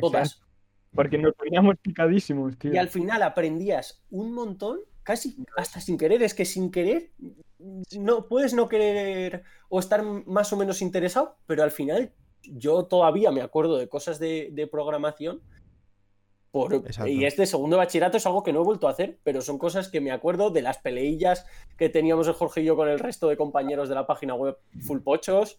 [0.00, 0.40] todas.
[0.94, 2.72] Porque nos poníamos picadísimos, tío.
[2.72, 6.22] Y al final aprendías un montón, casi hasta sin querer.
[6.22, 7.10] Es que sin querer,
[7.98, 13.30] no puedes no querer o estar más o menos interesado, pero al final yo todavía
[13.30, 15.42] me acuerdo de cosas de, de programación.
[16.50, 19.42] Por, y este segundo de bachillerato es algo que no he vuelto a hacer, pero
[19.42, 21.44] son cosas que me acuerdo de las peleillas
[21.76, 24.56] que teníamos el Jorge y yo con el resto de compañeros de la página web
[24.80, 25.58] full pochos.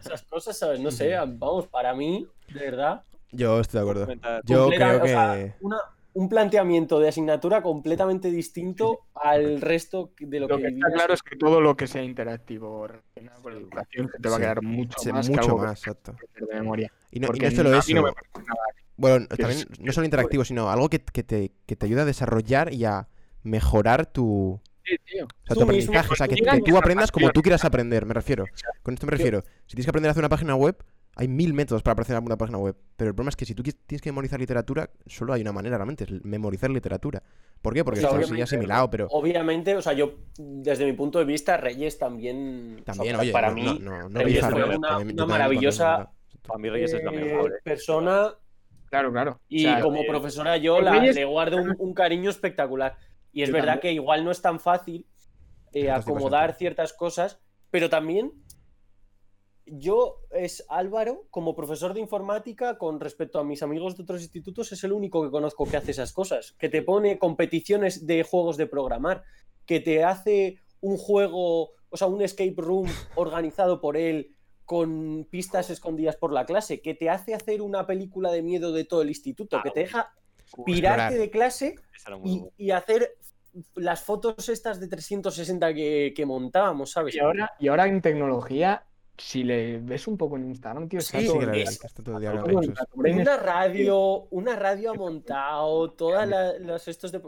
[0.00, 0.80] Esas cosas, ¿sabes?
[0.80, 4.06] No sé, vamos, para mí, de verdad, Yo estoy de acuerdo.
[4.44, 5.54] Yo completa- creo o sea, que.
[5.60, 5.80] una-
[6.14, 11.14] un planteamiento de asignatura completamente distinto al resto de lo, Lo que que está claro
[11.14, 14.38] es que todo lo que sea interactivo relacionado con la educación se te va a
[14.38, 14.42] Sí.
[14.42, 16.14] quedar mucho más mucho algo que más, exacto.
[16.38, 16.92] de memoria.
[17.12, 17.94] Y no, y Porque no solo eso.
[17.94, 18.60] no me parece nada.
[18.96, 22.06] Bueno, también es- no solo interactivo, sino algo que, que te, que te ayuda a
[22.06, 23.08] desarrollar y a
[23.42, 25.24] mejorar tu, Sí, tío.
[25.24, 26.12] o sea, Tú tu mismo, aprendizaje.
[26.12, 28.44] O sea, que, tú aprendas como tú quieras aprender, me refiero.
[28.82, 29.42] Con esto me refiero.
[29.66, 30.76] Si tienes que aprender a hacer una página web,
[31.14, 32.74] hay mil métodos para aprender una página web.
[32.96, 35.76] Pero el problema es que si tú tienes que memorizar literatura, solo hay una manera
[35.76, 37.22] realmente, es memorizar literatura.
[37.60, 37.84] ¿Por qué?
[37.84, 41.18] Porque O sea, está así obviamente- asimilado, pero Obviamente, o sea, yo, desde mi punto
[41.18, 42.76] de vista, Reyes también.
[42.80, 46.10] o sea, también, oye, para no, mí, no, no, no Reyes yo una- una maravillosa-
[46.46, 47.52] Para mí Reyes es la eh, mejor.
[47.52, 47.60] eh.
[47.62, 48.34] persona.
[48.92, 49.40] Claro, claro.
[49.48, 52.98] Y como eh, profesora, yo los la- Reyes- le guardo un, un cariño espectacular.
[53.32, 53.80] Y es Yo verdad también.
[53.80, 55.06] que igual no es tan fácil
[55.72, 57.40] eh, acomodar ciertas cosas,
[57.70, 58.32] pero también
[59.64, 64.72] yo es Álvaro, como profesor de informática, con respecto a mis amigos de otros institutos,
[64.72, 66.52] es el único que conozco que hace esas cosas.
[66.58, 69.22] Que te pone competiciones de juegos de programar,
[69.64, 74.36] que te hace un juego, o sea, un escape room organizado por él
[74.72, 78.86] con pistas escondidas por la clase, que te hace hacer una película de miedo de
[78.86, 80.14] todo el instituto, que te deja
[80.64, 81.74] pirarte de clase
[82.56, 83.18] y, hacer
[83.74, 87.14] las fotos estas de 360 que, que montábamos, ¿sabes?
[87.14, 88.86] Y ahora, y ahora en tecnología,
[89.18, 92.02] si le ves un poco en Instagram, tío, está Sí, todo Sí, la es está
[92.02, 92.60] todo todo
[92.94, 97.20] Una radio, una radio ha montado, todas la- los estos de...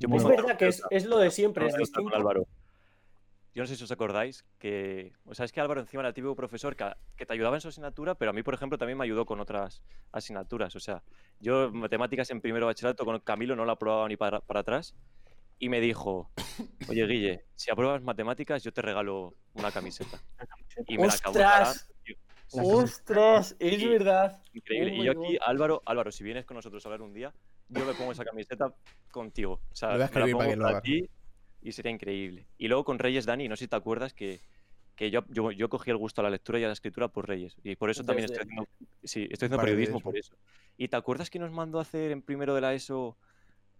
[0.00, 2.16] Yo Es verdad que es, es lo de siempre, es distinto.
[2.16, 2.48] Álvaro.
[3.56, 5.14] Yo no sé si os acordáis que.
[5.24, 7.62] O sea, es que Álvaro encima era el típico profesor que, que te ayudaba en
[7.62, 9.82] su asignatura, pero a mí, por ejemplo, también me ayudó con otras
[10.12, 10.76] asignaturas.
[10.76, 11.02] O sea,
[11.40, 14.94] yo matemáticas en primero bachillerato con Camilo no la aprobaba ni para, para atrás.
[15.58, 16.30] Y me dijo,
[16.90, 20.22] oye Guille, si apruebas matemáticas, yo te regalo una camiseta.
[20.86, 21.88] Y me la acabó ¡Ostras!
[22.04, 22.16] tío.
[22.52, 23.56] ¡Ostras!
[23.58, 24.42] Es verdad.
[24.52, 24.92] Increíble.
[24.92, 25.38] Oh y yo aquí.
[25.40, 27.32] Álvaro, Álvaro, si vienes con nosotros a ver un día,
[27.70, 28.74] yo me pongo esa camiseta
[29.10, 29.62] contigo.
[29.72, 30.82] O sea, Lo voy a me la escribir para pongo que lo para hagas.
[30.82, 31.10] ti
[31.62, 32.46] y sería increíble.
[32.58, 34.40] Y luego con Reyes, Dani, no sé si te acuerdas que,
[34.94, 37.28] que yo, yo, yo cogí el gusto a la lectura y a la escritura por
[37.28, 37.56] Reyes.
[37.64, 38.68] Y por eso también Desde- estoy haciendo,
[39.04, 40.36] sí, estoy haciendo periodismo por eso.
[40.76, 43.16] ¿Y te acuerdas que nos mandó a hacer en primero de la ESO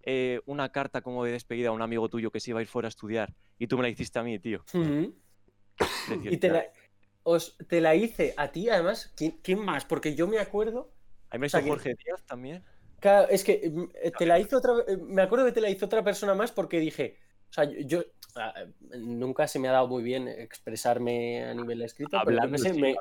[0.02, 2.68] eh, una carta como de despedida a un amigo tuyo que se iba a ir
[2.68, 3.34] fuera a estudiar?
[3.58, 4.64] Y tú me la hiciste a mí, tío.
[6.30, 6.64] Y te la,
[7.22, 9.12] os- te la hice a ti, además.
[9.16, 9.84] ¿Quién, quién más?
[9.84, 10.92] Porque yo me acuerdo.
[11.30, 12.64] Ahí me o sea, hizo que- Jorge Díaz también.
[13.00, 15.68] Claro, es que mm, eh, te la hizo otra eh, Me acuerdo que te la
[15.68, 17.18] hizo otra persona más porque dije.
[17.50, 18.02] O sea, yo.
[18.36, 18.52] ah,
[18.98, 22.94] nunca se me ha dado muy bien expresarme a nivel escrito, pero Hablando, sí, me,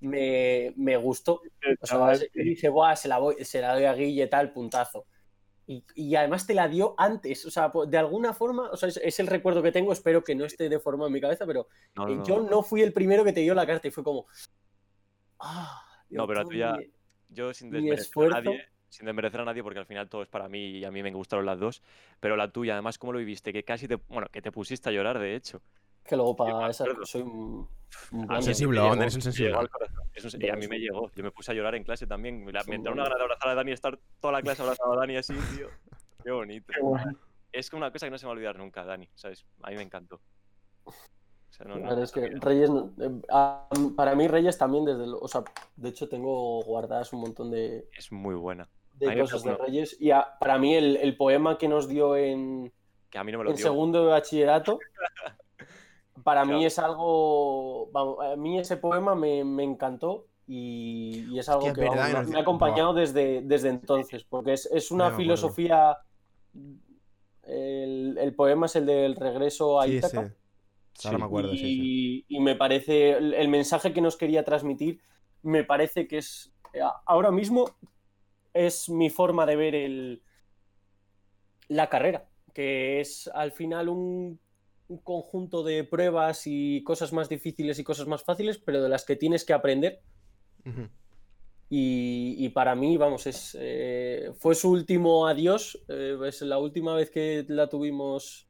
[0.00, 1.40] me, me gustó.
[1.80, 5.06] O sea, dije, Buah, se la, voy, se la doy a Guille, tal, puntazo.
[5.68, 8.98] Y, y además te la dio antes, o sea, de alguna forma, o sea, es,
[8.98, 11.66] es el recuerdo que tengo, espero que no esté deformado en mi cabeza, pero
[11.96, 14.04] No, eh, no, yo no fui el primero que te dio la carta y fue
[14.04, 14.26] como.
[15.40, 16.78] Ah, No, pero tú ya-
[17.28, 20.48] Yo sin desmerecer a nadie, sin desmerecer a nadie, porque al final todo es para
[20.48, 21.82] mí y a mí me gustaron las dos.
[22.18, 23.52] Pero la tuya, además, ¿cómo lo viviste?
[23.52, 23.96] Que casi te.
[23.96, 25.60] Bueno, que te pusiste a llorar, de hecho.
[26.02, 27.68] Que luego para cosas soy un,
[28.40, 29.54] sensible, Ander, eres un sensible.
[30.14, 31.10] Es y a mí me llegó.
[31.14, 32.44] Yo me puse a llorar en clase también.
[32.44, 34.62] Me, la- me entraron una gana de abrazar a Dani y estar toda la clase
[34.62, 35.68] abrazando a Dani así, tío.
[36.24, 36.72] Qué bonito.
[36.72, 37.16] Qué.
[37.52, 39.08] Es que una cosa que no se me va a olvidar nunca, Dani.
[39.14, 39.44] ¿Sabes?
[39.62, 40.20] A mí me encantó.
[40.84, 40.92] O
[41.50, 42.70] sea, no, La no- verdad es que Reyes,
[43.00, 45.42] eh, para mí Reyes también desde, lo- o sea,
[45.76, 48.68] de hecho tengo guardadas un montón de, es muy buena.
[48.98, 49.54] De cosas de.
[49.56, 52.72] Reyes y a- para mí el, el poema que nos dio en,
[53.10, 53.62] Que a mí no me lo en dio.
[53.64, 54.78] segundo de bachillerato,
[56.24, 61.48] para mí es algo, vamos, a mí ese poema me, me encantó y, y es
[61.48, 65.98] algo Hostia, que verdad, me- ha acompañado desde, desde entonces, porque es, es una filosofía,
[67.42, 69.96] el, el poema es el del regreso a Sí, sí.
[69.98, 70.18] Ítaca.
[70.18, 70.34] Ahora
[70.98, 71.16] Sí.
[71.18, 72.24] me acuerdo, sí, sí.
[72.28, 75.00] y, y me parece, el, el mensaje que nos quería transmitir,
[75.42, 77.66] me parece que es, eh, ahora mismo,
[78.56, 80.22] es mi forma de ver el,
[81.68, 84.40] la carrera, que es al final un,
[84.88, 89.04] un conjunto de pruebas y cosas más difíciles y cosas más fáciles, pero de las
[89.04, 90.00] que tienes que aprender.
[91.68, 95.78] Y, y para mí, vamos, es, eh, fue su último adiós.
[95.88, 98.48] eh, es la última vez que la tuvimos.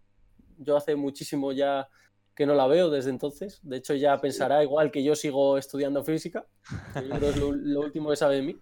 [0.58, 1.88] Yo hace muchísimo ya
[2.34, 3.60] que no la veo desde entonces.
[3.62, 6.46] De hecho, ya pensará igual que yo sigo estudiando física.
[6.92, 8.56] que yo creo que es lo, lo último que sabe de mí.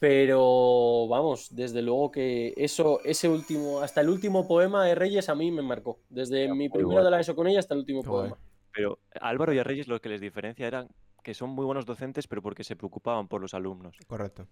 [0.00, 5.34] Pero vamos, desde luego que eso, ese último, hasta el último poema de Reyes a
[5.34, 6.00] mí me marcó.
[6.08, 7.04] Desde Ya, mi primero guay.
[7.04, 8.30] de la ESO con ella hasta el último guay.
[8.30, 8.38] poema.
[8.72, 10.88] Pero a Álvaro y a Reyes lo que les diferencia era
[11.22, 13.98] que son muy buenos docentes, pero porque se preocupaban por los alumnos.
[14.06, 14.48] Correcto.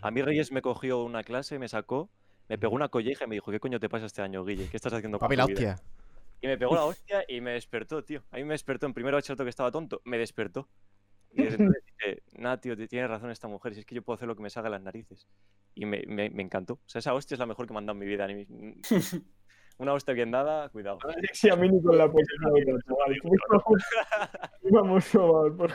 [0.00, 2.08] A mí Reyes me cogió una clase, me sacó,
[2.48, 4.70] me pegó una colleja y me dijo, ¿qué coño te pasa este año, Guille?
[4.70, 5.72] ¿Qué estás haciendo con Papi, tu la vida?".
[5.74, 5.86] hostia.
[6.40, 8.22] Y me pegó la hostia y me despertó, tío.
[8.30, 10.68] A mí me despertó en primero bachillerato que estaba tonto, me despertó.
[11.36, 14.16] Y desde entonces dije, nada, tío, tiene razón esta mujer, si es que yo puedo
[14.16, 15.26] hacer lo que me salga de las narices.
[15.74, 16.74] Y me, me- me encantó.
[16.74, 18.26] O sea, esa hostia es la mejor que me han dado en mi vida.
[19.78, 20.98] Una hostia bien dada, cuidado.
[21.06, 22.06] Alexia Mini con la.
[24.70, 25.08] Vamos,
[25.56, 25.72] por-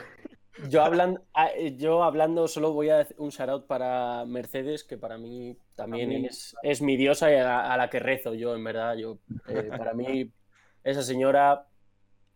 [0.68, 4.84] Yo, hablan- ah, eh, yo hablando, solo voy a decir un shout out para Mercedes,
[4.84, 8.34] que para mí también es, es mi diosa y a la, a la que rezo
[8.34, 8.96] yo, en verdad.
[8.96, 10.30] Yo, eh, para mí,
[10.84, 11.66] esa señora,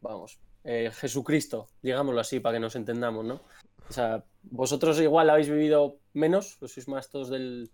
[0.00, 3.40] vamos, eh, Jesucristo, digámoslo así, para que nos entendamos, ¿no?
[3.88, 7.70] O sea, vosotros igual habéis vivido menos, pues sois más todos del,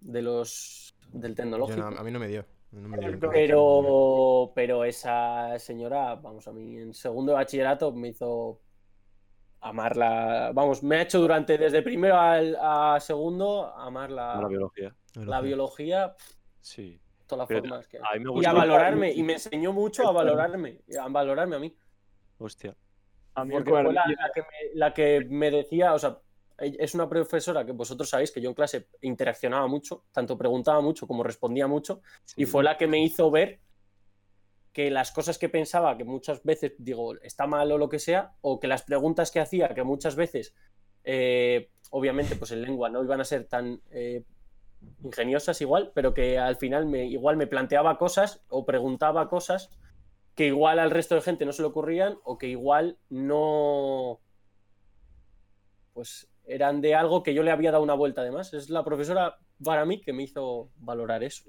[0.00, 1.90] de los, del Yo tecnológico.
[1.90, 2.44] no, a mí no me dio.
[2.72, 4.52] No me dio Pero-.
[4.54, 8.60] Pero, esa señora, vamos, a mí en segundo de bachillerato me hizo
[9.60, 10.50] amarla.
[10.52, 14.94] Vamos, me ha hecho durante, desde primero al, a segundo, amar la, La biología.
[15.14, 16.16] la biología,
[16.60, 17.00] Sí.
[17.26, 17.98] todas las Pero formas que.
[17.98, 21.58] A mí me Y a valorarme, y me enseñó mucho a valorarme, a valorarme a
[21.60, 21.74] mí.
[22.38, 22.74] Hostia.
[23.34, 26.18] A mí Porque fue la, que me, la que me decía, o sea,
[26.58, 31.06] es una profesora que vosotros sabéis que yo en clase interaccionaba mucho, tanto preguntaba mucho
[31.06, 32.00] como respondía mucho,
[32.34, 33.60] y fue la que me hizo ver
[34.72, 38.32] que las cosas que pensaba, que muchas veces digo, está mal o lo que sea,
[38.40, 40.54] o que las preguntas que hacía, que muchas veces,
[41.04, 44.22] eh, obviamente, pues en lengua no iban a ser tan eh,
[45.02, 49.70] ingeniosas igual, pero que al final me, igual me planteaba cosas o preguntaba cosas
[50.36, 54.20] que igual al resto de gente no se le ocurrían o que igual no
[55.92, 58.52] pues eran de algo que yo le había dado una vuelta además.
[58.54, 61.44] Es la profesora para mí que me hizo valorar eso.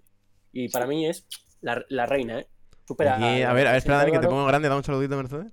[0.53, 1.27] Y para mí es
[1.61, 2.47] la, la reina, ¿eh?
[2.87, 4.69] Supera a a- ver, a ver, espera, Dani, que te pongo grande.
[4.69, 5.51] Da un saludito, Mercedes.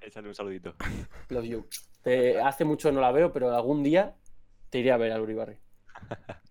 [0.00, 0.74] Échale un saludito.
[1.28, 1.66] Love you.
[2.02, 4.14] Te- hace mucho no la veo, pero algún día
[4.70, 5.58] te iré a ver al Uribarri.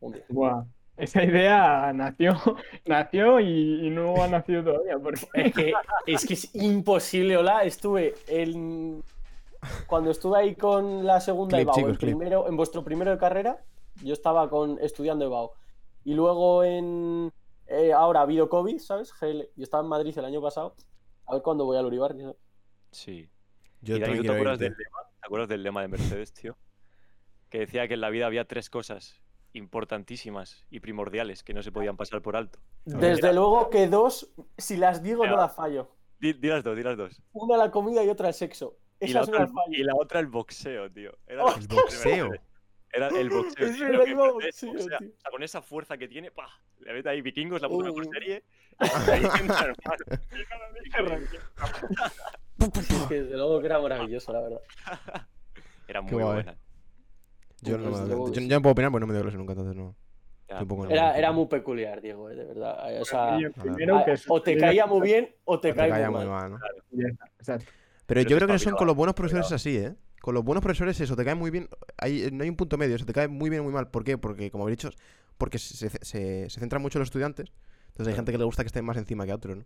[0.01, 0.26] Un día.
[0.28, 0.65] Buah,
[1.00, 2.34] esa idea nació,
[2.86, 5.00] nació y, y no ha nacido todavía.
[5.00, 5.28] Porque...
[5.34, 5.74] Es que,
[6.06, 7.64] es que es imposible, hola.
[7.64, 9.04] Estuve en.
[9.88, 13.60] Cuando estuve ahí con la segunda Clip, EBAU, chicos, primero, en vuestro primero de carrera,
[14.03, 15.52] yo estaba con, estudiando EBAU.
[16.06, 17.32] Y luego en.
[17.68, 19.14] eh, ahora ha habido COVID, ¿sabes?
[19.14, 19.41] GL.
[19.56, 20.76] Yo estaba en Madrid el año pasado.
[21.26, 21.90] A ver cuándo voy al.
[21.90, 22.36] ¿sabes?
[22.91, 23.30] Sí.
[23.82, 24.64] Yo y Dani, también ¿tú te quiero acuerdas, irte.
[24.65, 24.98] del lema?
[25.19, 26.57] ¿te acuerdas del lema de Mercedes, tío?
[27.49, 29.22] Que decía que en la vida había tres cosas
[29.53, 32.59] importantísimas y primordiales que no se podían pasar por alto.
[32.85, 35.91] Desde luego que dos, si las digo, no las fallo.
[36.19, 37.21] Di, di las dos, di las dos.
[37.34, 38.77] Una la comida y otra el sexo.
[38.99, 39.77] Y la, Esas no otra, las fallo.
[39.77, 41.17] y la otra el boxeo, tío.
[41.26, 42.31] Era Oh, El boxeo.
[42.91, 43.67] Era el boxeo.
[43.67, 44.71] Es verdad, que boxeo.
[44.73, 44.99] O sea,
[45.31, 46.49] con esa fuerza que tiene, ¡pah!
[46.80, 47.95] Le mete ahí vikingos, la puta Uh.
[47.95, 48.43] mejor serie.
[50.93, 51.26] Hermano.
[52.59, 54.61] Es que desde luego que era maravilloso, la verdad.
[55.88, 56.43] Era Qué muy guay.
[57.61, 59.76] Yo no, me yo, yo no puedo opinar porque no me dio clase nunca, entonces
[59.76, 59.95] no.
[60.48, 60.65] Ya.
[60.90, 63.02] Era, era muy peculiar, Diego, eh, de verdad.
[63.02, 65.69] O sea, Y el primero a- que es- o te caía muy bien o te,
[65.69, 66.27] O te caía caía muy mal.
[66.27, 66.60] mal, ¿no?
[67.45, 67.60] Pero
[68.07, 69.94] Pero yo creo que son con los buenos profesores así, ¿eh?
[70.22, 71.69] con los buenos profesores eso, te cae muy bien.
[71.98, 73.90] Hay, no hay un punto medio, eso te cae muy bien o muy mal.
[73.90, 74.18] ¿Por qué?
[74.18, 74.90] Porque, como habéis dicho,
[75.38, 77.52] porque se, se, se centran mucho en los estudiantes.
[77.90, 79.64] Entonces hay gente que le gusta que estén más encima que a otros, ¿no?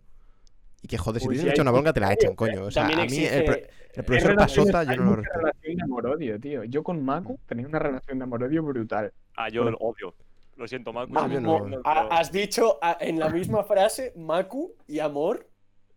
[0.84, 2.64] Y que joder, si tienes hecho una bronca, te la echan, coño.
[2.64, 5.38] O sea, a mí el, el profesor Pasota yo no lo respeto.
[5.40, 6.64] relación de amor-odio, tío.
[6.64, 9.10] Yo con Maku tenía una relación de amor-odio brutal.
[9.34, 10.14] Ah, yo lo odio.
[10.56, 11.80] Lo siento, no.
[11.84, 15.48] ha- Has dicho ah, en la misma frase Maku y amor.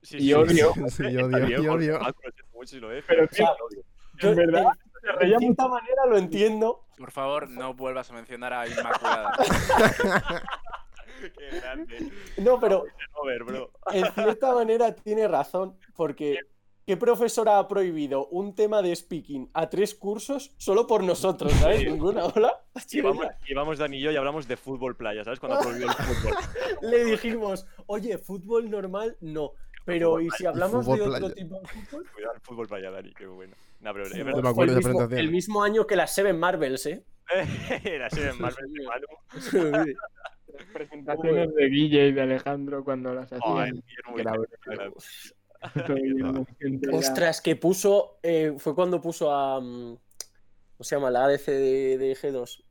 [0.02, 0.72] Sí, y sí, odio.
[0.88, 2.00] Sí, Está odio, por odio.
[2.00, 3.56] Macu, lo siento mucho si lo es, Pero, O tío, sea,
[4.22, 4.66] yo en verdad,
[5.20, 6.86] de cierta manera lo entiendo.
[6.98, 9.34] Por favor, no vuelvas a mencionar a Inmaculada.
[11.38, 12.12] Qué grande.
[12.38, 12.84] No, pero
[13.22, 13.72] Over, bro.
[13.94, 16.40] en cierta manera tiene razón, porque
[16.86, 21.84] ¿qué profesora ha prohibido un tema de speaking a tres cursos solo por nosotros, ¿sabes?
[21.84, 22.54] Ninguna ola.
[22.92, 25.40] Y vamos, y vamos Dani y yo y hablamos de fútbol playa, ¿sabes?
[25.40, 26.34] Cuando prohibió el fútbol.
[26.82, 29.52] Le dijimos, oye, fútbol normal, no.
[29.86, 31.34] Pero, ¿y si hablamos de otro playa.
[31.34, 32.06] tipo de fútbol?
[32.14, 33.56] Cuidado, el fútbol playa, Dani, qué bueno.
[33.80, 35.20] No, pero es Sí, No fue el mismo, presentación.
[35.20, 37.04] el mismo año que las Seven Marvels, ¿eh?
[37.84, 39.06] Era así en Marvel de Manu.
[40.54, 43.84] Las presentaciones de Guille y de Alejandro cuando las hacían.
[46.92, 48.20] Ostras, que puso.
[48.24, 49.60] eh, fue cuando puso a.
[49.60, 49.98] mm,
[50.78, 51.10] ¿Cómo se llama?
[51.10, 52.64] La ADC de, de G2.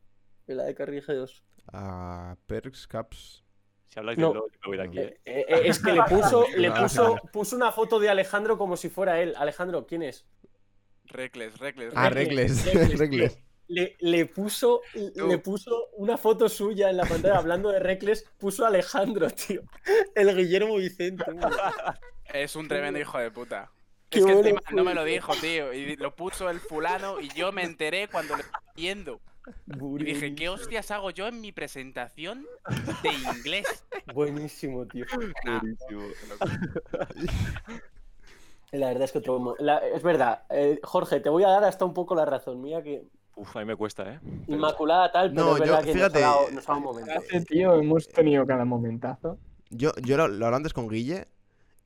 [0.46, 1.42] La de Carry G2.
[1.72, 3.44] A Perks, Caps.
[3.88, 4.28] Si habláis No.
[4.28, 4.98] de LOL, yo me voy de aquí.
[5.00, 8.76] Eh, eh, eh, es que le puso, le puso, puso una foto de Alejandro como
[8.76, 9.34] si fuera él.
[9.36, 10.24] Alejandro, ¿quién es?
[11.06, 11.92] Recles, Recles.
[11.96, 12.74] Ah, Recles, Regles.
[12.90, 13.38] Recles, Regles.
[13.68, 18.64] Le, le puso, le puso una foto suya en la pantalla hablando de Recles, puso
[18.64, 19.62] a Alejandro, tío.
[20.14, 21.24] El Guillermo Vicente.
[21.24, 21.40] tío.
[22.32, 23.70] Es un tremendo hijo de puta.
[24.08, 25.72] Qué es que encima no me lo dijo, tío.
[25.72, 29.20] Y lo puso el fulano y yo me enteré cuando lo estaba viendo.
[29.98, 32.46] Y dije, ¿qué hostias hago yo en mi presentación
[33.02, 33.84] de inglés?
[34.14, 35.04] Buenísimo, tío.
[35.44, 35.60] Nah,
[38.72, 41.84] La verdad es que otro la- es verdad, eh, Jorge, te voy a dar hasta
[41.84, 43.04] un poco la razón mía que
[43.36, 44.20] Uf, a mí me cuesta, ¿eh?
[44.48, 46.84] inmaculada tal, pero No, es yo- que fíjate, nos ha dado, nos ha dado un
[46.84, 47.12] momento.
[47.18, 49.38] Hace, tío, hemos tenido cada momentazo.
[49.70, 51.28] Yo, yo lo, lo hablaba antes con Guille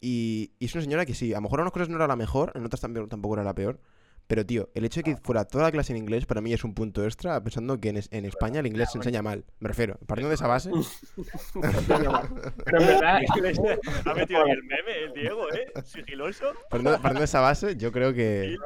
[0.00, 2.06] y, y es una señora que sí, a lo mejor en unas cosas no era
[2.06, 3.80] la mejor, en otras también, tampoco era la peor.
[4.28, 6.62] Pero, tío, el hecho de que fuera toda la clase en inglés para mí es
[6.62, 9.44] un punto extra, pensando que en, en España el inglés se enseña mal.
[9.58, 10.70] Me refiero, partiendo de esa base.
[11.60, 13.18] Pero en verdad,
[14.06, 15.72] ha metido ahí el meme, el Diego, ¿eh?
[15.84, 16.44] Sigiloso.
[16.70, 18.56] Partiendo, partiendo de esa base, yo creo que,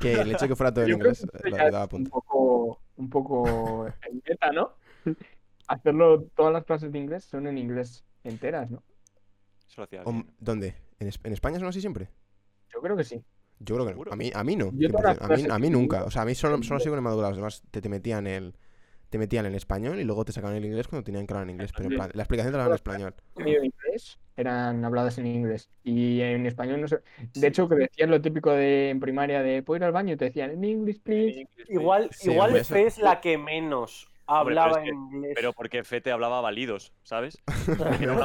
[0.00, 2.10] que el hecho de que fuera todo en inglés le ya daba es un punto.
[2.10, 4.72] poco, un poco en meta, ¿no?
[5.68, 8.82] Hacerlo, todas las clases de inglés son en inglés enteras, ¿no?
[9.68, 10.26] Eso lo hacía O- bien.
[10.38, 10.74] ¿Dónde?
[10.98, 12.08] ¿En, en España son así siempre?
[12.72, 13.22] Yo creo que sí.
[13.60, 14.12] Yo creo que no.
[14.12, 14.70] A mí, a mí no.
[14.72, 15.32] Yo todas las 100%.
[15.32, 16.04] A mí, a mí nunca.
[16.04, 17.28] O sea, a mí solo, solo sigo en Madura.
[17.28, 18.56] Los demás te, te metían el.
[19.10, 21.50] Te metían en español y luego te sacaban el inglés cuando tenían que hablar en
[21.54, 21.72] inglés.
[21.76, 23.14] Pero en plan, la explicación te la daban en español.
[23.36, 27.00] en inglés eran habladas en inglés y en español no sé.
[27.34, 30.16] De hecho, que decían lo típico de en primaria de puedo ir al baño y
[30.16, 31.46] te decían en English, please.
[31.68, 34.90] Igual, Sí, igual hombre, eso- Fe es la que menos Hombre, pero hablaba es que-
[34.90, 35.32] en inglés.
[35.34, 37.36] Pero porque Fete hablaba validos, ¿sabes?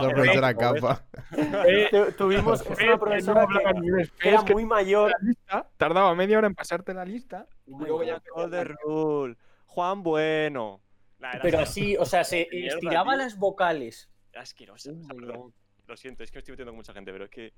[0.06, 1.04] Profesora capa.
[1.68, 5.12] Eh, Tu- Tuvimos es una profesora hablaba que, inglés, que era muy mayor.
[5.22, 8.22] lista tardaba media hora en pasarte la lista y luego ya
[8.52, 9.36] the rule.
[9.76, 10.82] Juan Bueno.
[11.20, 13.18] Nah, Pero así, o sea, se Mierda, estiraba tío.
[13.24, 14.10] las vocales.
[14.32, 14.92] era asquerosa.
[14.92, 15.54] o sea, perdón.
[15.88, 17.54] Lo siento, es que me estoy metiendo con mucha gente, pero es que.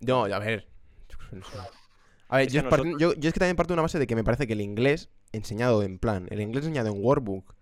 [0.00, 0.66] No, a ver.
[2.28, 3.98] A ver, Es yo, es part- yo, yo es que también parto de una base
[3.98, 7.54] de que me parece que el inglés enseñado en plan, el inglés enseñado en workbook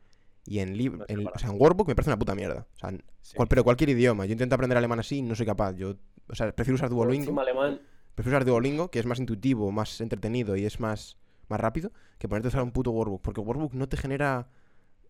[0.44, 2.66] y en libro, No o sea, en workbook me parece una puta mierda.
[2.76, 2.90] O sea,
[3.22, 3.34] sí.
[3.36, 4.26] cual- pero cualquier idioma.
[4.26, 5.74] Yo intento aprender alemán así y no soy capaz.
[5.76, 5.94] Yo,
[6.28, 7.34] o sea, prefiero usar Duolingo.
[8.14, 11.16] Prefiero usar Duolingo, que es más intuitivo, más entretenido y es más,
[11.52, 13.22] más rápido, que ponerte a usar un puto workbook.
[13.22, 14.48] Porque workbook no te genera.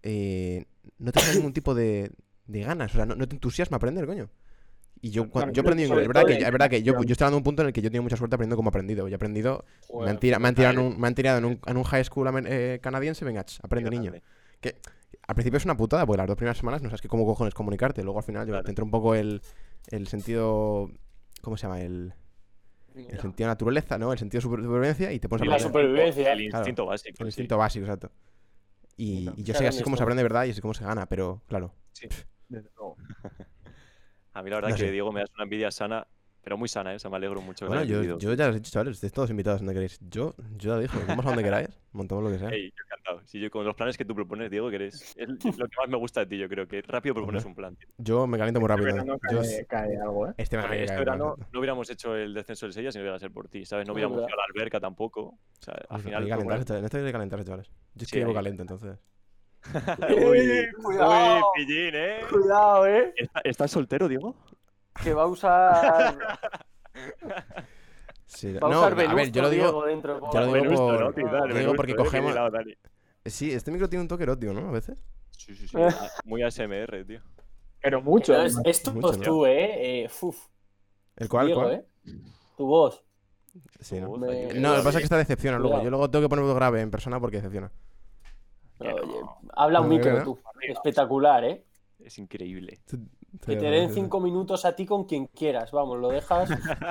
[0.02, 0.66] eh,
[0.98, 2.10] no te genera ningún tipo de,
[2.46, 2.92] de ganas.
[2.92, 4.28] O sea, no, no te entusiasma aprender, coño.
[5.00, 6.02] Y yo, cuando, yo aprendí inglés.
[6.02, 7.72] Es verdad que, en es verdad que yo, yo hablando de un punto en el
[7.72, 9.08] que yo tenido mucha suerte aprendiendo como he aprendido.
[9.08, 9.64] Yo he aprendido.
[9.64, 11.76] me, han Joder, tira- me han tirado en un, me han tirado en un, en
[11.76, 13.24] un high school eh, canadiense.
[13.24, 14.12] Venga, ch, aprende, niño.
[14.12, 14.22] grande.
[15.26, 17.52] Al principio es una putada, porque las dos primeras semanas no sabes que cómo cojones
[17.54, 18.02] comunicarte.
[18.04, 18.64] Luego al final yo, Claro.
[18.64, 19.40] te entra un poco el,
[19.88, 20.88] el sentido.
[21.42, 21.80] ¿Cómo se llama?
[21.80, 22.14] El,
[22.94, 24.12] el sentido de naturaleza, ¿no?
[24.12, 26.32] El sentido de super- supervivencia y te pones a Y la supervivencia.
[26.32, 27.10] El instinto básico.
[27.10, 27.24] El sí.
[27.24, 28.10] instinto básico, exacto.
[28.96, 29.34] Y, No.
[29.36, 31.06] y yo sé así grande cómo se aprende de verdad y así cómo se gana,
[31.06, 31.74] pero claro.
[32.48, 32.96] Desde luego.
[34.34, 34.90] A mí la verdad No que sé.
[34.90, 36.06] Diego me das una envidia sana,
[36.42, 36.96] pero muy sana, ¿eh?
[36.96, 37.66] O sea, me alegro mucho.
[37.66, 39.98] Bueno, yo, ya os he dicho, chavales, estáis todos invitados donde queréis.
[40.10, 42.48] Yo, yo ya dije, vamos a donde queráis, montamos lo que sea.
[42.50, 43.20] Ey, yo encantado.
[43.26, 45.88] Si yo con los planes que tú propones, Diego, que eres es lo que más
[45.88, 47.50] me gusta de ti, yo creo, que rápido propones Hombre.
[47.50, 47.76] un plan.
[47.76, 47.88] tío.
[47.98, 48.94] Yo me caliento muy Este rápido.
[49.04, 50.34] verano Yo, cae, algo, ¿eh?
[50.36, 53.30] este verano este verano no hubiéramos hecho el descenso del Sella si no hubiera sido
[53.32, 53.86] por ti, ¿sabes?
[53.86, 55.20] No hubiéramos ido a la alberca tampoco.
[55.22, 56.28] O sea, al Hay que final.
[56.28, 56.80] calentarse, chavales.
[56.80, 57.68] En esto hay que calentarse, chavales.
[57.94, 58.98] Yo es Sí, que llevo hay- caliente, entonces.
[60.08, 61.42] uy, uy, cuidado.
[61.54, 62.20] pillín, ¿eh?
[62.28, 63.12] Cuidado, eh.
[63.16, 64.34] ¿Está- ¿Estás soltero, Diego?
[65.02, 66.18] Que va a usar.
[68.26, 69.64] Sí, Va a no, usar a ver, yo lo digo.
[69.64, 70.20] Diego, dentro.
[70.32, 71.12] yo lo digo Venusto, por- ¿no?
[71.12, 72.34] Tío, dale, lo digo porque eh, cogemos-.
[73.26, 74.68] Sí, este micro tiene un toque erótico, ¿no?
[74.68, 74.98] A veces.
[75.30, 75.76] Sí, sí, sí.
[76.24, 77.20] Muy ASMR, tío.
[77.82, 78.32] Pero mucho.
[78.32, 79.24] Pero es, es tu Mucho, voz ¿no?
[79.24, 80.04] tú, ¿eh?
[80.04, 80.46] eh uf,
[81.16, 81.46] ¿El cual?
[81.46, 81.74] Diego, cuál?
[81.74, 81.84] ¿eh?
[82.56, 83.04] Tu voz.
[83.80, 84.16] Sí, ¿no?
[84.16, 85.72] Me- No, lo que pasa es que esta decepciona luego.
[85.72, 85.84] Cuidado.
[85.84, 87.70] Yo luego tengo que ponerlo grave en persona porque decepciona.
[88.78, 89.20] Oye,
[89.54, 90.24] habla un micro ¿no?
[90.24, 90.38] tú.
[90.62, 91.64] Espectacular, ¿eh?
[91.98, 92.80] Es increíble.
[93.44, 95.70] Que te den cinco minutos a ti con quien quieras.
[95.72, 96.50] Vamos, lo dejas.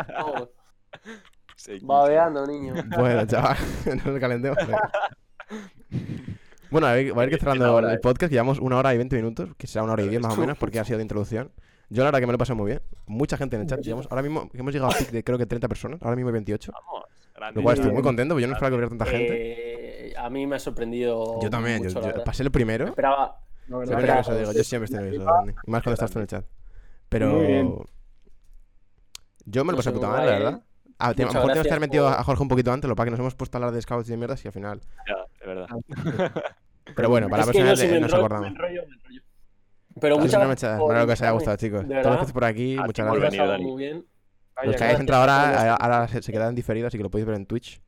[0.09, 0.49] Vamos,
[1.61, 2.73] Sí, babeando, niño.
[2.97, 3.55] Bueno, chaval,
[4.03, 4.57] no nos calentemos.
[6.72, 7.99] Bueno, a ver, va a ir que cerrando el eh.
[7.99, 8.31] podcast.
[8.31, 10.57] Llevamos una hora y veinte minutos, que será una hora y diez más o menos,
[10.57, 11.51] porque ha sido de introducción.
[11.89, 12.81] Yo la verdad que me lo he pasado muy bien.
[13.05, 13.81] Mucha gente en el chat.
[13.81, 16.01] Llevamos, ahora mismo hemos llegado a pic de creo que 30 personas.
[16.01, 16.72] Ahora mismo hay 28.
[16.72, 17.03] Vamos.
[17.35, 17.59] grande.
[17.59, 20.07] Lo cual estoy muy contento, porque yo no esperaba que hubiera tanta gente.
[20.07, 21.39] Eh, a mí me ha sorprendido.
[21.43, 22.88] Yo también, yo, mucho, yo pasé el primero.
[22.88, 23.39] Esperaba.
[23.67, 23.99] No, Siempre ¿verdad?
[23.99, 25.53] Espera, nervioso, digo, yo siempre estoy nervioso, Dani.
[25.67, 26.45] Más cuando estás tú en el chat.
[27.09, 27.85] Pero.
[29.45, 30.39] Yo me lo pasé sé puta madre, la ¿eh?
[30.39, 30.61] verdad.
[30.99, 32.88] Ah, te- a lo mejor tenemos que gracias haber metido a Jorge un poquito antes,
[32.88, 34.53] lo para que nos hemos puesto a hablar de scouts y de mierdas y al
[34.53, 34.81] final.
[35.07, 35.67] Ya, de verdad.
[36.95, 38.41] Pero bueno, para la que próxima vez me nos acordamos.
[38.43, 39.21] me enrollo, me enrollo.
[39.99, 41.81] Pero muchas no me echa- por espero que os haya gustado, chicos.
[41.88, 43.59] Todos los que estéis por aquí, A muchas gracias.
[43.61, 43.95] muy bien.
[43.97, 44.05] Los
[44.55, 47.45] que hayáis gracias entrado ahora, ahora, se, quedan diferidos, así que lo podéis ver en
[47.47, 47.81] Twitch.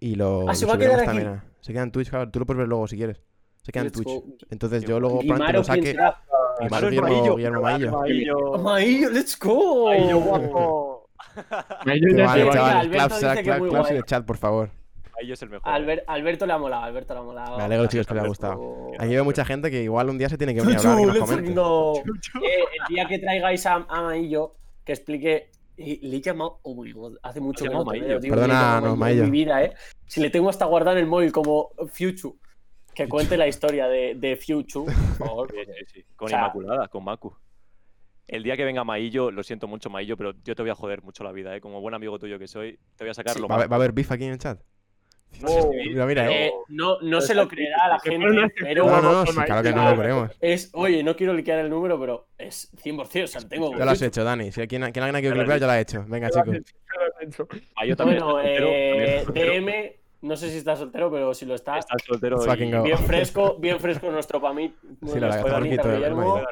[0.00, 1.18] Y lo Ah, ¿se va a quedar aquí?
[1.18, 2.30] a- Se queda en Twitch, claro.
[2.30, 3.20] Tú lo puedes ver luego si quieres.
[3.66, 4.06] Se queda en Let's Twitch.
[4.08, 4.24] go.
[4.50, 6.16] Entonces yo luego probablemente Guimaro, lo ¿quién saque.
[6.60, 7.36] Guimaro Guillermo, Maillo.
[7.36, 7.90] Guillermo Maillo.
[8.00, 8.58] Maillo.
[8.62, 9.86] Maillo, let's go.
[9.86, 11.08] Maillo, guapo.
[11.84, 14.70] Maillo Que ya vale, chavales, claps, que en el chat, por favor.
[15.20, 15.68] Ahí es el mejor.
[15.68, 17.56] Albert- Alberto le ha molado, Alberto le ha molado.
[17.56, 18.28] Me alegro, chicos, que haya Alberto.
[18.56, 18.90] gustado.
[19.00, 21.06] Aquí veo mucha gente que igual un día se tiene que venir a hablar y
[21.06, 21.50] nos comente.
[21.50, 25.50] Eh, el día que traigáis a, a Maillo, que explique.
[25.76, 26.60] y Le he llamado.
[26.62, 27.84] Oh my god, hace mucho ¿Le que no.
[28.30, 29.24] Perdona, Le no, Maillo en Maillo.
[29.24, 29.72] mi vida, eh.
[30.06, 32.34] Si le tengo hasta guardado en el móvil como Future,
[32.96, 35.50] que cuente la historia de, de Future, por favor.
[35.52, 36.04] Sí, sí, sí.
[36.16, 37.36] Con O sea- Inmaculada, con Macu.
[38.26, 41.00] El día que venga Maillo, lo siento mucho, Maillo, pero yo te voy a joder
[41.02, 41.60] mucho la vida, ¿eh?
[41.60, 43.40] Como buen amigo tuyo que soy, te voy a sacar Sí.
[43.40, 43.62] lo ¿Va, a más.
[43.64, 44.58] haber- va a haber beef aquí en el chat?
[45.40, 46.46] No sé si- Mira, mira, eh.
[46.46, 48.26] Eh, no, no se lo creerá la Que gente,
[48.58, 50.30] pero No, no, no, sí, claro que no lo creemos.
[50.40, 50.70] es.
[50.72, 53.24] Oye, no quiero liquear el número, pero es 100%.
[53.24, 53.76] O sea, tengo.
[53.76, 54.50] Ya lo has hecho, Dani.
[54.50, 56.04] Si alguien, quien alguien ha querido clipear, ya lo ha hecho.
[56.08, 56.56] Venga, chicos.
[57.96, 62.36] También Bueno, eh, DM, no sé si está soltero, pero si lo está, Está soltero
[62.56, 62.82] y- go.
[62.82, 64.40] bien fresco, bien fresco nuestro.
[65.06, 65.60] Sí, la verdad,
[66.14, 66.46] Maillo.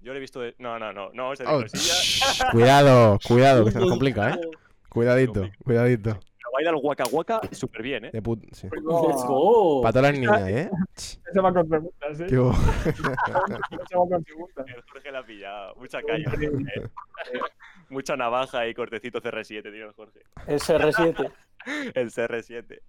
[0.00, 0.54] Yo le he visto de...
[0.58, 1.34] No, no, no, no, Oh,
[1.64, 4.40] shh, cuidado, cuidado, que se nos complica, eh.
[4.88, 6.10] Cuidadito, cuidadito.
[6.20, 8.10] Pero baila el guaca guaca súper bien, ¿eh?
[8.12, 8.42] De put...
[8.52, 8.68] sí.
[8.72, 9.82] Let's go.
[9.82, 10.70] Para todas las niñas, eh.
[10.96, 12.26] Ese va con preguntas, ¿eh?
[12.28, 12.36] Qué
[12.90, 13.02] Ese
[13.96, 14.66] va con preguntas.
[14.66, 15.74] El Jorge la ha pillado.
[15.76, 16.32] Mucha caña.
[16.40, 16.82] ¿eh?
[17.90, 20.20] Mucha navaja y cortecito CR7, tío, el Jorge.
[20.46, 21.30] El CR7.
[21.94, 22.80] El CR7.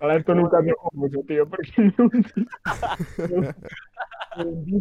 [0.00, 1.70] Ahora esto nunca me mucho, tío, porque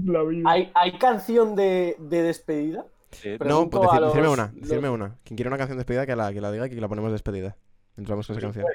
[0.05, 0.49] la vida.
[0.49, 2.85] ¿Hay, hay canción de, de despedida?
[3.23, 5.17] Eh, Pero- No, pues decirme una, los- decirme una.
[5.23, 7.09] Quien quiera una canción de despedida, que la, que la diga y que la ponemos
[7.09, 7.55] de despedida.
[7.97, 8.65] Entramos con esa canción.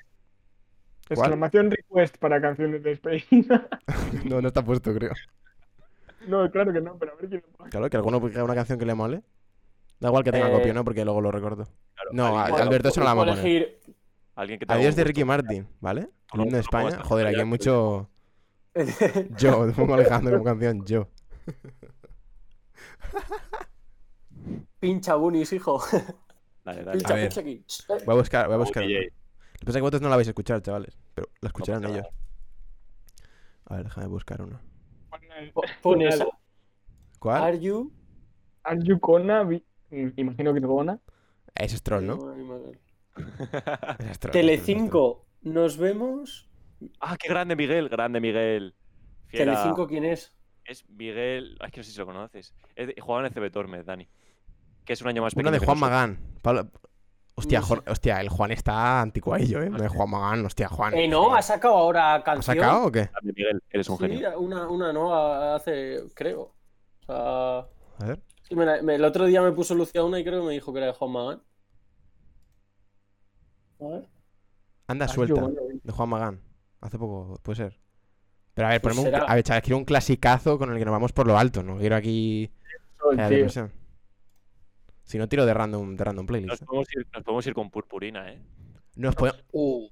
[1.08, 3.68] Exclamación request para canciones de despedida.
[4.24, 5.12] No, no está puesto, creo.
[6.28, 7.70] No, claro que no, pero a ver quién lo pone.
[7.70, 9.22] Claro, que alguno ponga una canción que le mole.
[10.04, 10.84] Da igual que tenga Eh, copia, ¿no?
[10.84, 11.64] Porque luego lo recuerdo.
[11.94, 13.46] claro, No, alguien, a- Alberto eso no la vamos a poner.
[13.46, 13.80] elegir
[14.34, 15.08] alguien que Adiós de gusto.
[15.08, 16.02] Ricky Martin, ¿vale?
[16.34, 17.00] No, himno de no España.
[17.02, 18.10] Joder, aquí hay mucho.
[18.74, 18.74] Yo,
[19.66, 21.08] te pongo Alejandro como canción, yo.
[24.80, 25.82] Pincha Bunis, hijo.
[26.64, 26.98] Dale, dale.
[26.98, 27.64] Pincha, pincha aquí.
[28.04, 28.82] Voy a buscar, voy a buscar.
[28.84, 29.10] Lo que
[29.64, 30.98] pasa es que vosotros no la vais a escuchar, chavales.
[31.14, 32.06] Pero la escucharán pasa ellos.
[33.66, 34.60] A ver, déjame buscar una.
[35.54, 36.26] Po- Pon esa.
[37.18, 37.42] ¿Cuál?
[37.42, 37.90] Are you?
[38.64, 39.62] Are you Gonna mm,
[40.16, 41.00] Imagino que es Gona.
[41.54, 42.14] Ese es troll, ¿no?
[42.34, 42.76] Es troll,
[44.00, 44.32] ese es troll.
[44.32, 46.48] Telecinco, nos vemos.
[47.00, 48.74] ah, qué grande Miguel, grande Miguel.
[49.26, 49.52] Fiera.
[49.52, 50.34] Telecinco, ¿quién es?
[50.64, 51.56] Es Miguel.
[51.64, 52.54] Es que no sé si lo conoces.
[52.74, 54.08] Es de, jugaba en el CB Tormes, Dani.
[54.84, 55.52] Que es un año más Una pequeño.
[55.52, 55.78] de que Juan.
[55.78, 56.18] Magán.
[56.42, 56.68] Pablo-
[57.36, 57.74] Hostia, No sé.
[57.74, 59.68] Jor- hostia, el Juan está anticuadillo, ¿eh?
[59.68, 60.94] No de Juan Magán, hostia, Juan.
[60.94, 62.56] Eh, no, ha sacado ahora ¿Ha canción.
[62.56, 63.08] sacado o qué?
[63.22, 64.38] Miguel, eres un Sí, genio.
[64.38, 66.54] una, una nueva hace, creo.
[67.06, 68.22] O sea, A ver.
[68.48, 70.52] Sí, me la- me- el otro día me puso Lucia una y creo que me
[70.52, 71.42] dijo que era de Juan Magán.
[73.80, 74.08] A ver.
[74.86, 75.42] Anda, you suelta.
[75.82, 76.40] De Juan Magán.
[76.80, 77.78] Hace poco, puede ser.
[78.54, 80.84] Pero a ver, Pues ponemos un, a ver, chaval, quiero un clasicazo con el que
[80.84, 81.76] nos vamos por lo alto, ¿no?
[81.78, 82.50] Quiero aquí.
[83.00, 83.48] Sol, eh.
[85.02, 86.62] Si no, tiro de random, de random Nos playlist.
[86.62, 86.66] ¿eh?
[86.66, 88.40] podemos, ir, nos podemos ir con purpurina, ¿eh?
[88.96, 89.88] Nos pone- Uh,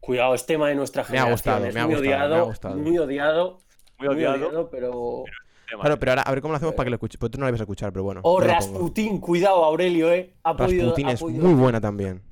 [0.00, 1.32] cuidado, es tema de nuestra Me ha generación.
[1.32, 2.76] gustado, es me ha gustado, me ha gustado.
[2.76, 3.60] Muy odiado.
[3.98, 4.68] Muy odiado.
[4.70, 5.24] pero.
[5.70, 5.98] Tema, Claro, ¿eh?
[5.98, 7.16] pero ahora a ver cómo lo hacemos para que lo escuche.
[7.18, 8.20] Pues tú no lo vais a escuchar, pero bueno.
[8.24, 8.46] Oh, pongo.
[8.52, 10.34] Rasputín, cuidado, Aurelio, eh.
[10.42, 12.22] Ha podido, Rasputin ha es podido- muy buena también.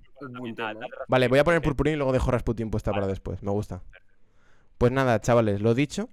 [1.09, 3.43] Vale, voy a poner Purpurín y luego dejo Rasputin puesta para después.
[3.43, 3.82] Me gusta.
[4.77, 6.09] Pues nada, chavales, lo dicho.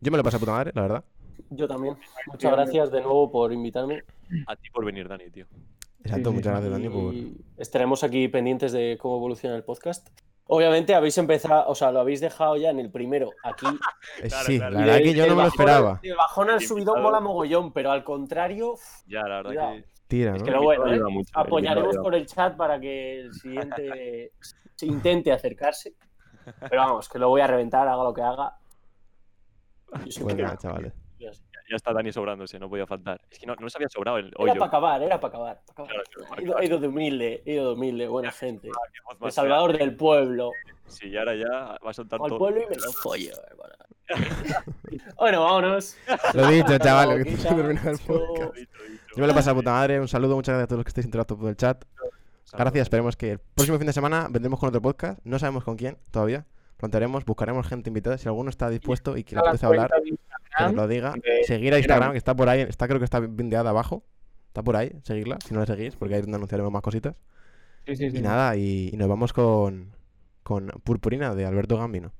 [0.00, 1.04] Yo me lo pasé a puta madre, la verdad.
[1.50, 1.96] Yo también.
[2.26, 4.02] Muchas gracias de nuevo por invitarme.
[4.46, 5.46] A ti por venir, Dani, tío.
[6.04, 7.14] Exacto, sí, muchas gracias, Dani, por.
[7.56, 10.08] Estaremos aquí pendientes de cómo evoluciona el podcast.
[10.50, 13.66] Obviamente habéis empezado, o sea, lo habéis dejado ya en el primero aquí.
[14.22, 14.74] Eh, Claro, sí, claro.
[14.74, 16.00] la verdad que yo no me lo esperaba.
[16.02, 18.74] El bajón al El subidón mola mogollón, pero al contrario,
[19.06, 19.84] Ya, la verdad que.
[20.08, 20.44] Tira, es ¿no?
[20.46, 21.00] que lo bueno, ¿eh?
[21.10, 24.32] mucho, apoyaremos por el chat para que el siguiente
[24.74, 25.94] se intente acercarse.
[26.70, 28.56] Pero vamos, que lo voy a reventar, haga lo que haga.
[30.06, 30.94] Yo soy muy- nada, chavales.
[31.70, 33.20] Ya está Dani sobrándose, no podía faltar.
[33.30, 34.52] Es que no, no nos había sobrado el Era hoyo.
[34.54, 35.60] para acabar, era para acabar.
[35.66, 35.90] pa' acabar.
[35.90, 38.70] Claro, claro, He ido, he ido de humilde, he ido de humilde, buena gente.
[39.20, 40.50] El salvador del pueblo.
[40.86, 42.38] Sí, y ahora ya va a soltar Al todo.
[42.38, 43.74] pueblo y me lo follo, hermano.
[45.18, 45.96] bueno, vámonos.
[46.32, 48.56] Lo dicho, chavales, que terminar el podcast.
[48.56, 50.00] Yo me lo he pasado de puta madre.
[50.00, 51.84] Un saludo, muchas gracias a todos los que estáis interactuando por el chat.
[52.52, 55.20] Gracias, esperemos que el próximo fin de semana vendremos con otro podcast.
[55.24, 56.46] No sabemos con quién todavía.
[56.78, 58.18] Plantearemos, buscaremos gente invitada.
[58.18, 61.14] Si alguno está dispuesto y que le A hablar, que nos lo diga.
[61.44, 62.62] Seguir a Instagram, que está por ahí.
[62.62, 64.04] Está, creo que está vindeada abajo.
[64.48, 67.14] Está por ahí, seguirla, si no la seguís, porque ahí es donde anunciaremos más cositas.
[67.86, 68.16] Sí, sí, sí.
[68.16, 69.92] Y nada, y, y nos vamos con,
[70.42, 72.12] con Purpurina de Alberto Gambino.